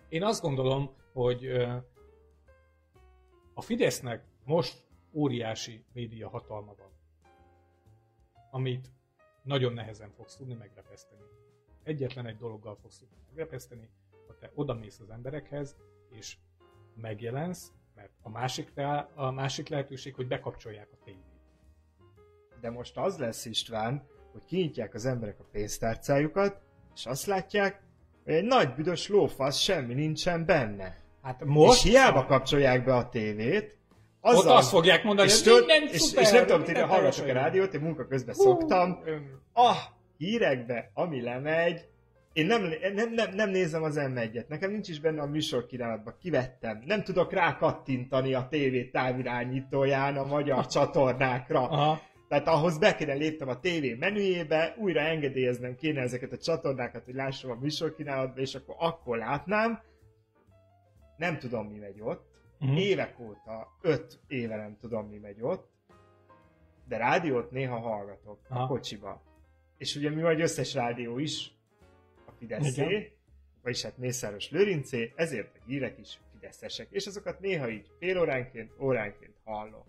Én 0.08 0.22
azt 0.22 0.42
gondolom, 0.42 0.90
hogy 1.12 1.46
a 3.54 3.60
Fidesznek 3.60 4.24
most 4.44 4.86
óriási 5.12 5.84
média 5.92 6.28
hatalma 6.28 6.74
van, 6.78 6.90
amit 8.50 8.88
nagyon 9.42 9.72
nehezen 9.72 10.10
fogsz 10.10 10.36
tudni 10.36 10.54
megrepeszteni. 10.54 11.22
Egyetlen 11.82 12.26
egy 12.26 12.36
dologgal 12.36 12.78
fogsz 12.82 12.98
tudni 12.98 13.16
megrepeszteni, 13.28 13.88
ha 14.26 14.34
te 14.38 14.50
odamész 14.54 15.00
az 15.00 15.10
emberekhez, 15.10 15.76
és 16.10 16.36
megjelensz, 16.94 17.72
mert 17.94 18.10
a 18.22 18.30
másik, 18.30 18.72
a 19.14 19.30
másik 19.30 19.68
lehetőség, 19.68 20.14
hogy 20.14 20.26
bekapcsolják 20.26 20.88
a 20.92 20.96
tévét. 21.04 21.20
De 22.60 22.70
most 22.70 22.96
az 22.96 23.18
lesz 23.18 23.44
István, 23.44 24.06
hogy 24.32 24.44
kinyitják 24.44 24.94
az 24.94 25.06
emberek 25.06 25.40
a 25.40 25.44
pénztárcájukat, 25.52 26.60
és 26.94 27.06
azt 27.06 27.26
látják, 27.26 27.82
hogy 28.24 28.34
egy 28.34 28.44
nagy 28.44 28.74
büdös 28.74 29.08
lófasz 29.08 29.58
semmi 29.58 29.94
nincsen 29.94 30.46
benne. 30.46 31.00
Hát 31.22 31.44
most... 31.44 31.84
És 31.84 31.90
hiába 31.90 32.26
kapcsolják 32.26 32.84
be 32.84 32.94
a 32.94 33.08
tévét, 33.08 33.78
azzal, 34.20 34.52
Ott 34.52 34.58
azt 34.58 34.68
fogják 34.68 35.04
mondani, 35.04 35.28
és 35.28 35.42
hogy 35.42 35.64
minden 35.66 35.88
és, 35.88 36.00
szuper, 36.00 36.22
és 36.22 36.30
nem 36.30 36.46
tudom, 36.46 36.64
hogy 36.64 36.78
hallgatok 36.78 37.26
a 37.26 37.32
rádiót, 37.32 37.74
én 37.74 37.80
munka 37.80 38.06
közben 38.06 38.34
Hú, 38.34 38.42
szoktam. 38.42 38.98
A 39.54 39.72
hírekbe, 40.16 40.90
ami 40.94 41.22
lemegy, 41.22 41.80
én 42.32 42.46
nem, 42.46 42.62
nem, 42.94 43.12
nem, 43.12 43.34
nem 43.34 43.50
nézem 43.50 43.82
az 43.82 43.96
m 43.96 44.18
Nekem 44.48 44.70
nincs 44.70 44.88
is 44.88 45.00
benne 45.00 45.22
a 45.22 45.26
műsor 45.26 45.66
kínálatban. 45.66 46.14
Kivettem. 46.20 46.82
Nem 46.84 47.02
tudok 47.02 47.32
rá 47.32 47.56
kattintani 47.56 48.34
a 48.34 48.46
tévé 48.50 48.84
távirányítóján 48.84 50.16
a 50.16 50.24
magyar 50.24 50.66
csatornákra. 50.74 51.68
Aha. 51.68 52.00
Tehát 52.28 52.46
ahhoz 52.46 52.78
be 52.78 52.94
kéne 52.94 53.12
léptem 53.12 53.48
a 53.48 53.60
tévé 53.60 53.94
menüjébe, 53.94 54.74
újra 54.78 55.00
engedélyeznem 55.00 55.76
kéne 55.76 56.00
ezeket 56.00 56.32
a 56.32 56.38
csatornákat, 56.38 57.04
hogy 57.04 57.14
lássam 57.14 57.50
a 57.50 57.58
műsorkínálatba, 57.60 58.40
és 58.40 58.54
akkor 58.54 58.74
akkor 58.78 59.18
látnám. 59.18 59.80
Nem 61.16 61.38
tudom, 61.38 61.66
mi 61.66 61.78
megy 61.78 62.00
ott. 62.00 62.30
Uh-huh. 62.60 62.80
Évek 62.80 63.20
óta, 63.20 63.68
öt 63.80 64.20
éve 64.28 64.56
nem 64.56 64.76
tudom, 64.80 65.06
mi 65.06 65.18
megy 65.18 65.42
ott. 65.42 65.70
De 66.88 66.96
rádiót 66.96 67.50
néha 67.50 67.78
hallgatok 67.78 68.38
Aha. 68.48 68.62
a 68.62 68.66
kocsiba. 68.66 69.22
És 69.78 69.96
ugye 69.96 70.10
mi 70.10 70.22
vagy 70.22 70.40
összes 70.40 70.74
rádió 70.74 71.18
is 71.18 71.50
Fideszé, 72.42 73.12
vagyis 73.62 73.82
hát 73.82 73.98
Mészáros 73.98 74.50
Lőrincé, 74.50 75.12
ezért 75.16 75.56
a 75.56 75.64
hírek 75.66 75.98
is 75.98 76.18
fideszesek. 76.32 76.86
És 76.90 77.06
azokat 77.06 77.40
néha 77.40 77.68
így 77.68 77.90
fél 77.98 78.18
óránként, 78.18 78.72
óránként 78.80 79.34
hallom 79.44 79.84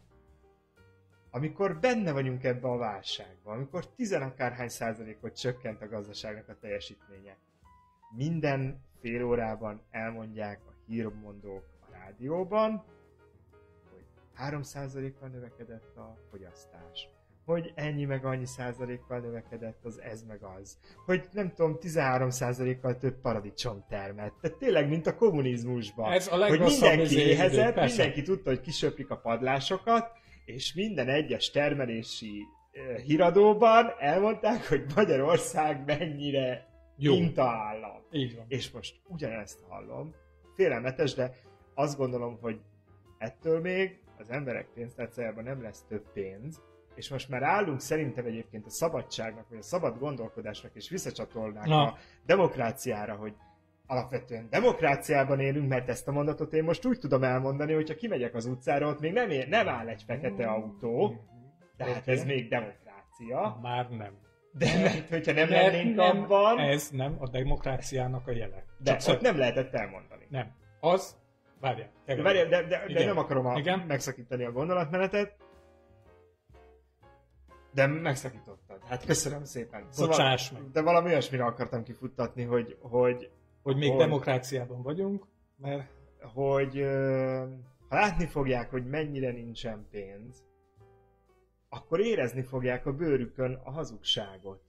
amikor 1.35 1.79
benne 1.79 2.11
vagyunk 2.11 2.43
ebbe 2.43 2.67
a 2.67 2.77
válságban, 2.77 3.55
amikor 3.55 3.87
tizenakárhány 3.87 4.69
százalékot 4.69 5.39
csökkent 5.39 5.81
a 5.81 5.87
gazdaságnak 5.87 6.49
a 6.49 6.57
teljesítménye, 6.59 7.37
minden 8.15 8.83
fél 9.01 9.23
órában 9.23 9.81
elmondják 9.91 10.59
a 10.65 10.73
hírmondók 10.85 11.63
a 11.79 11.91
rádióban, 11.91 12.83
hogy 13.91 14.05
3%-kal 14.37 15.29
növekedett 15.29 15.97
a 15.97 16.17
fogyasztás, 16.29 17.09
hogy 17.45 17.71
ennyi 17.75 18.05
meg 18.05 18.25
annyi 18.25 18.45
százalékkal 18.45 19.19
növekedett 19.19 19.85
az 19.85 20.01
ez 20.01 20.23
meg 20.23 20.43
az, 20.59 20.77
hogy 21.05 21.27
nem 21.31 21.53
tudom, 21.53 21.79
13 21.79 22.29
százalékkal 22.29 22.97
több 22.97 23.19
paradicsom 23.21 23.85
termett. 23.89 24.33
Tehát 24.41 24.57
tényleg, 24.57 24.89
mint 24.89 25.07
a 25.07 25.15
kommunizmusban. 25.15 26.11
Ez 26.11 26.27
a 26.27 26.47
hogy 26.47 26.59
mindenki 26.59 27.19
éhezett, 27.19 27.75
mindenki 27.75 28.21
tudta, 28.21 28.49
hogy 28.49 28.61
kisöprik 28.61 29.09
a 29.09 29.17
padlásokat, 29.17 30.11
és 30.45 30.73
minden 30.73 31.09
egyes 31.09 31.51
termelési 31.51 32.45
híradóban 33.05 33.93
elmondták, 33.99 34.67
hogy 34.67 34.83
Magyarország 34.95 35.83
mennyire 35.85 36.67
Jó. 36.97 37.13
mintaállam. 37.13 38.01
Így 38.11 38.35
van. 38.35 38.45
És 38.47 38.71
most 38.71 38.95
ugyanezt 39.07 39.59
hallom. 39.69 40.13
Félelmetes, 40.55 41.13
de 41.13 41.35
azt 41.73 41.97
gondolom, 41.97 42.37
hogy 42.41 42.59
ettől 43.17 43.59
még 43.59 43.99
az 44.17 44.29
emberek 44.29 44.67
pénztárcájában 44.73 45.43
nem 45.43 45.61
lesz 45.61 45.85
több 45.87 46.11
pénz, 46.13 46.61
és 46.95 47.09
most 47.09 47.29
már 47.29 47.43
állunk 47.43 47.79
szerintem 47.79 48.25
egyébként 48.25 48.65
a 48.65 48.69
szabadságnak, 48.69 49.49
vagy 49.49 49.57
a 49.57 49.61
szabad 49.61 49.99
gondolkodásnak, 49.99 50.71
és 50.75 50.89
visszacsatolnánk 50.89 51.67
Na. 51.67 51.83
a 51.83 51.97
demokráciára, 52.25 53.15
hogy 53.15 53.33
alapvetően 53.87 54.47
demokráciában 54.49 55.39
élünk, 55.39 55.69
mert 55.69 55.89
ezt 55.89 56.07
a 56.07 56.11
mondatot 56.11 56.53
én 56.53 56.63
most 56.63 56.85
úgy 56.85 56.99
tudom 56.99 57.23
elmondani, 57.23 57.73
hogyha 57.73 57.95
kimegyek 57.95 58.35
az 58.35 58.45
utcára, 58.45 58.87
ott 58.87 58.99
még 58.99 59.13
nem, 59.13 59.29
ér, 59.29 59.47
nem 59.47 59.67
áll 59.67 59.87
egy 59.87 60.03
fekete 60.03 60.47
autó, 60.47 61.15
tehát 61.77 62.07
ez 62.07 62.23
még 62.25 62.47
demokrácia. 62.47 63.59
Már 63.61 63.89
nem. 63.89 64.21
De 64.51 64.79
mert 64.81 65.09
hogyha 65.09 65.33
nem 65.33 65.49
mert 65.49 65.73
lennénk 65.73 65.95
nem, 65.95 66.21
abban... 66.21 66.59
Ez 66.59 66.89
nem 66.89 67.15
a 67.19 67.29
demokráciának 67.29 68.27
a 68.27 68.31
jele. 68.31 68.63
De 68.77 68.95
Csak 68.95 69.15
ott 69.15 69.21
nem 69.21 69.37
lehetett 69.37 69.73
elmondani. 69.73 70.27
Nem. 70.29 70.51
Az... 70.79 71.21
Várjál. 71.59 71.89
De, 72.05 72.21
várjál, 72.21 72.47
de, 72.47 72.63
de, 72.63 72.85
de 72.93 73.05
nem 73.05 73.17
akarom 73.17 73.45
a, 73.45 73.57
Igen? 73.57 73.79
megszakítani 73.79 74.43
a 74.43 74.51
gondolatmenetet. 74.51 75.35
De 77.73 77.87
megszakítottad. 77.87 78.79
Hát 78.83 79.05
köszönöm 79.05 79.43
szépen. 79.43 79.87
Szóval, 79.89 80.37
meg. 80.51 80.71
De 80.71 80.81
valami 80.81 81.09
olyasmire 81.09 81.45
akartam 81.45 81.83
kifuttatni, 81.83 82.43
hogy, 82.43 82.77
hogy 82.81 83.31
hogy 83.63 83.77
még 83.77 83.89
hogy, 83.89 83.99
demokráciában 83.99 84.81
vagyunk, 84.81 85.27
mert... 85.57 85.89
Hogy 86.33 86.85
ha 87.89 87.95
látni 87.95 88.25
fogják, 88.25 88.69
hogy 88.69 88.85
mennyire 88.85 89.31
nincsen 89.31 89.87
pénz, 89.91 90.43
akkor 91.69 91.99
érezni 91.99 92.41
fogják 92.41 92.85
a 92.85 92.93
bőrükön 92.93 93.59
a 93.63 93.71
hazugságot. 93.71 94.61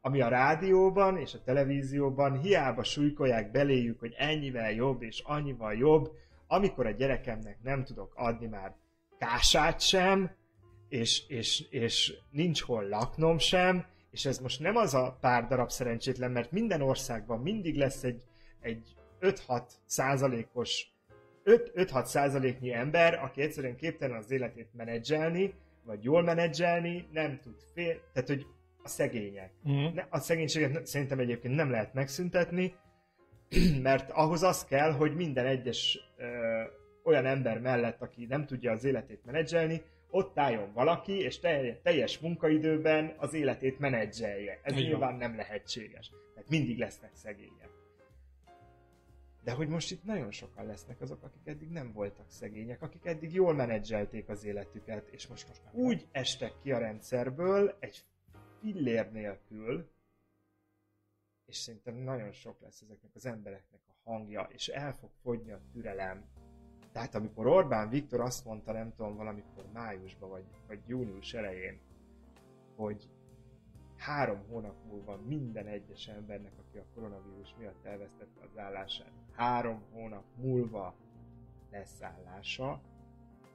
Ami 0.00 0.20
a 0.20 0.28
rádióban 0.28 1.16
és 1.16 1.34
a 1.34 1.42
televízióban 1.42 2.40
hiába 2.40 2.82
súlykolják 2.82 3.50
beléjük, 3.50 4.00
hogy 4.00 4.14
ennyivel 4.16 4.72
jobb 4.72 5.02
és 5.02 5.22
annyival 5.24 5.74
jobb, 5.74 6.12
amikor 6.46 6.86
a 6.86 6.90
gyerekemnek 6.90 7.58
nem 7.62 7.84
tudok 7.84 8.12
adni 8.16 8.46
már 8.46 8.76
kását 9.18 9.80
sem, 9.80 10.30
és, 10.94 11.22
és, 11.28 11.64
és 11.70 12.14
nincs 12.30 12.62
hol 12.62 12.88
laknom 12.88 13.38
sem, 13.38 13.86
és 14.10 14.24
ez 14.26 14.38
most 14.38 14.60
nem 14.60 14.76
az 14.76 14.94
a 14.94 15.18
pár 15.20 15.46
darab 15.46 15.70
szerencsétlen, 15.70 16.30
mert 16.30 16.50
minden 16.50 16.80
országban 16.80 17.40
mindig 17.40 17.76
lesz 17.76 18.04
egy, 18.04 18.22
egy 18.60 18.94
5-6 19.20 19.62
százalékos 19.86 20.92
5-6 21.44 22.04
százaléknyi 22.04 22.72
ember, 22.72 23.14
aki 23.14 23.40
egyszerűen 23.40 23.76
képtelen 23.76 24.16
az 24.16 24.30
életét 24.30 24.68
menedzselni, 24.72 25.54
vagy 25.84 26.04
jól 26.04 26.22
menedzselni, 26.22 27.08
nem 27.12 27.38
tud 27.42 27.56
fél, 27.74 28.00
tehát 28.12 28.28
hogy 28.28 28.46
a 28.82 28.88
szegények. 28.88 29.52
Mm. 29.68 29.86
A 30.08 30.18
szegénységet 30.18 30.86
szerintem 30.86 31.18
egyébként 31.18 31.54
nem 31.54 31.70
lehet 31.70 31.94
megszüntetni, 31.94 32.74
mert 33.82 34.10
ahhoz 34.10 34.42
az 34.42 34.64
kell, 34.64 34.92
hogy 34.92 35.14
minden 35.14 35.46
egyes 35.46 35.98
ö, 36.16 36.26
olyan 37.04 37.26
ember 37.26 37.60
mellett, 37.60 38.02
aki 38.02 38.26
nem 38.26 38.46
tudja 38.46 38.72
az 38.72 38.84
életét 38.84 39.24
menedzselni, 39.24 39.82
ott 40.14 40.38
álljon 40.38 40.72
valaki, 40.72 41.12
és 41.12 41.38
teljes 41.82 42.18
munkaidőben 42.18 43.14
az 43.18 43.32
életét 43.32 43.78
menedzselje. 43.78 44.60
Ez 44.62 44.72
Igen. 44.72 44.84
nyilván 44.84 45.14
nem 45.14 45.36
lehetséges. 45.36 46.10
Tehát 46.34 46.48
mindig 46.48 46.78
lesznek 46.78 47.14
szegények. 47.14 47.70
De 49.42 49.52
hogy 49.52 49.68
most 49.68 49.90
itt 49.90 50.04
nagyon 50.04 50.30
sokan 50.30 50.66
lesznek 50.66 51.00
azok, 51.00 51.22
akik 51.22 51.46
eddig 51.46 51.68
nem 51.68 51.92
voltak 51.92 52.30
szegények, 52.30 52.82
akik 52.82 53.06
eddig 53.06 53.32
jól 53.32 53.54
menedzselték 53.54 54.28
az 54.28 54.44
életüket, 54.44 55.08
és 55.08 55.26
most, 55.26 55.48
most 55.48 55.62
úgy 55.72 56.08
estek 56.12 56.52
ki 56.62 56.72
a 56.72 56.78
rendszerből 56.78 57.76
egy 57.80 58.04
fillér 58.60 59.10
nélkül, 59.12 59.90
és 61.46 61.56
szerintem 61.56 61.94
nagyon 61.94 62.32
sok 62.32 62.60
lesz 62.60 62.80
ezeknek 62.80 63.14
az 63.14 63.26
embereknek 63.26 63.80
a 63.86 64.10
hangja, 64.10 64.48
és 64.52 64.68
el 64.68 64.92
fog 64.92 65.10
fogyni 65.22 65.52
a 65.52 65.60
türelem. 65.72 66.24
Tehát 66.94 67.14
amikor 67.14 67.46
Orbán 67.46 67.88
Viktor 67.88 68.20
azt 68.20 68.44
mondta, 68.44 68.72
nem 68.72 68.92
tudom, 68.96 69.16
valamikor 69.16 69.64
májusban, 69.72 70.30
vagy, 70.30 70.44
vagy 70.66 70.78
június 70.86 71.34
elején, 71.34 71.78
hogy 72.76 73.10
három 73.96 74.38
hónap 74.48 74.74
múlva 74.88 75.18
minden 75.26 75.66
egyes 75.66 76.06
embernek, 76.06 76.52
aki 76.58 76.78
a 76.78 76.84
koronavírus 76.94 77.54
miatt 77.58 77.84
elvesztette 77.84 78.40
az 78.50 78.58
állását, 78.58 79.10
három 79.32 79.82
hónap 79.92 80.24
múlva 80.36 80.94
lesz 81.70 82.02
állása, 82.02 82.80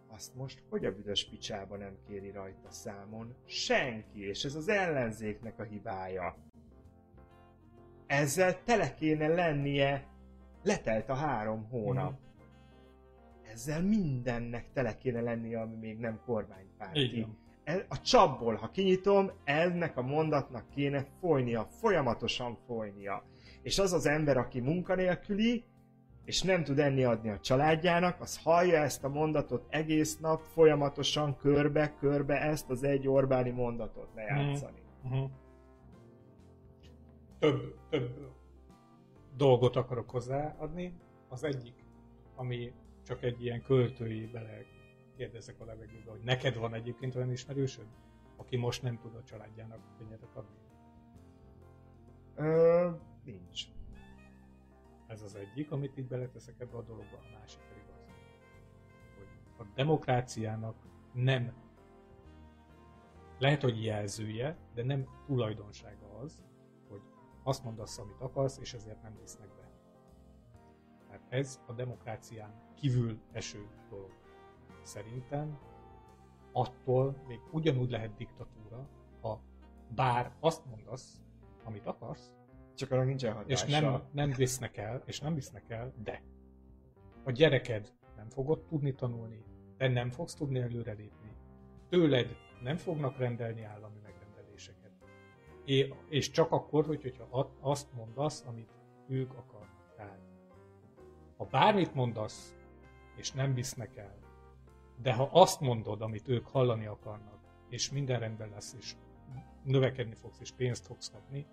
azt 0.08 0.36
most 0.36 0.64
hogy 0.70 0.86
a 0.86 0.96
büdös 0.96 1.30
picsába 1.30 1.78
nem 1.78 1.98
kéri 2.08 2.32
rajta 2.32 2.72
számon 2.72 3.36
senki, 3.46 4.28
és 4.28 4.44
ez 4.44 4.56
az 4.56 4.68
ellenzéknek 4.68 5.60
a 5.60 5.64
hibája. 5.64 6.36
Ezzel 8.08 8.64
tele 8.64 8.94
kéne 8.94 9.28
lennie, 9.28 10.08
letelt 10.64 11.10
a 11.10 11.16
három 11.16 11.68
hónap. 11.70 12.12
Mhm. 12.12 12.28
Ezzel 13.54 13.84
mindennek 13.84 14.72
tele 14.74 14.98
kéne 14.98 15.22
lennie, 15.22 15.62
ami 15.62 15.76
még 15.76 15.98
nem 15.98 16.20
kormánypárti. 16.26 17.28
A 17.88 18.02
csapból, 18.02 18.56
ha 18.56 18.72
kinyitom, 18.72 19.32
ennek 19.44 19.98
a 19.98 20.02
mondatnak 20.02 20.70
kéne 20.70 21.06
folynia, 21.20 21.64
folyamatosan 21.64 22.58
folynia. 22.68 23.24
És 23.62 23.80
az 23.80 23.94
az 23.94 24.06
ember, 24.06 24.38
aki 24.38 24.60
munkanélküli, 24.60 25.64
és 26.26 26.42
nem 26.42 26.64
tud 26.64 26.80
enni 26.80 27.04
adni 27.04 27.30
a 27.30 27.40
családjának, 27.40 28.22
az 28.22 28.44
hallja 28.44 28.82
ezt 28.82 29.04
a 29.04 29.10
mondatot 29.10 29.66
egész 29.70 30.18
nap, 30.18 30.42
folyamatosan 30.42 31.38
körbe-körbe 31.38 32.42
ezt 32.42 32.70
az 32.70 32.84
egy 32.84 33.08
Orbáni 33.08 33.50
mondatot 33.50 34.10
lejátszani. 34.16 34.82
Uh-huh. 35.04 35.30
Több, 37.40 37.76
több 37.90 38.32
dolgot 39.38 39.76
akarok 39.76 40.10
hozzáadni. 40.10 40.94
Az 41.30 41.44
egyik, 41.44 41.86
ami 42.36 42.72
csak 43.10 43.24
egy 43.24 43.44
ilyen 43.44 43.62
költői 43.62 44.28
bele 44.28 44.66
kérdezek 45.16 45.60
a 45.60 45.66
levegőbe, 45.66 46.12
hogy 46.12 46.24
neked 46.24 46.58
van 46.58 46.74
egyébként 46.74 47.16
olyan 47.16 47.32
ismerősöd, 47.32 47.88
aki 48.38 48.58
most 48.58 48.84
nem 48.84 49.00
tud 49.00 49.16
a 49.16 49.24
családjának 49.24 49.80
könnyedet 49.98 50.36
adni. 50.36 50.58
Ö, 52.36 52.90
nincs. 53.24 53.64
Ez 55.08 55.22
az 55.22 55.36
egyik, 55.36 55.72
amit 55.72 55.98
így 55.98 56.08
beleteszek 56.08 56.60
ebbe 56.60 56.78
a 56.78 56.82
dologba, 56.82 57.18
a 57.18 57.38
másik 57.40 57.62
pedig 57.62 57.84
az, 57.94 58.06
hogy 59.18 59.68
a 59.68 59.72
demokráciának 59.76 60.76
nem 61.14 61.54
lehet, 63.40 63.62
hogy 63.62 63.84
jelzője, 63.84 64.58
de 64.74 64.84
nem 64.84 65.08
tulajdonsága 65.26 66.18
az, 66.18 66.44
hogy 66.90 67.02
azt 67.44 67.64
mondasz, 67.64 67.98
amit 67.98 68.22
akarsz, 68.22 68.58
és 68.58 68.74
ezért 68.74 69.02
nem 69.02 69.18
visznek 69.20 69.48
be. 69.48 69.72
Mert 71.10 71.24
ez 71.30 71.62
a 71.68 71.74
demokrácián 71.74 72.68
kívül 72.82 73.20
eső 73.32 73.68
dolog. 73.90 74.12
Szerintem 74.82 75.60
attól 76.52 77.24
még 77.28 77.40
ugyanúgy 77.52 77.90
lehet 77.90 78.16
diktatúra, 78.16 78.90
ha 79.22 79.42
bár 79.96 80.32
azt 80.40 80.66
mondasz, 80.66 81.22
amit 81.64 81.86
akarsz, 81.86 82.34
Csak 82.76 82.92
arra 82.92 83.04
nincsen 83.04 83.44
és 83.48 83.62
hatása. 83.62 83.90
nem, 83.90 84.02
nem 84.12 84.32
visznek 84.38 84.78
el, 84.78 85.04
és 85.06 85.20
nem 85.20 85.34
visznek 85.34 85.70
el, 85.70 85.94
de 86.04 86.22
a 87.24 87.32
gyereked 87.32 87.94
nem 88.16 88.30
fogod 88.30 88.64
tudni 88.64 88.94
tanulni, 88.94 89.44
te 89.78 89.88
nem 89.88 90.10
fogsz 90.10 90.34
tudni 90.34 90.60
előrelépni, 90.60 91.36
tőled 91.90 92.36
nem 92.62 92.76
fognak 92.78 93.18
rendelni 93.18 93.64
állami 93.64 94.00
megrendeléseket. 94.04 94.92
É- 95.66 95.96
És 96.10 96.32
csak 96.32 96.52
akkor, 96.52 96.86
hogy, 96.86 97.02
hogyha 97.02 97.52
azt 97.60 97.94
mondasz, 97.94 98.46
amit 98.48 98.72
ők 99.08 99.34
akarnak. 99.34 99.94
Tehát, 99.96 100.20
ha 101.38 101.46
bármit 101.46 101.94
mondasz, 101.94 102.56
és 103.20 103.32
nem 103.32 103.54
visznek 103.54 103.96
el, 103.96 104.18
de 105.02 105.14
ha 105.14 105.30
azt 105.32 105.60
mondod, 105.60 106.02
amit 106.02 106.28
ők 106.28 106.48
hallani 106.48 106.86
akarnak, 106.86 107.40
és 107.70 107.92
minden 107.92 108.20
rendben 108.20 108.50
lesz, 108.50 108.76
és 108.78 108.96
növekedni 109.64 110.16
fogsz, 110.16 110.40
és 110.40 110.52
pénzt 110.52 110.86
fogsz 110.86 111.10
kapni, 111.12 111.46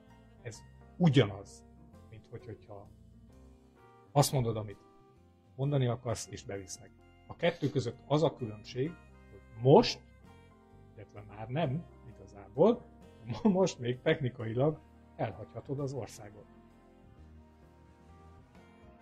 ez 0.43 0.63
ugyanaz, 0.97 1.65
mint 2.11 2.27
hogy, 2.31 2.45
hogyha 2.45 2.89
azt 4.13 4.33
mondod, 4.33 4.57
amit 4.57 4.85
mondani 5.57 5.87
akarsz, 5.87 6.29
és 6.31 6.45
bevisznek. 6.45 6.91
A 7.27 7.37
kettő 7.37 7.69
között 7.69 7.99
az 8.07 8.23
a 8.23 8.35
különbség, 8.35 8.93
hogy 9.31 9.41
most, 9.63 10.01
illetve 10.95 11.25
már 11.29 11.49
nem 11.49 11.85
igazából, 12.15 12.85
most 13.43 13.79
még 13.79 14.01
technikailag 14.01 14.81
elhagyhatod 15.17 15.81
az 15.81 15.93
országot. 15.93 16.47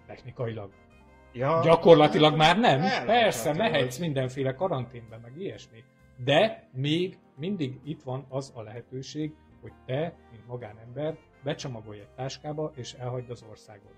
Technikailag. 0.06 0.83
Ja, 1.34 1.60
Gyakorlatilag 1.64 2.36
már 2.36 2.58
nem. 2.58 2.80
elhagyhatod. 2.80 3.06
Persze, 3.06 3.52
mehetsz 3.52 3.98
mindenféle 3.98 4.54
karanténbe, 4.54 5.18
meg 5.18 5.36
ilyesmi. 5.38 5.84
De 6.24 6.68
még 6.72 7.18
mindig 7.36 7.80
itt 7.84 8.02
van 8.02 8.26
az 8.28 8.52
a 8.54 8.62
lehetőség, 8.62 9.34
hogy 9.60 9.72
te, 9.86 10.14
mint 10.30 10.46
magánember, 10.46 11.16
becsomagolj 11.42 11.98
egy 12.00 12.10
táskába, 12.16 12.72
és 12.74 12.92
elhagyd 12.92 13.30
az 13.30 13.44
országot. 13.50 13.94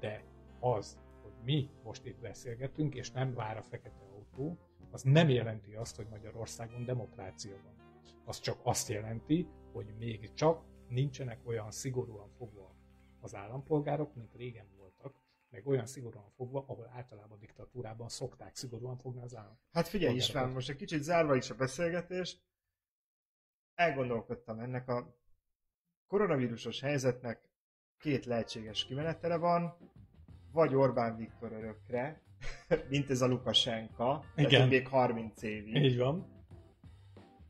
De 0.00 0.22
az, 0.60 0.98
hogy 1.22 1.32
mi 1.44 1.68
most 1.84 2.06
itt 2.06 2.20
beszélgetünk, 2.20 2.94
és 2.94 3.10
nem 3.10 3.34
vár 3.34 3.56
a 3.56 3.62
fekete 3.62 4.02
autó, 4.14 4.58
az 4.90 5.02
nem 5.02 5.28
jelenti 5.28 5.74
azt, 5.74 5.96
hogy 5.96 6.06
Magyarországon 6.10 6.84
demokrácia 6.84 7.56
van. 7.64 7.74
Az 8.24 8.40
csak 8.40 8.58
azt 8.62 8.88
jelenti, 8.88 9.48
hogy 9.72 9.86
még 9.98 10.30
csak 10.34 10.62
nincsenek 10.88 11.38
olyan 11.44 11.70
szigorúan 11.70 12.28
fogva 12.38 12.74
az 13.20 13.34
állampolgárok, 13.34 14.14
mint 14.14 14.34
régen 14.34 14.66
meg 15.56 15.66
olyan 15.66 15.86
szigorúan 15.86 16.30
fogva, 16.36 16.64
ahol 16.66 16.90
általában 16.94 17.38
diktatúrában 17.38 18.08
szokták 18.08 18.56
szigorúan 18.56 18.96
fogni 18.96 19.22
az 19.22 19.36
állam. 19.36 19.58
Hát 19.72 19.88
figyelj. 19.88 20.14
István, 20.16 20.50
most 20.50 20.68
egy 20.68 20.76
kicsit 20.76 21.02
zárva 21.02 21.36
is 21.36 21.50
a 21.50 21.54
beszélgetést, 21.54 22.42
elgondolkodtam 23.74 24.58
ennek 24.58 24.88
a 24.88 25.16
koronavírusos 26.06 26.80
helyzetnek 26.80 27.48
két 27.98 28.24
lehetséges 28.24 28.84
kimenetele 28.84 29.36
van, 29.36 29.76
vagy 30.52 30.74
Orbán 30.74 31.16
Viktor 31.16 31.52
örökre, 31.52 32.22
mint 32.90 33.10
ez 33.10 33.20
a 33.20 33.26
Lukasenka, 33.26 34.24
Igen. 34.36 34.68
még 34.68 34.88
30 34.88 35.42
évig, 35.42 35.74
Így 35.74 35.98
van. 35.98 36.44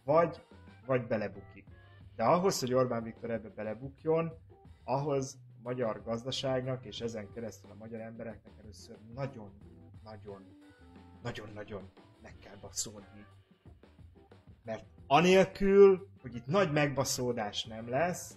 vagy, 0.05 0.47
vagy 0.87 1.07
belebukik. 1.07 1.67
De 2.17 2.25
ahhoz, 2.25 2.61
hogy 2.61 2.73
Orbán 2.73 3.03
Viktor 3.03 3.31
ebbe 3.31 3.49
belebukjon, 3.49 4.33
ahhoz 4.85 5.39
magyar 5.67 6.03
gazdaságnak, 6.03 6.85
és 6.85 7.01
ezen 7.01 7.33
keresztül 7.33 7.71
a 7.71 7.75
magyar 7.79 8.01
embereknek 8.01 8.53
először 8.59 8.97
nagyon, 9.15 9.53
nagyon, 10.05 10.43
nagyon-nagyon 11.23 11.91
meg 12.23 12.35
kell 12.39 12.57
baszódni. 12.61 13.27
Mert 14.65 14.85
anélkül, 15.07 16.09
hogy 16.23 16.35
itt 16.35 16.47
nagy 16.47 16.73
megbaszódás 16.73 17.65
nem 17.65 17.89
lesz, 17.89 18.37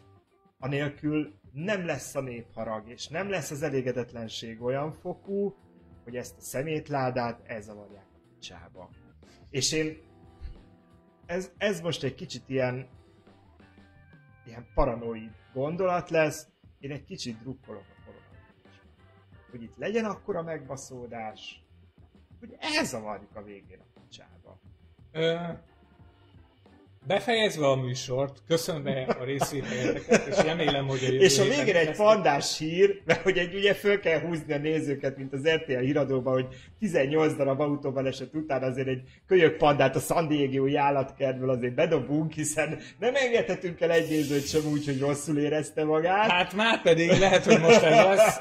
anélkül 0.59 1.33
nem 1.51 1.85
lesz 1.85 2.15
a 2.15 2.21
népharag, 2.21 2.89
és 2.89 3.07
nem 3.07 3.29
lesz 3.29 3.51
az 3.51 3.61
elégedetlenség 3.61 4.61
olyan 4.61 4.91
fokú, 4.91 5.55
hogy 6.03 6.15
ezt 6.15 6.37
a 6.37 6.41
szemétládát 6.41 7.41
elzavarják 7.45 8.07
a 8.13 8.19
picsába. 8.33 8.89
És 9.49 9.71
én 9.71 9.97
ez, 11.25 11.51
ez 11.57 11.81
most 11.81 12.03
egy 12.03 12.15
kicsit 12.15 12.49
ilyen 12.49 12.87
ilyen 14.45 14.67
paranoid 14.73 15.31
gondolat 15.53 16.09
lesz, 16.09 16.47
én 16.79 16.91
egy 16.91 17.03
kicsit 17.03 17.39
drukkolok 17.39 17.83
a 17.89 18.01
koronavírusnak. 18.05 19.51
Hogy 19.51 19.63
itt 19.63 19.75
legyen 19.75 20.05
akkora 20.05 20.41
megbaszódás, 20.41 21.63
hogy 22.39 22.55
elzavarjuk 22.59 23.35
a 23.35 23.43
végén 23.43 23.79
a 23.79 23.99
picsába. 23.99 24.59
Ö, 25.11 25.47
Befejezve 27.07 27.67
a 27.67 27.75
műsort, 27.75 28.37
köszönve 28.47 29.15
a 29.19 29.23
részvételeket, 29.23 30.27
és 30.27 30.43
remélem, 30.43 30.87
hogy 30.87 30.99
a 31.01 31.11
jövő 31.11 31.23
És 31.23 31.39
a 31.39 31.43
végén 31.43 31.75
egy 31.75 31.95
pandás 31.95 32.57
hír, 32.57 33.01
mert 33.05 33.21
hogy 33.21 33.37
egy 33.37 33.55
ugye 33.55 33.73
föl 33.73 33.99
kell 33.99 34.19
húzni 34.19 34.53
a 34.53 34.57
nézőket, 34.57 35.17
mint 35.17 35.33
az 35.33 35.49
RTL 35.49 35.77
híradóban, 35.77 36.33
hogy 36.33 36.47
18 36.79 37.35
darab 37.35 37.59
autóbaleset 37.59 38.33
után 38.33 38.63
azért 38.63 38.87
egy 38.87 39.01
kölyök 39.27 39.57
pandát 39.57 39.95
a 39.95 39.99
San 39.99 40.27
Diego-i 40.27 40.75
állatkertből 40.75 41.49
azért 41.49 41.73
bedobunk, 41.73 42.33
hiszen 42.33 42.79
nem 42.99 43.15
engedhetünk 43.15 43.81
el 43.81 43.91
egy 43.91 44.09
nézőt 44.09 44.47
sem 44.47 44.61
úgy, 44.71 44.85
hogy 44.85 44.99
rosszul 44.99 45.39
érezte 45.39 45.83
magát. 45.83 46.31
Hát 46.31 46.53
már 46.53 46.81
pedig 46.81 47.09
lehet, 47.19 47.45
hogy 47.45 47.59
most 47.59 47.81
ez 47.81 48.03
lesz. 48.03 48.39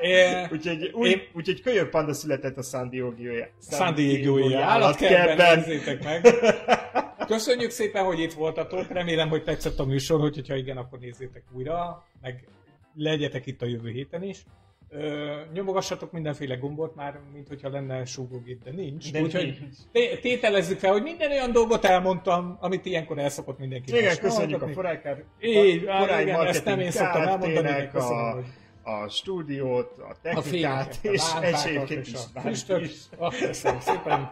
É, 0.00 0.46
Úgyhogy, 0.52 0.90
úgy, 0.92 1.08
Én- 1.08 1.22
úgyhogy 1.34 1.60
kölyök 1.60 1.90
panda 1.90 2.12
született 2.12 2.56
a 2.56 2.62
San 2.62 2.88
Diego-i 2.88 3.44
San 3.70 3.94
Diego-i 3.94 4.54
állatkertben 4.54 5.58
nézzétek 5.58 6.04
meg. 6.04 6.26
Köszönjük 7.30 7.70
szépen, 7.70 8.04
hogy 8.04 8.18
itt 8.18 8.32
voltatok. 8.32 8.88
Remélem, 8.88 9.28
hogy 9.28 9.44
tetszett 9.44 9.78
a 9.78 9.84
műsor, 9.84 10.20
hogy, 10.20 10.34
hogyha 10.34 10.56
igen, 10.56 10.76
akkor 10.76 10.98
nézzétek 10.98 11.42
újra, 11.52 12.04
meg 12.20 12.48
legyetek 12.94 13.46
itt 13.46 13.62
a 13.62 13.66
jövő 13.66 13.90
héten 13.90 14.22
is. 14.22 14.44
Ö, 14.88 15.34
nyomogassatok 15.52 16.12
mindenféle 16.12 16.54
gombot 16.54 16.94
már, 16.94 17.20
mint 17.32 17.48
hogyha 17.48 17.68
lenne 17.68 18.04
súgógép, 18.04 18.62
de 18.64 18.70
nincs. 18.70 19.12
De 19.12 19.20
Úgyhogy 19.22 19.56
nincs. 19.60 19.76
té- 19.92 20.20
tételezzük 20.20 20.78
fel, 20.78 20.92
hogy 20.92 21.02
minden 21.02 21.30
olyan 21.30 21.52
dolgot 21.52 21.84
elmondtam, 21.84 22.56
amit 22.60 22.86
ilyenkor 22.86 23.18
elszokott 23.18 23.58
mindenki. 23.58 23.92
Igen, 23.92 24.04
más 24.04 24.18
köszönjük 24.18 24.62
a. 24.62 24.68
Foráker 24.68 25.24
Így, 25.40 25.86
á, 25.86 26.00
Forány 26.00 26.22
igen, 26.22 26.46
ezt 26.46 26.64
nem 26.64 26.80
én 26.80 26.90
szoktam 26.90 27.22
elmondani, 27.22 27.66
de 27.66 27.88
köszönöm, 27.88 28.24
a, 28.24 28.30
hogy 28.32 28.44
a 28.82 29.08
stúdiót, 29.08 29.98
a 29.98 30.16
technikát, 30.22 31.00
a 31.02 31.42
egyébként 31.42 32.06
és 32.06 32.14
füstöt. 32.42 32.80
is. 32.80 33.00
Köszönöm 33.40 33.80
szépen. 33.80 34.30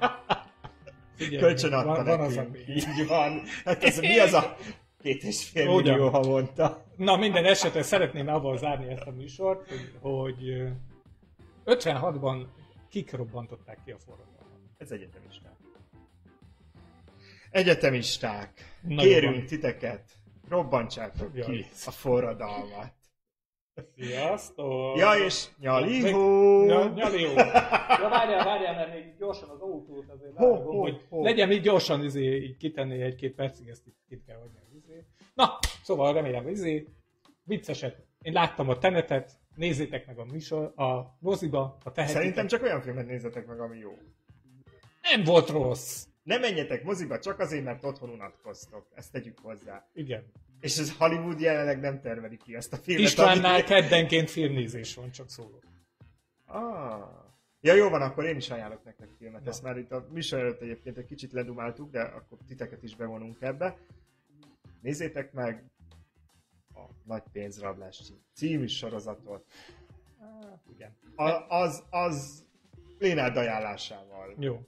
Figyelj, 1.19 1.43
Kölcsön 1.43 1.70
van, 1.70 1.89
adta 1.89 2.05
van 2.05 2.20
az 2.20 2.36
a. 2.36 2.47
Így 2.69 3.07
van. 3.07 3.43
Hát 3.65 3.85
ez 3.85 3.99
mi 3.99 4.19
az 4.19 4.32
a 4.32 4.57
két 5.03 5.23
és 5.23 5.45
fél 5.49 5.69
Ugyan. 5.69 5.95
millió 5.95 6.09
havonta? 6.11 6.85
Na 6.97 7.16
minden 7.16 7.45
esetre 7.45 7.82
szeretném 7.82 8.28
avval 8.28 8.59
zárni 8.59 8.89
ezt 8.89 9.07
a 9.07 9.11
műsort, 9.11 9.69
hogy, 9.69 9.93
hogy 10.01 10.49
ö, 10.49 10.69
56-ban 11.65 12.47
kik 12.90 13.12
robbantották 13.12 13.78
ki 13.85 13.90
a 13.90 13.99
forradalmat. 13.99 14.47
Ez 14.78 14.90
egyetemisták. 14.90 15.53
Egyetemisták, 17.51 18.78
Nagyon 18.82 19.05
kérünk 19.05 19.35
van. 19.36 19.47
titeket, 19.47 20.11
robbantsátok 20.49 21.31
Jaj. 21.35 21.47
ki 21.47 21.66
a 21.86 21.90
forradalmat. 21.90 22.93
Sziasztok! 23.96 24.96
Ja, 24.96 25.12
és 25.24 25.48
nyali 25.60 26.02
Még- 26.02 26.14
hó! 26.14 26.64
Ja, 26.66 26.92
nyali 26.94 27.20
jó. 27.22 27.30
Ja, 27.30 28.09
várjál, 28.10 28.44
várjál, 28.44 28.74
mert 28.74 28.92
még 28.92 29.14
gyorsan 29.18 29.48
az 29.48 29.60
autót 29.60 30.09
azért 30.09 30.36
Ho, 30.36 30.50
vágom, 30.50 30.64
ho, 30.74 30.80
hogy 30.80 31.00
ho. 31.09 31.22
legyen 31.22 31.50
így 31.52 31.62
gyorsan 31.62 32.05
izé, 32.05 32.36
így 32.36 32.56
kitenni 32.56 33.02
egy-két 33.02 33.34
percig, 33.34 33.68
ezt 33.68 33.86
itt, 33.86 33.96
itt 34.09 34.24
kell 34.26 34.38
hagyni. 34.38 34.59
Izé. 34.76 35.05
Na, 35.34 35.59
szóval 35.82 36.12
remélem, 36.12 36.48
izé, 36.48 36.86
vicceset. 37.44 38.06
Én 38.22 38.32
láttam 38.32 38.68
a 38.68 38.78
tenetet, 38.78 39.30
nézzétek 39.56 40.06
meg 40.06 40.18
a 40.18 40.24
műsor, 40.24 40.72
a 40.76 41.16
moziba, 41.20 41.78
a 41.84 41.92
tehetitek. 41.92 42.22
Szerintem 42.22 42.46
csak 42.46 42.62
olyan 42.62 42.80
filmet 42.80 43.06
nézzetek 43.06 43.46
meg, 43.46 43.60
ami 43.60 43.78
jó. 43.78 43.90
nem 45.02 45.24
volt 45.24 45.48
rossz. 45.50 46.06
Ne 46.22 46.38
menjetek 46.38 46.84
moziba 46.84 47.18
csak 47.18 47.38
azért, 47.38 47.64
mert 47.64 47.84
otthon 47.84 48.10
unatkoztok. 48.10 48.86
Ezt 48.94 49.12
tegyük 49.12 49.38
hozzá. 49.42 49.88
Igen. 49.94 50.32
És 50.60 50.78
ez 50.78 50.97
Hollywood 50.97 51.40
jelenleg 51.40 51.80
nem 51.80 52.01
terveli 52.01 52.36
ki 52.36 52.55
ezt 52.55 52.72
a 52.72 52.76
filmet. 52.76 53.05
Istvánnál 53.05 53.55
amit- 53.55 53.64
keddenként 53.66 54.30
filmnézés 54.30 54.94
van, 54.94 55.10
csak 55.10 55.30
szólok. 55.30 55.62
Ah. 56.47 57.09
Ja, 57.60 57.74
jó 57.74 57.89
van, 57.89 58.02
akkor 58.02 58.24
én 58.24 58.36
is 58.36 58.51
ajánlok 58.51 58.85
nektek 58.85 59.09
filmet. 59.18 59.44
Na. 59.44 59.51
Ezt 59.51 59.62
már 59.62 59.78
itt 59.78 59.93
a 59.93 60.06
műsor 60.12 60.39
előtt 60.39 60.60
egyébként 60.60 60.97
egy 60.98 61.06
kicsit 61.06 61.32
ledumáltuk, 61.32 61.90
de 61.90 62.01
akkor 62.01 62.39
titeket 62.47 62.82
is 62.82 62.97
bevonunk 62.97 63.36
ebbe. 63.40 63.76
Nézzétek 64.80 65.32
meg 65.32 65.64
a 66.74 66.80
Nagy 67.05 67.22
pénzrablás 67.32 68.02
című 68.35 68.66
sorozatot. 68.66 69.44
Hát, 70.20 70.60
igen. 70.74 70.97
A, 71.14 71.30
az, 71.48 71.82
az 71.90 72.44
Lénárd 72.98 73.36
ajánlásával. 73.36 74.35
Jó. 74.39 74.60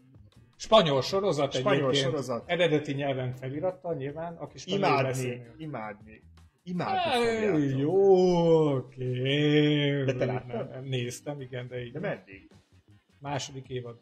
Spanyol 0.64 1.02
sorozat 1.02 1.52
Spanyol 1.52 1.72
egyébként. 1.74 2.04
sorozat. 2.04 2.42
Eredeti 2.46 2.92
nyelven 2.92 3.34
felirattal 3.34 3.94
nyilván, 3.94 4.36
aki 4.36 4.58
spanyol 4.58 4.78
Imádni, 4.88 5.06
beszélni. 5.06 5.44
imádni. 5.58 6.22
Imádni. 6.62 7.78
Jó, 7.78 8.74
oké. 8.76 10.04
De 10.04 10.14
te 10.14 10.24
láttad? 10.24 10.88
Néztem, 10.88 11.40
igen, 11.40 11.68
de 11.68 11.82
így. 11.84 11.92
De 11.92 11.98
meddig? 12.00 12.50
Második 13.18 13.68
évad. 13.68 13.96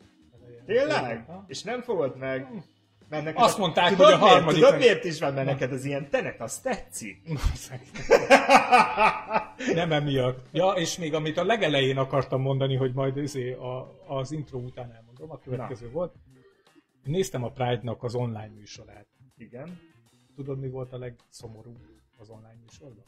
Tényleg? 0.66 1.24
Ha? 1.26 1.44
És 1.47 1.62
nem 1.62 1.82
fogod 1.82 2.16
meg? 2.16 2.47
Mert 3.09 3.24
neked 3.24 3.43
Azt 3.43 3.59
mondták, 3.59 3.89
tudod 3.89 4.05
hogy 4.05 4.14
a 4.14 4.18
miért? 4.18 4.32
harmadik 4.32 4.55
Tudod 4.59 4.70
meg- 4.70 4.80
miért 4.80 5.05
is 5.05 5.20
van, 5.20 5.35
mert 5.35 5.47
neked 5.47 5.72
az 5.72 5.85
ilyen 5.85 6.10
tenet, 6.10 6.40
az 6.40 6.59
tetszik? 6.59 7.22
Nem 9.74 9.93
emiatt. 9.93 10.47
Ja, 10.52 10.70
és 10.70 10.98
még 10.98 11.14
amit 11.14 11.36
a 11.36 11.44
legelején 11.44 11.97
akartam 11.98 12.40
mondani, 12.40 12.76
hogy 12.76 12.93
majd 12.94 13.16
izé 13.16 13.52
a, 13.52 13.94
az 14.06 14.32
intro 14.32 14.59
után 14.59 14.93
elmondom, 14.94 15.30
a 15.30 15.39
következő 15.39 15.86
Na. 15.86 15.93
volt. 15.93 16.14
Én 17.09 17.14
néztem 17.14 17.44
a 17.44 17.51
Pride-nak 17.51 18.02
az 18.02 18.14
online 18.14 18.51
műsorát. 18.55 19.06
Igen. 19.36 19.80
Tudod, 20.36 20.59
mi 20.59 20.68
volt 20.68 20.93
a 20.93 20.98
legszomorúbb 20.98 21.78
az 22.18 22.30
online 22.30 22.59
műsorban? 22.60 23.05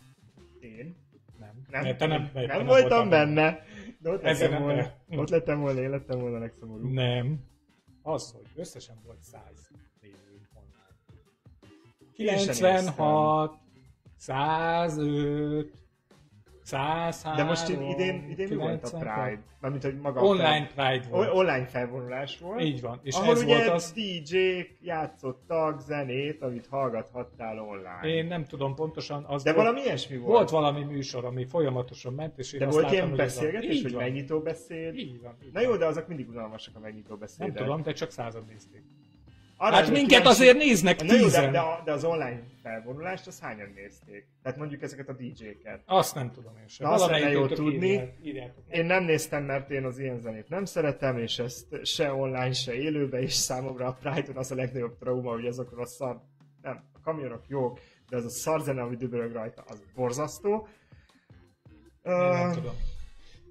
Én? 0.60 0.96
Nem. 1.38 1.62
Nem, 1.70 1.82
Mert 1.82 1.98
te 1.98 2.06
nem, 2.06 2.22
nem, 2.22 2.30
mert 2.34 2.48
te 2.48 2.56
nem 2.56 2.66
voltam 2.66 3.08
benne. 3.08 3.62
De 3.98 4.10
ott 4.10 4.22
lettem 4.22 4.50
nem 4.50 4.62
volna, 4.62 4.82
be- 5.08 5.18
ott 5.18 5.28
lettem 5.28 5.60
volna, 5.60 5.80
én 5.80 5.90
lettem 5.90 6.18
volna 6.18 6.38
legszomorúbb. 6.38 6.92
Nem. 6.92 7.44
Az, 8.02 8.32
hogy 8.32 8.46
összesen 8.54 8.96
volt 9.04 9.22
100 9.22 9.70
néző 10.00 10.40
online. 10.54 12.32
Én 12.32 12.38
sem 12.38 12.54
96, 12.54 13.58
105, 14.16 15.72
103, 16.70 17.36
De 17.36 17.44
most 17.44 17.68
én, 17.68 17.82
idén, 17.82 18.26
idén 18.30 18.48
mi 18.48 18.54
volt 18.54 18.84
a 18.84 18.88
96? 18.90 19.00
Pride? 19.24 19.42
Mármint, 19.60 19.82
hogy 19.82 19.98
maga 19.98 20.20
Online 20.20 20.68
a 20.70 20.82
Pride 20.82 21.00
fel... 21.02 21.10
volt. 21.10 21.30
Online 21.32 21.66
felvonulás 21.66 22.38
volt. 22.38 22.60
Így 22.60 22.80
van. 22.80 23.00
És 23.02 23.14
ahol 23.14 23.30
ez 23.34 23.42
ugye 23.42 23.56
volt 23.56 23.68
az... 23.68 23.92
DJ-k 23.92 24.76
játszottak 24.82 25.80
zenét, 25.80 26.42
amit 26.42 26.66
hallgathattál 26.66 27.58
online. 27.58 28.00
Én 28.16 28.26
nem 28.26 28.44
tudom 28.44 28.74
pontosan. 28.74 29.24
Az 29.24 29.42
De 29.42 29.52
volt, 29.52 29.66
valami 29.66 29.84
ilyesmi 29.84 30.16
volt. 30.16 30.30
volt 30.30 30.50
valami 30.50 30.84
műsor, 30.84 31.24
ami 31.24 31.44
folyamatosan 31.44 32.12
ment, 32.14 32.38
és 32.38 32.52
én 32.52 32.58
De 32.60 32.66
azt 32.66 32.74
volt 32.74 32.90
láttam, 32.90 32.98
ilyen 33.06 33.10
hogy 33.16 33.20
az 33.26 33.36
a- 33.36 33.40
beszélgetés, 33.40 33.82
hogy 33.82 33.92
van. 33.92 34.02
megnyitó 34.02 34.40
beszéd? 34.40 34.94
Így 34.94 35.20
van. 35.22 35.36
így 35.44 35.52
Na 35.52 35.60
jó, 35.60 35.76
de 35.76 35.86
azok 35.86 36.08
mindig 36.08 36.28
unalmasak 36.28 36.76
a 36.76 36.78
megnyitó 36.78 37.10
Nem 37.10 37.18
beszédek. 37.18 37.54
tudom, 37.54 37.82
de 37.82 37.92
csak 37.92 38.10
század 38.10 38.44
nézték. 38.46 38.82
Arra 39.62 39.74
Hát 39.74 39.90
minket 39.90 40.06
kíváncsi- 40.08 40.26
azért 40.30 40.56
néznek 40.56 41.02
Na 41.02 41.14
jó, 41.14 41.28
de, 41.28 41.58
a- 41.58 41.82
de 41.84 41.92
az 41.92 42.04
online 42.04 42.42
felvonulást, 42.62 43.26
azt 43.26 43.40
hányan 43.40 43.72
nézték? 43.74 44.26
Tehát 44.42 44.58
mondjuk 44.58 44.82
ezeket 44.82 45.08
a 45.08 45.12
DJ-ket. 45.12 45.82
Azt 45.86 46.14
nem 46.14 46.30
tudom 46.30 46.56
én 46.56 46.68
sem. 46.68 46.86
Na, 46.88 46.92
azt 46.94 47.10
lenne 47.10 47.30
jó 47.30 47.46
tudni. 47.46 47.96
meg. 47.96 48.54
Én 48.70 48.84
nem 48.84 49.02
néztem, 49.04 49.42
mert 49.44 49.70
én 49.70 49.84
az 49.84 49.98
ilyen 49.98 50.20
zenét 50.20 50.48
nem 50.48 50.64
szeretem, 50.64 51.18
és 51.18 51.38
ezt 51.38 51.84
se 51.84 52.12
online, 52.12 52.52
se 52.52 52.74
élőbe, 52.74 53.20
és 53.20 53.32
számomra 53.32 53.86
a 53.86 53.92
Pride-on 53.92 54.36
az 54.36 54.50
a 54.50 54.54
legnagyobb 54.54 54.98
trauma, 54.98 55.30
hogy 55.32 55.46
azokról 55.46 55.82
a 55.82 55.86
szar... 55.86 56.20
Nem, 56.62 56.84
a 56.92 57.00
kamionok 57.00 57.42
jók, 57.48 57.80
de 58.08 58.16
az 58.16 58.24
a 58.24 58.28
szar 58.30 58.60
zene, 58.60 58.82
ami 58.82 58.96
dübörög 58.96 59.32
rajta, 59.32 59.64
az 59.68 59.82
borzasztó. 59.94 60.68
Én 62.04 62.12
nem 62.12 62.50
Ö, 62.50 62.54
tudom. 62.54 62.74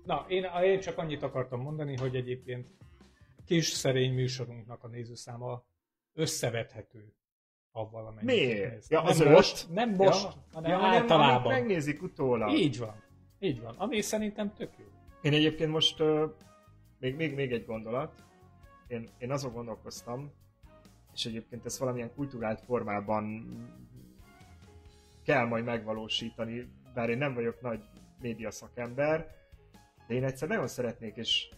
Na, 0.06 0.26
én, 0.28 0.46
én 0.64 0.80
csak 0.80 0.98
annyit 0.98 1.24
akartam 1.24 1.62
mondani, 1.62 1.96
hogy 1.98 2.16
egyébként 2.16 2.68
kis 3.46 3.68
szerény 3.68 4.14
műsorunknak 4.14 4.84
a 4.84 4.88
nézőszáma 4.88 5.64
összevethető 6.14 7.14
avval, 7.72 8.06
amennyit 8.06 8.24
Miért? 8.24 8.72
néz. 8.74 8.90
Ja, 8.90 9.02
az 9.02 9.18
nem 9.18 9.32
most, 9.32 9.68
nem 9.70 9.90
most, 9.90 10.24
ja, 10.24 10.44
hanem 10.52 10.72
ja, 10.72 10.78
általában. 10.78 11.52
megnézik 11.52 12.02
utólag. 12.02 12.52
Így 12.52 12.80
van. 12.80 13.04
Így 13.40 13.62
van. 13.62 13.76
Ami 13.78 14.02
szerintem 14.02 14.54
tök 14.54 14.72
jó. 14.78 14.86
Én 15.22 15.34
egyébként 15.34 15.72
most 15.72 16.00
ö, 16.00 16.26
még, 17.00 17.16
még, 17.16 17.36
még 17.36 17.52
egy 17.52 17.66
gondolat. 17.66 18.24
Én, 18.88 19.10
én 19.18 19.32
azon 19.32 19.54
gondolkoztam, 19.54 20.32
és 21.14 21.26
egyébként 21.26 21.66
ezt 21.66 21.78
valamilyen 21.78 22.14
kulturált 22.14 22.62
formában 22.62 23.46
kell 25.24 25.46
majd 25.46 25.64
megvalósítani, 25.64 26.72
bár 26.94 27.10
én 27.10 27.18
nem 27.18 27.34
vagyok 27.34 27.62
nagy 27.62 27.84
média 28.22 28.52
szakember, 28.52 29.36
de 30.08 30.14
én 30.14 30.24
egyszer 30.24 30.48
nagyon 30.48 30.68
szeretnék, 30.68 31.16
és 31.16 31.50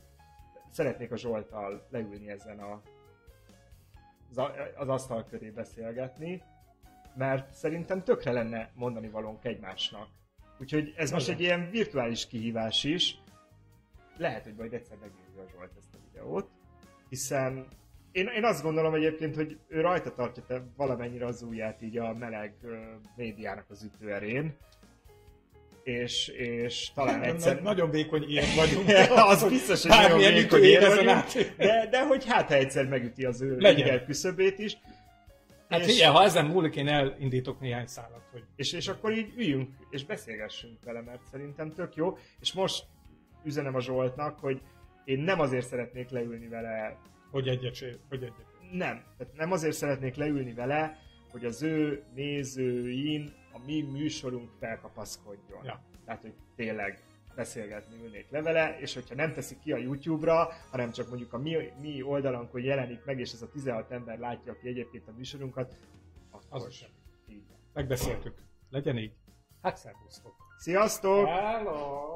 szeretnék 0.69 1.11
a 1.11 1.17
Zsoltal 1.17 1.87
leülni 1.89 2.29
ezen 2.29 2.59
a, 2.59 2.81
az, 4.75 4.87
asztal 4.87 5.25
köré 5.29 5.49
beszélgetni, 5.49 6.43
mert 7.15 7.53
szerintem 7.53 8.03
tökre 8.03 8.31
lenne 8.31 8.71
mondani 8.73 9.09
valónk 9.09 9.45
egymásnak. 9.45 10.07
Úgyhogy 10.59 10.93
ez 10.97 11.11
most 11.11 11.29
egy 11.29 11.41
ilyen 11.41 11.69
virtuális 11.69 12.27
kihívás 12.27 12.83
is. 12.83 13.19
Lehet, 14.17 14.43
hogy 14.43 14.55
majd 14.55 14.73
egyszer 14.73 14.97
megnézi 14.97 15.37
a 15.37 15.49
Zsolt 15.51 15.71
ezt 15.77 15.93
a 15.93 15.97
videót, 16.11 16.49
hiszen 17.09 17.67
én, 18.11 18.27
én 18.27 18.43
azt 18.43 18.63
gondolom 18.63 18.93
egyébként, 18.93 19.35
hogy 19.35 19.59
ő 19.67 19.81
rajta 19.81 20.13
tartja 20.13 20.43
te 20.47 20.63
valamennyire 20.75 21.25
az 21.25 21.41
ujját 21.41 21.81
így 21.81 21.97
a 21.97 22.13
meleg 22.13 22.55
ö, 22.61 22.77
médiának 23.15 23.65
az 23.69 23.83
ütőerén, 23.83 24.55
és, 25.83 26.27
és 26.27 26.91
talán 26.93 27.21
egyszer... 27.23 27.53
Nagy, 27.53 27.63
nagyon 27.63 27.89
vékony 27.89 28.23
ilyen 28.29 28.45
vagyunk. 28.55 28.89
az 29.31 29.49
biztos, 29.49 29.81
hogy 29.81 29.91
nagyon 29.91 30.33
vékony 30.33 30.63
ezen 30.63 30.89
vagyunk, 30.89 31.09
át. 31.09 31.55
de, 31.57 31.87
de 31.91 32.05
hogy 32.05 32.25
hát 32.25 32.47
ha 32.47 32.53
egyszer 32.53 32.87
megüti 32.87 33.25
az 33.25 33.41
ő 33.41 33.57
inger 33.59 34.05
küszöbét 34.05 34.59
is. 34.59 34.77
Hát 35.69 35.79
És- 35.79 35.85
figyelj, 35.85 36.13
ha 36.13 36.23
ezen 36.23 36.45
múlik, 36.45 36.75
én 36.75 36.87
elindítok 36.87 37.59
néhány 37.59 37.87
szálat, 37.87 38.27
hogy 38.31 38.43
És, 38.55 38.73
és 38.73 38.87
akkor 38.87 39.11
így 39.17 39.33
üljünk 39.37 39.69
és 39.89 40.05
beszélgessünk 40.05 40.83
vele, 40.83 41.01
mert 41.01 41.21
szerintem 41.31 41.73
tök 41.73 41.95
jó. 41.95 42.17
És 42.39 42.53
most 42.53 42.85
üzenem 43.43 43.75
a 43.75 43.81
Zsoltnak, 43.81 44.39
hogy 44.39 44.61
én 45.05 45.19
nem 45.19 45.39
azért 45.39 45.67
szeretnék 45.67 46.09
leülni 46.09 46.47
vele, 46.47 46.97
hogy 47.31 47.47
egyet, 47.47 47.77
hogy 48.09 48.23
egyet. 48.23 48.33
nem. 48.71 49.03
Tehát 49.17 49.33
nem 49.35 49.51
azért 49.51 49.75
szeretnék 49.75 50.15
leülni 50.15 50.53
vele, 50.53 50.97
hogy 51.31 51.45
az 51.45 51.63
ő 51.63 52.03
nézőin 52.15 53.33
a 53.53 53.59
mi 53.65 53.81
műsorunk 53.81 54.49
felkapaszkodjon. 54.59 55.63
Ja. 55.63 55.81
Tehát, 56.05 56.21
hogy 56.21 56.33
tényleg 56.55 57.03
beszélgetni 57.35 58.03
ülnék 58.03 58.29
le 58.29 58.41
vele, 58.41 58.79
és 58.79 58.93
hogyha 58.93 59.15
nem 59.15 59.33
teszik 59.33 59.59
ki 59.59 59.71
a 59.71 59.77
YouTube-ra, 59.77 60.49
hanem 60.71 60.91
csak 60.91 61.07
mondjuk 61.07 61.33
a 61.33 61.37
mi, 61.37 61.57
mi 61.81 62.01
oldalunkon 62.01 62.61
jelenik 62.61 63.05
meg, 63.05 63.19
és 63.19 63.31
ez 63.33 63.41
a 63.41 63.49
16 63.51 63.91
ember 63.91 64.19
látja, 64.19 64.51
aki 64.51 64.67
egyébként 64.67 65.07
a 65.07 65.11
műsorunkat, 65.11 65.77
akkor 66.31 66.67
Az 66.67 66.73
semmi. 66.73 66.91
így. 67.27 67.43
Megbeszéltük. 67.73 68.35
Legyen 68.69 68.97
így. 68.97 69.13
Hát 69.61 69.77
szervusztok. 69.77 70.33
Sziasztok! 70.57 71.27
Hello! 71.27 72.13